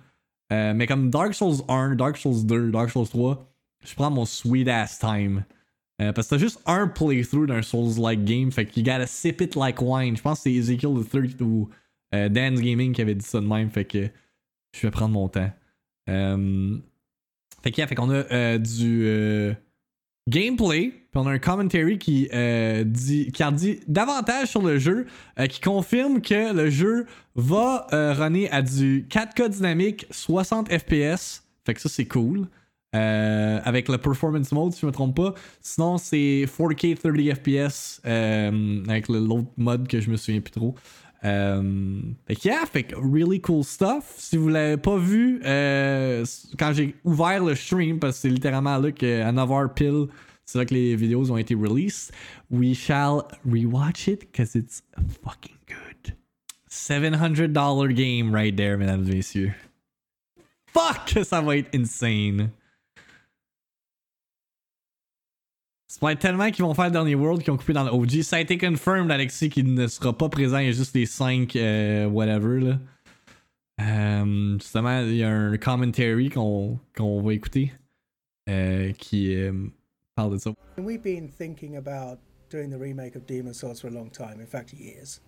Euh, 0.53 0.75
mais 0.75 0.87
comme 0.87 1.11
Dark 1.11 1.35
Souls 1.35 1.62
1, 1.68 1.94
Dark 1.94 2.16
Souls 2.16 2.44
2, 2.44 2.70
Dark 2.70 2.90
Souls 2.90 3.09
3, 3.09 3.46
je 3.85 3.94
prends 3.94 4.11
mon 4.11 4.25
sweet 4.25 4.69
ass 4.69 4.98
time. 4.98 5.44
Euh, 6.00 6.13
parce 6.13 6.29
que 6.29 6.35
t'as 6.35 6.38
juste 6.38 6.61
un 6.67 6.88
playthrough 6.88 7.46
d'un 7.46 7.63
Souls-like 7.63 8.25
game, 8.25 8.50
fait 8.50 8.65
que 8.65 8.81
you 8.81 8.85
gotta 8.85 9.06
sip 9.06 9.40
it 9.42 9.54
like 9.54 9.83
wine. 9.83 10.17
Je 10.17 10.23
pense 10.23 10.38
que 10.38 10.42
c'est 10.44 10.54
Ezekiel 10.54 10.94
the 10.94 11.08
Third 11.08 11.42
ou 11.42 11.69
euh, 12.15 12.29
Dan's 12.29 12.61
Gaming 12.61 12.92
qui 12.92 13.02
avait 13.02 13.15
dit 13.15 13.27
ça 13.27 13.40
de 13.40 13.46
même, 13.46 13.71
fait 13.71 13.85
que 13.85 14.08
je 14.75 14.87
vais 14.87 14.90
prendre 14.90 15.13
mon 15.13 15.29
temps. 15.29 15.50
Euh, 16.08 16.79
fait 17.63 17.71
que, 17.71 17.77
yeah, 17.79 17.87
qu'on 17.94 18.11
a 18.11 18.15
euh, 18.33 18.58
du 18.58 19.02
euh, 19.04 19.52
gameplay, 20.29 20.90
puis 20.90 21.21
on 21.21 21.27
a 21.27 21.31
un 21.33 21.38
commentary 21.38 21.98
qui, 21.98 22.29
euh, 22.33 22.85
dit, 22.85 23.31
qui 23.33 23.42
en 23.44 23.52
dit 23.52 23.81
davantage 23.88 24.48
sur 24.48 24.63
le 24.63 24.79
jeu, 24.79 25.06
qui 25.48 25.61
confirme 25.61 26.21
que 26.21 26.52
le 26.54 26.71
jeu 26.71 27.06
va 27.35 27.87
runner 27.92 28.48
à 28.50 28.63
du 28.63 29.06
4K 29.11 29.48
dynamique 29.48 30.06
60 30.11 30.69
FPS. 30.73 31.44
Fait 31.67 31.75
que 31.75 31.81
ça, 31.81 31.88
c'est 31.88 32.06
cool. 32.06 32.46
Avec 32.92 33.88
le 33.88 33.98
performance 33.98 34.50
mode, 34.52 34.73
si 34.73 34.81
je 34.83 34.87
me 34.87 34.92
trompe 34.92 35.17
pas. 35.17 35.35
Sinon, 35.61 35.98
c'est 35.98 36.44
4K 36.46 36.96
30 36.96 37.35
FPS 37.35 38.00
avec 38.04 39.08
le- 39.08 39.19
l'autre 39.21 39.50
mode 39.56 39.88
que 39.88 40.00
je 40.00 40.11
me 40.11 40.17
souviens 40.17 40.40
plus 40.40 40.52
trop. 40.52 40.75
Euh, 41.25 42.00
fait 42.27 42.37
que, 42.37 42.48
yeah, 42.48 42.64
fait 42.66 42.94
really 42.96 43.40
cool 43.40 43.62
stuff. 43.62 44.14
Si 44.16 44.37
vous 44.37 44.48
l'avez 44.48 44.77
pas 44.77 44.96
vu, 44.96 45.40
euh, 45.44 46.25
quand 46.58 46.73
j'ai 46.73 46.94
ouvert 47.04 47.44
le 47.44 47.54
stream, 47.54 47.98
parce 47.98 48.16
que 48.16 48.21
c'est 48.23 48.31
littéralement 48.31 48.79
là 48.79 48.90
qu'à 48.90 49.31
9h 49.31 49.75
pile, 49.75 50.06
c'est 50.44 50.58
là 50.58 50.64
que 50.64 50.75
les 50.75 50.96
vidéos 50.96 51.31
ont 51.31 51.37
été 51.37 51.54
released, 51.54 52.12
we 52.50 52.75
shall 52.75 53.23
rewatch 53.46 54.08
it 54.08 54.21
because 54.21 54.54
it's 54.54 54.83
fucking 55.23 55.56
good. 55.66 56.16
$700 56.71 57.92
game 57.94 58.35
right 58.35 58.56
there, 58.56 58.77
mesdames 58.77 59.06
et 59.08 59.16
messieurs. 59.16 59.52
Fuck, 60.73 61.25
ça 61.25 61.40
va 61.40 61.56
être 61.56 61.75
insane. 61.75 62.50
Ça 65.91 65.99
va 66.03 66.13
être 66.13 66.21
tellement 66.21 66.53
qu'ils 66.53 66.65
vont 66.65 66.73
faire 66.73 66.85
le 66.85 66.93
dernier 66.93 67.17
World 67.17 67.43
qu'ils 67.43 67.53
ont 67.53 67.57
coupé 67.57 67.73
dans 67.73 67.83
le 67.83 67.91
OG. 67.91 68.23
Ça 68.23 68.37
a 68.37 68.38
été 68.38 68.57
confirmed, 68.57 69.11
Alexis, 69.11 69.51
qu'il 69.51 69.75
ne 69.75 69.88
sera 69.88 70.17
pas 70.17 70.29
présent. 70.29 70.59
Il 70.59 70.67
y 70.67 70.69
a 70.69 70.73
juste 70.73 70.95
les 70.95 71.05
5 71.05 71.57
euh, 71.57 72.07
whatever. 72.07 72.61
Là. 72.61 72.79
Euh, 73.81 74.57
justement, 74.61 75.01
il 75.01 75.17
y 75.17 75.25
a 75.25 75.29
un 75.29 75.57
commentary 75.57 76.31
qu'on 76.31 76.79
qu'on 76.97 77.21
va 77.21 77.35
écouter 77.35 77.73
euh, 78.49 78.93
qui 78.93 79.35
euh, 79.35 79.53
parle 80.15 80.35
de 80.35 80.38
ça. 80.38 80.53
We've 80.79 81.03
been 81.03 81.29
thinking 81.29 81.77
about 81.77 82.21
doing 82.51 82.71
the 82.71 82.79
remake 82.79 83.17
of 83.17 83.27
Demon's 83.27 83.59
Souls 83.59 83.81
for 83.81 83.88
a 83.88 83.93
long 83.93 84.13
time, 84.13 84.41
in 84.41 84.47
fact, 84.47 84.73
years. 84.73 85.21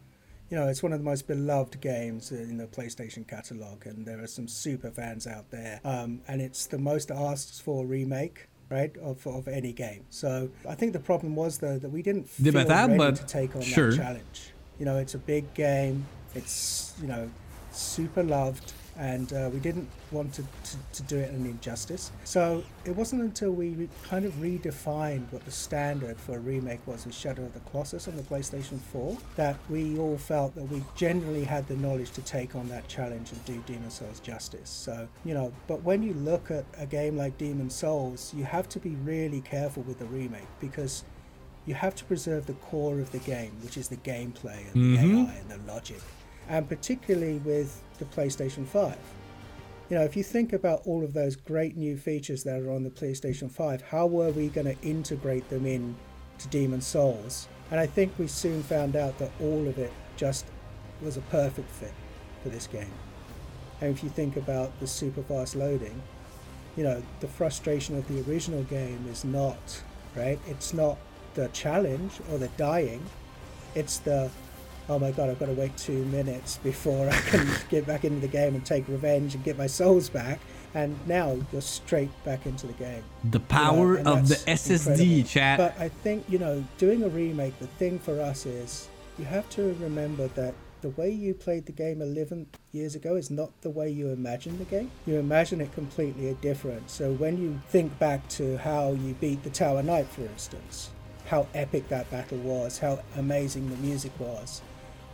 You 0.48 0.58
know, 0.58 0.68
it's 0.68 0.84
one 0.84 0.92
of 0.92 1.00
the 1.00 1.04
most 1.04 1.26
beloved 1.26 1.80
games 1.80 2.30
in 2.30 2.58
the 2.58 2.68
PlayStation 2.68 3.26
catalog, 3.26 3.84
and 3.84 4.06
there 4.06 4.22
are 4.22 4.28
some 4.28 4.46
super 4.46 4.92
fans 4.92 5.26
out 5.26 5.50
there. 5.50 5.80
Um, 5.84 6.20
and 6.28 6.40
it's 6.40 6.66
the 6.66 6.78
most 6.78 7.10
asked 7.10 7.62
for 7.64 7.84
remake 7.84 8.46
right, 8.70 8.96
of, 8.98 9.26
of 9.26 9.48
any 9.48 9.72
game. 9.72 10.04
So 10.10 10.50
I 10.68 10.74
think 10.74 10.92
the 10.92 11.00
problem 11.00 11.36
was 11.36 11.58
though 11.58 11.78
that 11.78 11.90
we 11.90 12.02
didn't 12.02 12.28
feel 12.28 12.52
ready 12.52 12.96
but 12.96 13.16
to 13.16 13.26
take 13.26 13.54
on 13.56 13.62
sure. 13.62 13.90
that 13.90 13.96
challenge. 13.96 14.52
You 14.78 14.84
know, 14.86 14.98
it's 14.98 15.14
a 15.14 15.18
big 15.18 15.52
game. 15.54 16.06
It's 16.34 16.94
you 17.00 17.08
know 17.08 17.30
super 17.70 18.22
loved, 18.22 18.72
and 19.02 19.32
uh, 19.32 19.50
we 19.52 19.58
didn't 19.58 19.88
want 20.12 20.32
to, 20.32 20.42
to, 20.42 20.76
to 20.92 21.02
do 21.08 21.18
it 21.18 21.28
an 21.32 21.44
injustice. 21.44 22.12
So 22.22 22.62
it 22.84 22.94
wasn't 22.94 23.22
until 23.22 23.50
we 23.50 23.70
re- 23.70 23.88
kind 24.04 24.24
of 24.24 24.32
redefined 24.34 25.24
what 25.32 25.44
the 25.44 25.50
standard 25.50 26.16
for 26.20 26.36
a 26.36 26.38
remake 26.38 26.86
was 26.86 27.04
with 27.04 27.14
Shadow 27.14 27.42
of 27.42 27.52
the 27.52 27.58
Colossus 27.70 28.06
on 28.06 28.16
the 28.16 28.22
PlayStation 28.22 28.78
4 28.92 29.18
that 29.34 29.56
we 29.68 29.98
all 29.98 30.16
felt 30.16 30.54
that 30.54 30.68
we 30.70 30.84
generally 30.94 31.42
had 31.42 31.66
the 31.66 31.74
knowledge 31.76 32.12
to 32.12 32.22
take 32.22 32.54
on 32.54 32.68
that 32.68 32.86
challenge 32.86 33.32
and 33.32 33.44
do 33.44 33.60
Demon 33.66 33.90
Souls 33.90 34.20
justice. 34.20 34.70
So, 34.70 35.08
you 35.24 35.34
know, 35.34 35.52
but 35.66 35.82
when 35.82 36.04
you 36.04 36.14
look 36.14 36.52
at 36.52 36.64
a 36.78 36.86
game 36.86 37.16
like 37.16 37.36
Demon 37.38 37.70
Souls, 37.70 38.32
you 38.36 38.44
have 38.44 38.68
to 38.68 38.78
be 38.78 38.90
really 39.04 39.40
careful 39.40 39.82
with 39.82 39.98
the 39.98 40.06
remake 40.06 40.46
because 40.60 41.02
you 41.66 41.74
have 41.74 41.96
to 41.96 42.04
preserve 42.04 42.46
the 42.46 42.54
core 42.54 43.00
of 43.00 43.10
the 43.10 43.18
game, 43.18 43.52
which 43.64 43.76
is 43.76 43.88
the 43.88 43.96
gameplay 43.96 44.60
and 44.72 44.76
Mhm. 44.76 45.00
the 45.00 45.22
AI 45.28 45.34
and 45.40 45.48
the 45.50 45.72
logic, 45.72 46.00
and 46.48 46.68
particularly 46.68 47.38
with 47.38 47.82
the 47.98 48.04
PlayStation 48.06 48.66
5. 48.66 48.96
You 49.88 49.98
know, 49.98 50.04
if 50.04 50.16
you 50.16 50.22
think 50.22 50.52
about 50.52 50.82
all 50.86 51.04
of 51.04 51.12
those 51.12 51.36
great 51.36 51.76
new 51.76 51.96
features 51.96 52.44
that 52.44 52.60
are 52.60 52.70
on 52.70 52.82
the 52.82 52.90
PlayStation 52.90 53.50
5, 53.50 53.82
how 53.82 54.06
were 54.06 54.30
we 54.30 54.48
going 54.48 54.66
to 54.66 54.80
integrate 54.82 55.48
them 55.50 55.66
in 55.66 55.94
to 56.38 56.48
Demon 56.48 56.80
Souls? 56.80 57.48
And 57.70 57.78
I 57.78 57.86
think 57.86 58.12
we 58.18 58.26
soon 58.26 58.62
found 58.62 58.96
out 58.96 59.18
that 59.18 59.30
all 59.40 59.68
of 59.68 59.78
it 59.78 59.92
just 60.16 60.46
was 61.02 61.16
a 61.16 61.20
perfect 61.22 61.70
fit 61.70 61.92
for 62.42 62.48
this 62.48 62.66
game. 62.66 62.92
And 63.80 63.90
if 63.90 64.02
you 64.02 64.08
think 64.08 64.36
about 64.36 64.78
the 64.80 64.86
super 64.86 65.22
fast 65.22 65.56
loading, 65.56 66.00
you 66.76 66.84
know, 66.84 67.02
the 67.20 67.28
frustration 67.28 67.98
of 67.98 68.06
the 68.08 68.30
original 68.30 68.62
game 68.64 69.04
is 69.10 69.24
not, 69.24 69.82
right? 70.16 70.38
It's 70.46 70.72
not 70.72 70.96
the 71.34 71.48
challenge 71.48 72.12
or 72.30 72.38
the 72.38 72.48
dying. 72.56 73.04
It's 73.74 73.98
the, 73.98 74.30
oh 74.88 74.98
my 74.98 75.10
god, 75.10 75.30
I've 75.30 75.38
got 75.38 75.46
to 75.46 75.52
wait 75.52 75.76
two 75.76 76.04
minutes 76.06 76.58
before 76.58 77.08
I 77.08 77.16
can 77.16 77.48
get 77.70 77.86
back 77.86 78.04
into 78.04 78.20
the 78.20 78.28
game 78.28 78.54
and 78.54 78.64
take 78.64 78.86
revenge 78.88 79.34
and 79.34 79.44
get 79.44 79.56
my 79.58 79.66
souls 79.66 80.08
back. 80.08 80.40
And 80.74 80.96
now 81.06 81.38
you're 81.52 81.60
straight 81.60 82.10
back 82.24 82.46
into 82.46 82.66
the 82.66 82.72
game. 82.74 83.04
The 83.24 83.38
you 83.38 83.38
know, 83.38 83.46
power 83.48 83.98
of 83.98 84.28
the 84.28 84.36
SSD, 84.36 84.88
incredible. 84.88 85.28
chat. 85.28 85.58
But 85.58 85.78
I 85.78 85.88
think, 85.88 86.24
you 86.28 86.38
know, 86.38 86.64
doing 86.78 87.02
a 87.02 87.08
remake, 87.08 87.58
the 87.58 87.66
thing 87.66 87.98
for 87.98 88.20
us 88.20 88.46
is 88.46 88.88
you 89.18 89.26
have 89.26 89.48
to 89.50 89.74
remember 89.80 90.28
that 90.28 90.54
the 90.80 90.88
way 90.90 91.10
you 91.10 91.32
played 91.32 91.66
the 91.66 91.72
game 91.72 92.02
11 92.02 92.46
years 92.72 92.96
ago 92.96 93.14
is 93.14 93.30
not 93.30 93.50
the 93.60 93.70
way 93.70 93.88
you 93.88 94.08
imagine 94.08 94.58
the 94.58 94.64
game. 94.64 94.90
You 95.06 95.16
imagine 95.16 95.60
it 95.60 95.72
completely 95.72 96.28
a 96.28 96.34
different. 96.34 96.90
So 96.90 97.12
when 97.12 97.38
you 97.38 97.60
think 97.68 97.96
back 97.98 98.28
to 98.30 98.56
how 98.58 98.92
you 98.92 99.14
beat 99.14 99.44
the 99.44 99.50
Tower 99.50 99.82
Knight, 99.82 100.08
for 100.08 100.22
instance, 100.22 100.90
how 101.26 101.46
epic 101.54 101.88
that 101.88 102.10
battle 102.10 102.38
was, 102.38 102.78
how 102.78 102.98
amazing 103.16 103.70
the 103.70 103.76
music 103.76 104.12
was, 104.18 104.60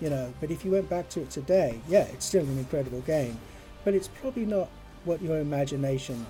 you 0.00 0.10
know, 0.10 0.32
but 0.40 0.50
if 0.50 0.64
you 0.64 0.70
went 0.70 0.88
back 0.88 1.08
to 1.10 1.20
it 1.20 1.30
today, 1.30 1.80
yeah, 1.88 2.04
it's 2.04 2.24
still 2.24 2.44
an 2.44 2.58
incredible 2.58 3.00
game, 3.02 3.38
but 3.84 3.94
it's 3.94 4.08
probably 4.08 4.46
not 4.46 4.68
what 5.04 5.20
your 5.22 5.38
imagination 5.38 6.26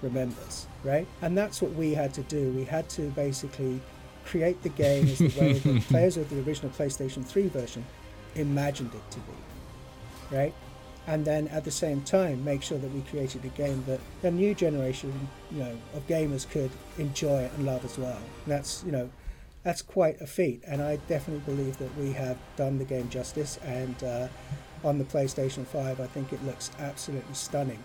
remembers, 0.00 0.66
right? 0.84 1.06
And 1.20 1.36
that's 1.36 1.62
what 1.62 1.72
we 1.72 1.94
had 1.94 2.14
to 2.14 2.22
do. 2.22 2.50
We 2.50 2.64
had 2.64 2.88
to 2.90 3.02
basically 3.10 3.80
create 4.24 4.62
the 4.62 4.68
game 4.70 5.08
as 5.08 5.18
the 5.18 5.40
way 5.40 5.52
the 5.54 5.80
players 5.88 6.16
of 6.16 6.28
the 6.30 6.40
original 6.42 6.70
PlayStation 6.70 7.24
3 7.24 7.48
version 7.48 7.84
imagined 8.34 8.92
it 8.94 9.10
to 9.10 9.18
be, 9.20 10.36
right? 10.36 10.54
And 11.06 11.24
then 11.24 11.48
at 11.48 11.64
the 11.64 11.70
same 11.70 12.00
time, 12.02 12.44
make 12.44 12.62
sure 12.62 12.78
that 12.78 12.90
we 12.92 13.00
created 13.02 13.44
a 13.44 13.48
game 13.48 13.82
that 13.86 14.00
a 14.22 14.30
new 14.30 14.54
generation, 14.54 15.12
you 15.50 15.58
know, 15.58 15.76
of 15.94 16.06
gamers 16.06 16.48
could 16.48 16.70
enjoy 16.98 17.50
and 17.56 17.66
love 17.66 17.84
as 17.84 17.98
well. 17.98 18.16
And 18.16 18.52
that's, 18.52 18.84
you 18.84 18.92
know, 18.92 19.10
that's 19.62 19.82
quite 19.82 20.20
a 20.20 20.26
feat. 20.26 20.62
And 20.66 20.82
I 20.82 20.96
definitely 21.08 21.54
believe 21.54 21.78
that 21.78 21.96
we 21.96 22.12
have 22.12 22.36
done 22.56 22.78
the 22.78 22.84
game 22.84 23.08
justice. 23.08 23.58
And 23.64 24.02
uh, 24.02 24.28
on 24.84 24.98
the 24.98 25.04
PlayStation 25.04 25.64
5, 25.66 26.00
I 26.00 26.06
think 26.06 26.32
it 26.32 26.44
looks 26.44 26.70
absolutely 26.78 27.34
stunning. 27.34 27.82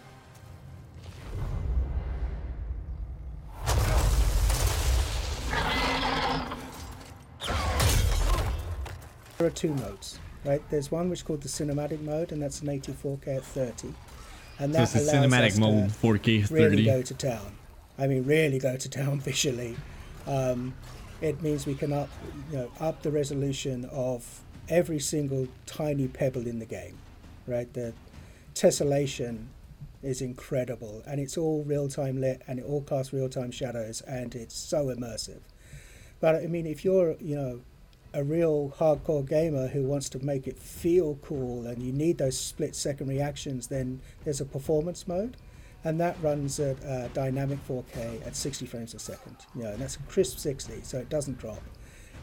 There 9.38 9.46
are 9.46 9.52
two 9.52 9.74
modes, 9.76 10.20
right? 10.46 10.62
There's 10.72 10.92
one 10.92 11.10
which 11.10 11.20
is 11.20 11.24
called 11.24 11.42
the 11.42 11.48
cinematic 11.50 12.02
mode, 12.02 12.32
and 12.32 12.42
that's 12.42 12.62
an 12.62 12.68
84K 12.68 13.38
at 13.38 13.44
30. 13.44 13.94
And 14.60 14.74
So 14.74 14.80
that 14.80 14.84
it's 14.84 14.96
a 14.96 15.00
allows 15.00 15.32
cinematic 15.32 15.48
us 15.48 15.54
to 15.56 15.60
mode, 15.62 15.90
4K 15.92 16.48
30. 16.48 16.54
really 16.54 16.86
go 16.86 17.02
to 17.04 17.14
town. 17.14 17.56
I 18.00 18.08
mean, 18.08 18.24
really 18.24 18.58
go 18.58 18.76
to 18.78 18.90
town 18.90 19.20
visually. 19.24 19.78
Um, 20.26 20.74
it 21.22 21.42
means 21.42 21.66
we 21.66 21.76
can 21.76 21.94
up, 21.94 22.10
you 22.52 22.58
know, 22.58 22.72
up 22.80 23.02
the 23.02 23.12
resolution 23.12 23.86
of 23.86 24.42
every 24.70 25.00
single 25.00 25.48
tiny 25.66 26.08
pebble 26.08 26.46
in 26.48 26.60
the 26.60 26.66
game, 26.66 26.98
right? 27.48 27.72
The 27.74 27.94
tessellation 28.54 29.46
is 30.04 30.22
incredible, 30.22 31.04
and 31.08 31.20
it's 31.20 31.38
all 31.38 31.64
real-time 31.64 32.22
lit, 32.22 32.42
and 32.48 32.60
it 32.60 32.66
all 32.66 32.82
casts 32.82 33.14
real-time 33.14 33.52
shadows, 33.52 34.02
and 34.02 34.36
it's 34.36 34.56
so 34.56 34.86
immersive. 34.88 35.40
But 36.20 36.36
I 36.36 36.48
mean, 36.48 36.66
if 36.66 36.84
you're, 36.86 37.16
you 37.20 37.36
know, 37.36 37.62
a 38.14 38.24
real 38.24 38.74
hardcore 38.78 39.28
gamer 39.28 39.68
who 39.68 39.84
wants 39.84 40.10
to 40.10 40.20
make 40.26 40.48
it 40.48 40.58
feel 40.58 41.20
cool 41.22 41.68
and 41.68 41.84
you 41.84 41.92
need 41.92 42.18
those 42.18 42.40
split 42.40 42.76
second 42.76 43.08
reactions, 43.08 43.68
then 43.68 44.02
there's 44.24 44.42
a 44.42 44.46
performance 44.46 45.08
mode. 45.08 45.38
And 45.84 46.00
that 46.02 46.18
runs 46.22 46.60
at 46.60 46.84
uh, 46.84 47.08
dynamic 47.10 47.66
4K 47.68 48.26
at 48.26 48.36
60 48.36 48.66
frames 48.66 48.94
a 48.94 49.00
second. 49.00 49.38
You 49.56 49.64
know, 49.64 49.72
and 49.72 49.80
that's 49.80 49.96
a 49.96 50.00
crisp 50.00 50.40
60, 50.40 50.82
so 50.84 50.98
it 50.98 51.10
doesn't 51.10 51.38
drop. 51.38 51.62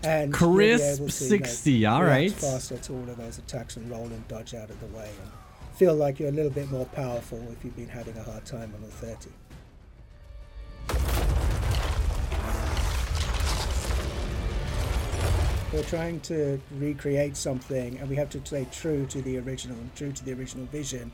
And 0.02 0.34
Crisp 0.34 1.04
to, 1.04 1.10
60, 1.10 1.72
you 1.72 1.86
know, 1.86 1.94
all 1.94 2.04
right. 2.04 2.30
faster 2.30 2.76
to 2.76 2.92
all 2.92 3.08
of 3.08 3.16
those 3.16 3.38
attacks 3.38 3.76
and 3.76 3.90
roll 3.90 4.04
and 4.04 4.28
dodge 4.28 4.52
out 4.54 4.68
of 4.68 4.78
the 4.80 4.86
way 4.86 5.08
and 5.22 5.30
feel 5.76 5.94
like 5.94 6.20
you're 6.20 6.28
a 6.28 6.32
little 6.32 6.50
bit 6.50 6.70
more 6.70 6.84
powerful 6.86 7.40
if 7.52 7.64
you've 7.64 7.76
been 7.76 7.88
having 7.88 8.16
a 8.18 8.22
hard 8.22 8.44
time 8.44 8.72
on 8.74 8.82
the 8.82 8.88
30. 8.88 9.30
we're 15.74 15.82
trying 15.82 16.20
to 16.20 16.60
recreate 16.76 17.36
something 17.36 17.98
and 17.98 18.08
we 18.08 18.14
have 18.14 18.30
to 18.30 18.40
stay 18.44 18.64
true 18.70 19.04
to 19.06 19.20
the 19.22 19.36
original 19.38 19.76
and 19.76 19.92
true 19.96 20.12
to 20.12 20.24
the 20.24 20.32
original 20.32 20.64
vision 20.66 21.10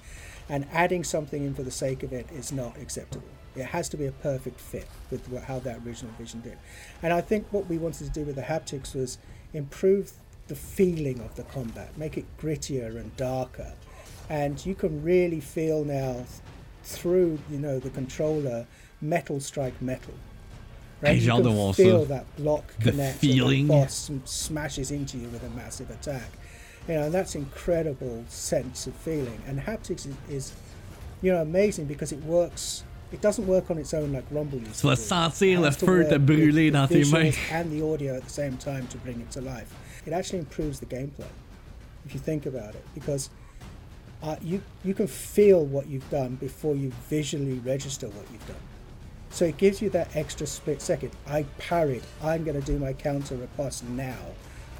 and 0.50 0.66
adding 0.72 1.04
something 1.04 1.44
in 1.44 1.54
for 1.54 1.62
the 1.62 1.70
sake 1.70 2.02
of 2.02 2.12
it 2.12 2.26
is 2.32 2.50
not 2.50 2.76
acceptable. 2.76 3.28
It 3.54 3.66
has 3.66 3.88
to 3.90 3.96
be 3.96 4.06
a 4.06 4.12
perfect 4.12 4.60
fit 4.60 4.88
with 5.10 5.32
how 5.44 5.60
that 5.60 5.80
original 5.86 6.12
vision 6.18 6.40
did. 6.40 6.58
And 7.02 7.12
i 7.12 7.20
think 7.20 7.46
what 7.52 7.66
we 7.66 7.78
wanted 7.78 8.04
to 8.06 8.10
do 8.10 8.24
with 8.24 8.34
the 8.36 8.42
haptics 8.42 8.94
was 8.94 9.18
improve 9.54 10.12
the 10.48 10.54
feeling 10.56 11.20
of 11.20 11.36
the 11.36 11.44
combat 11.44 11.96
make 11.96 12.18
it 12.18 12.26
grittier 12.38 12.96
and 13.00 13.16
darker. 13.16 13.72
And 14.28 14.64
you 14.66 14.74
can 14.74 15.02
really 15.02 15.40
feel 15.40 15.84
now 15.84 16.26
through 16.82 17.38
you 17.48 17.58
know 17.58 17.78
the 17.78 17.90
controller 17.90 18.66
metal 19.00 19.38
strike 19.40 19.80
metal. 19.80 20.14
Hey, 21.00 21.14
you 21.14 21.30
can 21.30 21.72
feel 21.72 22.04
that 22.06 22.26
block 22.36 22.74
The 22.80 22.90
connect 22.90 23.18
feeling. 23.18 23.60
and 23.60 23.70
the 23.70 23.74
boss 23.74 24.10
smashes 24.24 24.90
into 24.90 25.16
you 25.16 25.28
with 25.28 25.42
a 25.44 25.50
massive 25.50 25.90
attack 25.90 26.30
you 26.88 26.94
know 26.94 27.02
and 27.04 27.14
that's 27.14 27.34
incredible 27.34 28.24
sense 28.28 28.86
of 28.86 28.94
feeling 28.94 29.40
and 29.46 29.60
haptics 29.60 30.06
is, 30.06 30.14
is 30.28 30.52
you 31.22 31.32
know 31.32 31.40
amazing 31.42 31.84
because 31.86 32.12
it 32.12 32.22
works 32.24 32.84
it 33.12 33.20
doesn't 33.20 33.46
work 33.46 33.70
on 33.70 33.78
its 33.78 33.92
own 33.92 34.12
like 34.12 34.24
rumble 34.30 34.58
used 34.58 34.76
Tu 34.76 34.80
to 34.82 34.88
vas 34.88 34.98
do. 35.08 35.14
sentir 35.14 35.52
It 35.54 35.58
le 35.60 35.66
has 35.66 35.76
to 35.78 35.86
feu 35.86 35.92
work 36.02 36.08
brûler 36.22 36.54
the 36.54 36.70
dans 36.70 36.88
tes 36.88 37.12
mains. 37.12 37.36
and 37.50 37.70
the 37.72 37.82
audio 37.84 38.16
at 38.16 38.24
the 38.24 38.30
same 38.30 38.56
time 38.56 38.86
to 38.88 38.98
bring 38.98 39.20
it 39.20 39.30
to 39.32 39.40
life 39.40 39.72
it 40.06 40.12
actually 40.12 40.38
improves 40.40 40.80
the 40.80 40.86
gameplay 40.86 41.28
if 42.06 42.14
you 42.14 42.20
think 42.20 42.46
about 42.46 42.74
it, 42.74 42.82
because 42.94 43.28
uh, 44.22 44.34
you 44.40 44.62
you 44.84 44.94
can 44.94 45.06
feel 45.06 45.64
what 45.66 45.86
you've 45.86 46.08
done 46.10 46.36
before 46.36 46.74
you 46.74 46.90
visually 47.10 47.58
register 47.58 48.06
what 48.08 48.24
you've 48.32 48.46
done. 48.46 48.64
So 49.28 49.44
it 49.44 49.58
gives 49.58 49.82
you 49.82 49.90
that 49.90 50.08
extra 50.16 50.46
split 50.46 50.80
second. 50.80 51.12
I 51.26 51.42
parried. 51.58 52.02
I'm 52.22 52.42
going 52.42 52.58
to 52.58 52.66
do 52.66 52.78
my 52.78 52.94
counter 52.94 53.36
riposte 53.36 53.84
now, 53.90 54.16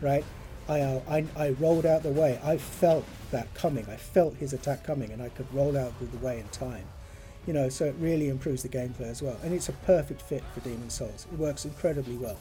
right? 0.01 0.24
I, 0.69 0.81
uh, 0.81 1.01
I 1.09 1.25
I 1.37 1.51
rolled 1.51 1.87
out 1.87 2.03
the 2.03 2.11
way. 2.11 2.39
I 2.45 2.57
felt 2.57 3.05
that 3.31 3.53
coming. 3.55 3.87
I 3.89 3.97
felt 3.97 4.35
his 4.37 4.53
attack 4.53 4.85
coming, 4.85 5.11
and 5.13 5.23
I 5.23 5.29
could 5.31 5.53
roll 5.53 5.77
out 5.77 5.93
of 6.01 6.13
the 6.13 6.19
way 6.19 6.39
in 6.39 6.49
time. 6.49 6.85
You 7.47 7.55
know, 7.55 7.69
so 7.69 7.87
it 7.87 7.95
really 7.99 8.29
improves 8.29 8.63
the 8.63 8.69
gameplay 8.69 9.11
as 9.11 9.23
well, 9.23 9.37
and 9.43 9.53
it's 9.53 9.69
a 9.69 9.73
perfect 9.73 10.23
fit 10.23 10.45
for 10.55 10.61
Demon 10.61 10.91
Souls. 10.91 11.27
It 11.33 11.39
works 11.39 11.65
incredibly 11.65 12.17
well. 12.17 12.37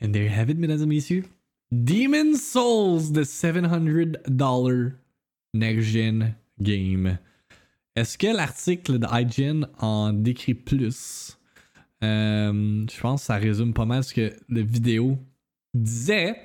And 0.00 0.14
there 0.14 0.22
you 0.22 0.28
have 0.28 0.50
it, 0.50 0.58
mesdames 0.58 0.82
et 0.82 0.88
messieurs. 0.88 1.24
Demon 1.72 2.36
Souls, 2.36 3.12
the 3.12 3.22
$700 3.22 4.94
next-gen 5.54 6.36
game. 6.62 7.18
Est-ce 7.96 8.18
que 8.18 8.26
l'article 8.26 8.98
de 8.98 9.06
IGN 9.06 9.66
en 9.78 10.12
décrit 10.12 10.54
plus? 10.54 11.38
Euh, 12.04 12.84
je 12.92 13.00
pense 13.00 13.22
que 13.22 13.26
ça 13.26 13.36
résume 13.36 13.72
pas 13.72 13.86
mal 13.86 14.04
ce 14.04 14.12
que 14.12 14.34
la 14.50 14.62
vidéo 14.62 15.18
disait. 15.82 16.36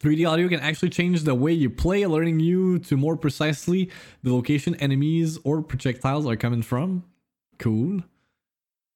3D 0.00 0.26
audio 0.26 0.48
can 0.48 0.60
actually 0.60 0.88
change 0.88 1.24
the 1.24 1.34
way 1.34 1.52
you 1.52 1.68
play, 1.68 2.02
alerting 2.02 2.40
you 2.40 2.78
to 2.78 2.96
more 2.96 3.16
precisely 3.16 3.90
the 4.22 4.32
location 4.32 4.74
enemies 4.76 5.38
or 5.44 5.62
projectiles 5.62 6.26
are 6.26 6.36
coming 6.36 6.62
from. 6.62 7.04
Cool. 7.58 8.00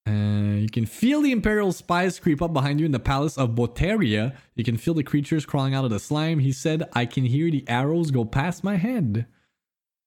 Uh, 0.06 0.56
you 0.56 0.68
can 0.68 0.86
feel 0.86 1.20
the 1.22 1.32
Imperial 1.32 1.72
spies 1.72 2.18
creep 2.18 2.40
up 2.42 2.52
behind 2.52 2.80
you 2.80 2.86
in 2.86 2.92
the 2.92 2.98
palace 2.98 3.36
of 3.36 3.50
Boteria. 3.50 4.34
You 4.54 4.64
can 4.64 4.78
feel 4.78 4.94
the 4.94 5.02
creatures 5.02 5.44
crawling 5.44 5.74
out 5.74 5.84
of 5.84 5.90
the 5.90 5.98
slime. 5.98 6.38
He 6.38 6.52
said, 6.52 6.84
I 6.94 7.04
can 7.06 7.24
hear 7.24 7.50
the 7.50 7.64
arrows 7.68 8.10
go 8.10 8.24
past 8.24 8.64
my 8.64 8.76
head. 8.76 9.26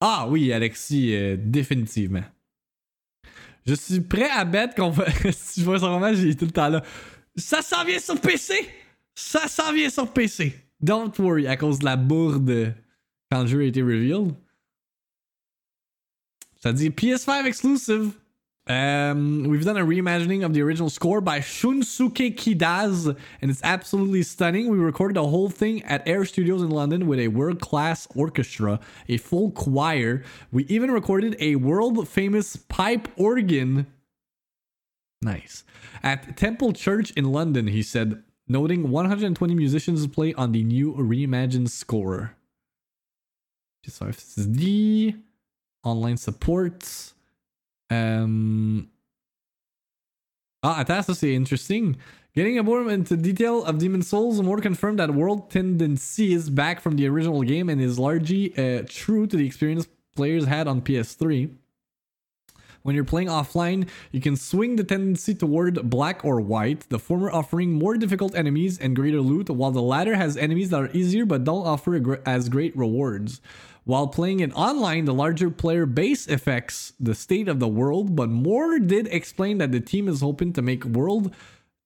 Ah 0.02 0.28
oui, 0.28 0.52
Alexis, 0.52 1.16
euh, 1.16 1.38
définitivement. 1.38 2.26
Je 3.66 3.74
suis 3.74 4.00
prêt 4.00 4.30
à 4.30 4.46
bettre 4.46 4.76
qu'on 4.76 4.92
va. 4.92 5.06
si 5.32 5.62
je 5.62 5.66
vois 5.66 5.80
ça 5.80 5.88
vraiment, 5.90 6.14
j'ai 6.14 6.36
tout 6.36 6.46
le 6.46 6.52
temps 6.52 6.70
là. 6.70 6.84
Ça 7.36 7.62
s'en 7.62 7.84
vient 7.84 8.00
sur 8.00 8.20
PC! 8.20 8.54
Ça 9.20 9.48
s'en 9.48 9.74
vient 9.74 9.90
sur 9.90 10.14
PC! 10.14 10.54
Don't 10.80 11.12
worry, 11.18 11.48
à 11.48 11.58
cause 11.58 11.80
de 11.80 11.86
la 11.86 11.96
bourde 11.96 12.76
quand 13.32 13.42
le 13.42 13.48
jeu 13.48 13.62
a 13.62 13.64
été 13.64 13.82
revealed. 13.82 14.36
Ça 16.62 16.72
dit 16.72 16.92
PS5 16.92 17.48
exclusive. 17.48 18.12
Um, 18.68 19.48
we've 19.48 19.66
done 19.66 19.78
a 19.78 19.84
reimagining 19.84 20.46
of 20.46 20.54
the 20.54 20.62
original 20.62 20.92
score 20.92 21.20
by 21.20 21.40
Shunsuke 21.40 22.36
Kida, 22.36 23.18
and 23.42 23.50
it's 23.50 23.64
absolutely 23.64 24.22
stunning. 24.22 24.70
We 24.70 24.78
recorded 24.78 25.16
the 25.16 25.28
whole 25.28 25.50
thing 25.50 25.82
at 25.86 26.08
Air 26.08 26.24
Studios 26.24 26.62
in 26.62 26.70
London 26.70 27.08
with 27.08 27.18
a 27.18 27.30
world 27.30 27.60
class 27.60 28.08
orchestra, 28.14 28.80
a 29.10 29.18
full 29.18 29.50
choir. 29.50 30.24
We 30.52 30.66
even 30.66 30.92
recorded 30.92 31.36
a 31.40 31.56
world 31.56 32.08
famous 32.08 32.56
pipe 32.56 33.08
organ. 33.18 33.88
Nice. 35.24 35.64
At 36.04 36.38
Temple 36.38 36.74
Church 36.74 37.10
in 37.12 37.32
London, 37.32 37.66
he 37.66 37.82
said, 37.82 38.22
noting 38.48 38.90
120 38.90 39.56
musicians 39.56 40.08
play 40.08 40.34
on 40.34 40.52
the 40.52 40.64
new 40.64 40.94
reimagined 40.94 41.70
score. 41.70 42.36
D, 44.46 45.16
online 45.84 46.18
support. 46.18 47.14
Um, 47.90 48.90
ah, 50.64 50.84
c'est 51.14 51.34
interesting. 51.34 51.98
Getting 52.36 52.60
a 52.60 52.64
more 52.64 52.88
into 52.92 53.18
detail 53.18 53.64
of 53.64 53.80
Demon 53.80 54.04
Souls, 54.04 54.42
more 54.42 54.60
confirmed 54.60 55.00
that 55.00 55.12
world 55.12 55.50
tendency 55.50 56.34
is 56.34 56.50
back 56.52 56.82
from 56.82 56.96
the 56.96 57.08
original 57.08 57.42
game 57.42 57.68
and 57.68 57.82
is 57.82 57.98
largely 57.98 58.56
uh, 58.58 58.84
true 58.88 59.26
to 59.26 59.36
the 59.36 59.46
experience 59.46 59.88
players 60.16 60.46
had 60.46 60.68
on 60.68 60.82
PS3. 60.82 61.50
When 62.88 62.96
you're 62.96 63.04
playing 63.04 63.28
offline, 63.28 63.90
you 64.14 64.22
can 64.22 64.38
swing 64.38 64.78
the 64.78 64.84
tendency 64.86 65.36
toward 65.36 65.90
black 65.90 66.24
or 66.24 66.40
white, 66.40 66.88
the 66.88 66.98
former 66.98 67.30
offering 67.30 67.74
more 67.74 67.98
difficult 67.98 68.34
enemies 68.34 68.80
and 68.80 68.96
greater 68.96 69.20
loot, 69.20 69.50
while 69.50 69.72
the 69.72 69.82
latter 69.82 70.16
has 70.16 70.38
enemies 70.38 70.70
that 70.70 70.80
are 70.80 70.92
easier 70.94 71.26
but 71.26 71.44
don't 71.44 71.68
offer 71.68 72.00
gr- 72.00 72.16
as 72.26 72.48
great 72.48 72.74
rewards. 72.78 73.42
While 73.84 74.08
playing 74.08 74.40
it 74.40 74.54
online, 74.54 75.04
the 75.04 75.14
larger 75.14 75.50
player 75.50 75.86
base 75.86 76.30
affects 76.30 76.94
the 76.98 77.14
state 77.14 77.50
of 77.50 77.60
the 77.60 77.68
world, 77.68 78.16
but 78.16 78.30
Moore 78.30 78.80
did 78.80 79.08
explain 79.08 79.58
that 79.58 79.74
the 79.74 79.82
team 79.82 80.08
is 80.08 80.22
hoping 80.22 80.54
to 80.54 80.62
make 80.62 80.86
world 80.86 81.36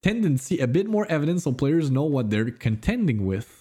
tendency 0.03 0.59
a 0.59 0.67
bit 0.67 0.87
more 0.87 1.07
evident 1.09 1.41
so 1.41 1.51
players 1.51 1.89
know 1.89 2.03
what 2.03 2.29
they're 2.29 2.51
contending 2.51 3.25
with. 3.25 3.60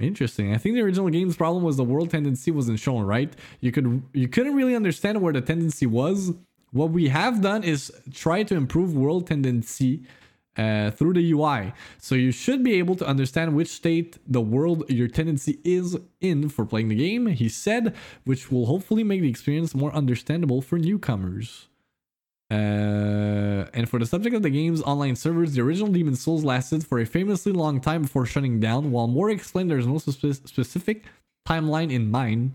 Interesting. 0.00 0.52
I 0.52 0.58
think 0.58 0.74
the 0.74 0.82
original 0.82 1.08
game's 1.08 1.36
problem 1.36 1.62
was 1.62 1.76
the 1.76 1.84
world 1.84 2.10
tendency 2.10 2.50
wasn't 2.50 2.80
shown, 2.80 3.04
right? 3.04 3.32
You 3.60 3.70
could 3.70 4.02
you 4.12 4.26
couldn't 4.26 4.54
really 4.54 4.74
understand 4.74 5.20
where 5.22 5.32
the 5.32 5.40
tendency 5.40 5.86
was. 5.86 6.32
What 6.72 6.90
we 6.90 7.08
have 7.08 7.40
done 7.40 7.62
is 7.62 7.92
try 8.12 8.42
to 8.42 8.56
improve 8.56 8.94
world 8.94 9.28
tendency 9.28 10.02
uh, 10.56 10.90
through 10.90 11.12
the 11.12 11.32
UI. 11.32 11.72
So 11.98 12.16
you 12.16 12.32
should 12.32 12.64
be 12.64 12.74
able 12.74 12.96
to 12.96 13.06
understand 13.06 13.54
which 13.54 13.68
state 13.68 14.18
the 14.26 14.40
world 14.40 14.84
your 14.88 15.08
tendency 15.08 15.58
is 15.64 15.96
in 16.20 16.48
for 16.48 16.64
playing 16.64 16.88
the 16.88 16.96
game, 16.96 17.26
he 17.26 17.48
said, 17.48 17.94
which 18.24 18.50
will 18.50 18.66
hopefully 18.66 19.04
make 19.04 19.20
the 19.20 19.28
experience 19.28 19.74
more 19.74 19.94
understandable 19.94 20.60
for 20.60 20.78
newcomers. 20.78 21.68
Uh, 22.54 23.68
and 23.74 23.88
for 23.88 23.98
the 23.98 24.06
subject 24.06 24.36
of 24.36 24.42
the 24.42 24.50
game's 24.50 24.80
online 24.82 25.16
servers, 25.16 25.54
the 25.54 25.60
original 25.60 25.90
Demon 25.90 26.14
Souls 26.14 26.44
lasted 26.44 26.86
for 26.86 27.00
a 27.00 27.06
famously 27.06 27.52
long 27.52 27.80
time 27.80 28.02
before 28.02 28.26
shutting 28.26 28.60
down, 28.60 28.92
while 28.92 29.08
Moore 29.08 29.30
explained 29.30 29.70
there's 29.70 29.86
no 29.86 29.98
spe- 29.98 30.46
specific 30.46 31.04
timeline 31.48 31.92
in 31.92 32.10
mind. 32.10 32.52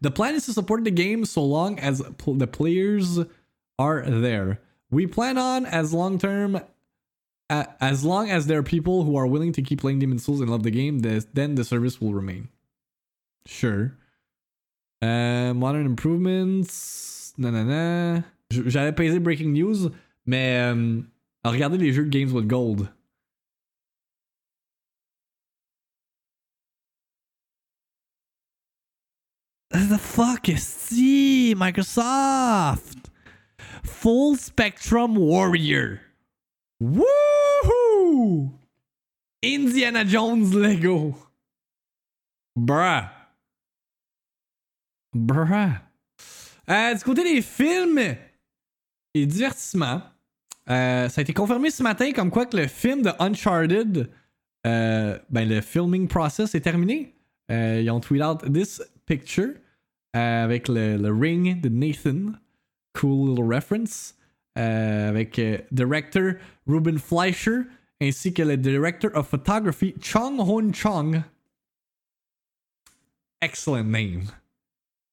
The 0.00 0.10
plan 0.10 0.34
is 0.34 0.46
to 0.46 0.52
support 0.52 0.84
the 0.84 0.90
game 0.90 1.24
so 1.24 1.42
long 1.42 1.78
as 1.80 2.02
pl- 2.18 2.34
the 2.34 2.46
players 2.46 3.18
are 3.78 4.02
there. 4.02 4.60
We 4.90 5.06
plan 5.06 5.36
on 5.36 5.66
as 5.66 5.92
long 5.92 6.18
term 6.18 6.60
uh, 7.48 7.64
as 7.80 8.04
long 8.04 8.30
as 8.30 8.46
there 8.46 8.58
are 8.58 8.62
people 8.62 9.04
who 9.04 9.16
are 9.16 9.26
willing 9.26 9.52
to 9.52 9.62
keep 9.62 9.80
playing 9.80 9.98
Demon 10.00 10.18
Souls 10.18 10.40
and 10.40 10.50
love 10.50 10.62
the 10.62 10.70
game, 10.70 11.00
then 11.00 11.54
the 11.54 11.64
service 11.64 12.00
will 12.00 12.12
remain. 12.12 12.48
Sure. 13.46 13.96
Uh, 15.00 15.54
modern 15.54 15.86
improvements. 15.86 17.34
Nanana. 17.38 18.24
J'avais 18.50 18.92
pesé 18.92 19.18
Breaking 19.18 19.52
News, 19.52 19.90
mais 20.24 20.58
euh, 20.58 21.00
regardez 21.44 21.78
les 21.78 21.92
jeux 21.92 22.04
Games 22.04 22.32
with 22.32 22.46
Gold. 22.46 22.88
The 29.70 29.98
fuck 29.98 30.48
is 30.48 30.62
see 30.62 31.54
Microsoft? 31.54 33.10
Full 33.82 34.36
Spectrum 34.36 35.16
Warrior. 35.18 36.00
Woohoo! 36.82 38.52
Indiana 39.42 40.04
Jones 40.04 40.54
Lego. 40.54 41.14
Bruh. 42.56 43.10
Bruh. 45.14 45.80
Euh, 46.68 46.94
du 46.94 47.04
côté 47.04 47.22
des 47.22 47.42
films 47.42 48.16
et 49.16 49.26
divertissements, 49.26 50.02
euh, 50.68 51.08
ça 51.08 51.20
a 51.20 51.22
été 51.22 51.32
confirmé 51.32 51.70
ce 51.70 51.82
matin 51.82 52.12
comme 52.12 52.30
quoi 52.30 52.46
que 52.46 52.56
le 52.56 52.66
film 52.66 53.02
de 53.02 53.10
Uncharted, 53.18 54.10
euh, 54.66 55.18
ben 55.30 55.48
le 55.48 55.60
filming 55.60 56.08
process 56.08 56.54
est 56.54 56.60
terminé. 56.60 57.14
Euh, 57.50 57.80
ils 57.82 57.90
ont 57.90 58.00
tweet 58.00 58.22
out 58.22 58.52
this 58.52 58.82
picture 59.06 59.54
avec 60.12 60.68
le, 60.68 60.96
le, 60.96 61.12
ring 61.12 61.60
de 61.60 61.68
Nathan. 61.68 62.32
Cool 62.94 63.30
little 63.30 63.54
reference. 63.54 64.14
Avec 64.56 65.38
director 65.70 66.32
Ruben 66.66 66.98
Fleischer 66.98 67.64
ainsi 68.00 68.32
que 68.32 68.42
le 68.42 68.56
director 68.56 69.10
of 69.14 69.28
photography 69.28 69.94
Chong 70.00 70.40
Hon 70.40 70.72
Chong. 70.72 71.22
Excellent 73.42 73.84
name. 73.84 74.24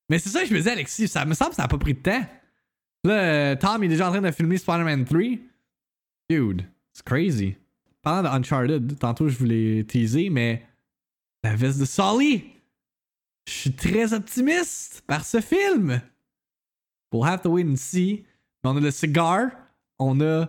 Mais 0.10 0.20
c'est 0.20 0.30
ça 0.30 0.41
que 0.41 0.47
je 0.47 0.54
me 0.54 0.60
disais, 0.60 0.72
Alexis, 0.72 1.08
ça 1.10 1.26
me 1.26 1.34
semble 1.34 1.51
que 1.51 1.56
ça 1.58 1.64
n'a 1.64 1.68
pas 1.68 1.78
pris 1.78 1.93
de 1.93 1.99
temps. 1.99 2.26
Là, 3.04 3.56
Tom 3.58 3.84
il 3.84 3.88
est 3.88 3.89
déjà 3.89 4.08
en 4.08 4.12
train 4.12 4.22
de 4.22 4.32
filmer 4.32 4.58
Spider-Man 4.58 5.06
3. 5.06 5.22
Dude, 6.30 6.62
it's 6.91 7.01
crazy. 7.04 7.58
Parlant 8.01 8.24
de 8.24 8.28
Uncharted, 8.28 8.99
tantôt 8.99 9.28
je 9.30 9.38
voulais 9.38 9.84
teaser, 9.84 10.30
mais 10.30 10.66
la 11.43 11.56
veste 11.56 11.80
de 11.80 11.86
Sully. 11.86 12.54
Je 13.47 13.54
suis 13.54 13.74
très 13.74 14.14
optimiste 14.14 15.01
par 15.06 15.26
ce 15.26 15.41
film. 15.41 16.01
We'll 17.12 17.26
have 17.26 17.41
to 17.41 17.49
wait 17.49 17.66
and 17.66 17.76
see. 17.76 18.26
On 18.64 18.78
a 18.78 18.80
le 18.80 18.91
cigar, 18.91 19.51
on 19.99 20.22
a 20.22 20.47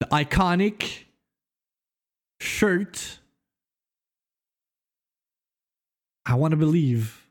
the 0.00 0.08
iconic 0.10 1.06
shirt. 2.40 3.20
I 6.26 6.34
want 6.34 6.50
to 6.52 6.56
believe. 6.56 7.26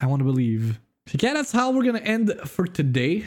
I 0.00 0.06
want 0.06 0.20
to 0.20 0.24
believe. 0.24 0.80
Okay, 1.08 1.32
that's 1.32 1.52
how 1.52 1.72
we're 1.72 1.84
gonna 1.84 2.04
end 2.04 2.34
for 2.46 2.66
today. 2.66 3.24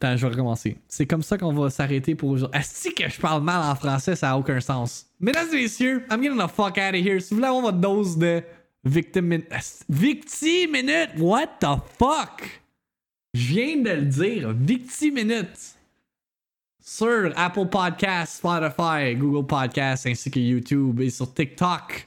Attends, 0.00 0.16
je 0.16 0.26
vais 0.26 0.32
recommencer. 0.32 0.76
C'est 0.88 1.06
comme 1.06 1.22
ça 1.22 1.38
qu'on 1.38 1.52
va 1.52 1.70
s'arrêter 1.70 2.14
pour 2.14 2.30
aujourd'hui. 2.30 2.58
Est-ce 2.58 2.90
que 2.90 3.08
je 3.08 3.20
parle 3.20 3.42
mal 3.42 3.62
en 3.62 3.74
français? 3.74 4.14
Ça 4.14 4.28
n'a 4.28 4.38
aucun 4.38 4.60
sens. 4.60 5.06
Mesdames 5.18 5.48
et 5.52 5.62
messieurs, 5.62 6.04
I'm 6.10 6.22
getting 6.22 6.38
the 6.38 6.48
fuck 6.48 6.78
out 6.78 6.94
of 6.94 7.04
here. 7.04 7.20
Si 7.20 7.30
vous 7.30 7.36
voulez 7.36 7.48
avoir 7.48 7.62
votre 7.62 7.78
dose 7.78 8.16
de 8.16 8.42
victim 8.84 9.26
minute. 9.26 9.48
Victim 9.88 10.72
minute? 10.72 11.10
What 11.18 11.58
the 11.60 11.80
fuck? 11.98 12.62
Je 13.34 13.54
viens 13.54 13.82
de 13.82 13.90
le 13.90 14.02
dire. 14.02 14.52
Victim 14.52 15.14
minute. 15.14 15.76
Sur 16.80 17.32
Apple 17.36 17.66
Podcasts, 17.66 18.36
Spotify, 18.36 19.16
Google 19.16 19.46
Podcasts, 19.46 20.06
ainsi 20.06 20.30
que 20.30 20.38
YouTube 20.38 21.00
et 21.00 21.10
sur 21.10 21.34
TikTok, 21.34 22.06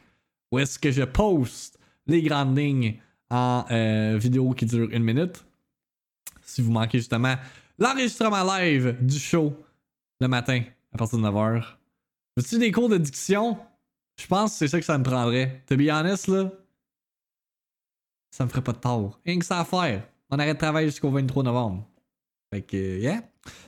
où 0.51 0.59
est-ce 0.59 0.79
que 0.79 0.89
je 0.89 1.03
poste 1.03 1.77
les 2.07 2.21
grandes 2.21 2.57
lignes 2.57 2.95
en 3.29 3.65
euh, 3.71 4.17
vidéo 4.17 4.51
qui 4.51 4.65
dure 4.65 4.89
une 4.91 5.03
minute. 5.03 5.45
Si 6.41 6.61
vous 6.61 6.71
manquez 6.71 6.97
justement 6.97 7.35
l'enregistrement 7.77 8.43
live 8.43 8.97
du 9.01 9.19
show 9.19 9.55
le 10.19 10.27
matin 10.27 10.63
à 10.93 10.97
partir 10.97 11.19
de 11.19 11.23
9h. 11.23 11.63
Veux-tu 12.35 12.57
des 12.57 12.71
cours 12.71 12.89
de 12.89 12.97
diction? 12.97 13.57
Je 14.17 14.27
pense 14.27 14.51
que 14.51 14.57
c'est 14.57 14.67
ça 14.67 14.79
que 14.79 14.85
ça 14.85 14.97
me 14.97 15.03
prendrait. 15.03 15.63
To 15.67 15.77
be 15.77 15.89
honest, 15.89 16.27
là, 16.27 16.51
ça 18.31 18.45
me 18.45 18.49
ferait 18.49 18.63
pas 18.63 18.73
de 18.73 18.79
tort. 18.79 19.19
Rien 19.25 19.39
que 19.39 19.45
ça 19.45 19.59
à 19.59 19.65
faire. 19.65 20.07
On 20.29 20.37
arrête 20.37 20.55
de 20.55 20.59
travail 20.59 20.85
jusqu'au 20.85 21.09
23 21.09 21.43
novembre. 21.43 21.88
Fait 22.51 22.61
que, 22.61 22.99
yeah. 22.99 23.21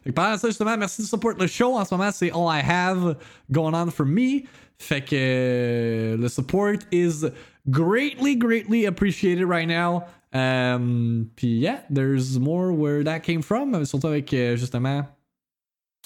Fait 0.04 0.10
que 0.10 0.16
pendant 0.16 0.38
ça, 0.38 0.48
justement, 0.48 0.76
merci 0.78 1.02
de 1.02 1.08
support 1.08 1.34
le 1.38 1.48
show. 1.48 1.78
En 1.78 1.86
ce 1.86 1.94
moment, 1.94 2.12
c'est 2.12 2.32
all 2.32 2.48
I 2.50 2.62
have 2.62 3.18
going 3.52 3.74
on 3.74 3.92
for 3.92 4.06
me. 4.06 4.44
Fait 4.80 5.02
que 5.06 6.18
le 6.20 6.28
support 6.28 6.78
is 6.92 7.26
greatly, 7.70 8.36
greatly 8.36 8.86
appreciated 8.88 9.46
right 9.46 9.68
now. 9.68 10.04
Um, 10.34 11.30
Puis 11.36 11.60
yeah, 11.60 11.82
there's 11.90 12.40
more 12.40 12.72
where 12.72 13.04
that 13.04 13.20
came 13.20 13.42
from. 13.44 13.86
Surtout 13.86 14.08
avec 14.08 14.34
euh, 14.34 14.56
justement 14.56 15.06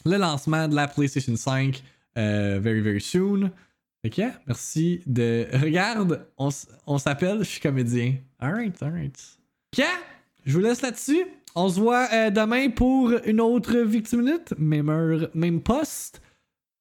le 0.04 0.18
lancement 0.18 0.68
de 0.68 0.76
la 0.76 0.88
PlayStation 0.88 1.38
5 1.38 1.82
uh, 2.18 2.60
very, 2.60 2.82
very 2.82 3.00
soon. 3.02 3.52
Fait 4.02 4.10
que 4.10 4.22
yeah, 4.22 4.34
merci 4.46 5.02
de. 5.06 5.48
Regarde, 5.54 6.28
on, 6.38 6.50
on 6.86 6.98
s'appelle, 6.98 7.40
je 7.40 7.50
suis 7.50 7.62
comédien. 7.62 8.16
Alright, 8.42 8.82
alright. 8.84 9.18
Yeah, 9.78 9.88
je 10.46 10.54
vous 10.54 10.60
laisse 10.64 10.82
là-dessus. 10.82 11.26
On 11.56 11.70
se 11.70 11.80
voit 11.80 12.08
euh, 12.12 12.30
demain 12.30 12.70
pour 12.70 13.12
une 13.26 13.40
autre 13.40 13.78
Victime 13.78 14.22
Minute, 14.24 14.54
même 14.58 14.90
heure, 14.90 15.30
même 15.34 15.62
poste. 15.62 16.22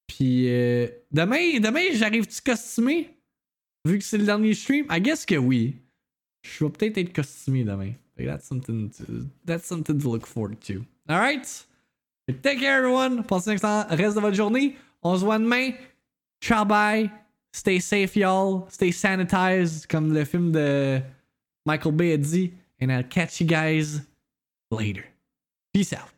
Puis 0.09 0.49
euh, 0.49 0.89
demain, 1.13 1.61
demain 1.61 1.93
j'arrive-tu 1.93 2.43
costumé? 2.43 3.11
Vu 3.85 3.99
que 3.99 4.05
c'est 4.05 4.19
le 4.19 4.25
dernier 4.25 4.53
stream? 4.55 4.87
I 4.91 5.01
guess 5.01 5.25
que 5.25 5.37
oui. 5.37 5.77
Je 6.43 6.65
vais 6.65 6.71
peut-être 6.71 6.99
être 6.99 7.13
costumé 7.13 7.65
demain. 7.65 7.93
That's 8.17 8.47
something, 8.47 8.91
to, 8.91 9.05
that's 9.47 9.65
something 9.67 9.99
to 10.01 10.11
look 10.11 10.27
forward 10.27 10.61
to. 10.67 10.85
Alright? 11.09 11.67
Take 12.43 12.61
care 12.61 12.79
everyone. 12.79 13.23
Passez 13.25 13.51
un 13.51 13.53
excellent 13.55 13.87
reste 13.91 14.17
de 14.17 14.21
votre 14.21 14.37
journée. 14.37 14.77
On 15.03 15.17
se 15.17 15.25
voit 15.25 15.39
demain. 15.39 15.73
Ciao 16.43 16.65
bye. 16.65 17.11
Stay 17.53 17.79
safe 17.79 18.17
y'all. 18.17 18.67
Stay 18.71 18.91
sanitized 18.91 19.87
comme 19.87 20.13
le 20.13 20.25
film 20.25 20.51
de 20.51 21.01
Michael 21.65 21.93
Bay 21.93 22.13
a 22.13 22.17
dit. 22.17 22.53
And 22.81 22.91
I'll 22.91 23.05
catch 23.05 23.41
you 23.41 23.47
guys 23.47 24.01
later. 24.71 25.05
Peace 25.73 25.93
out. 25.93 26.14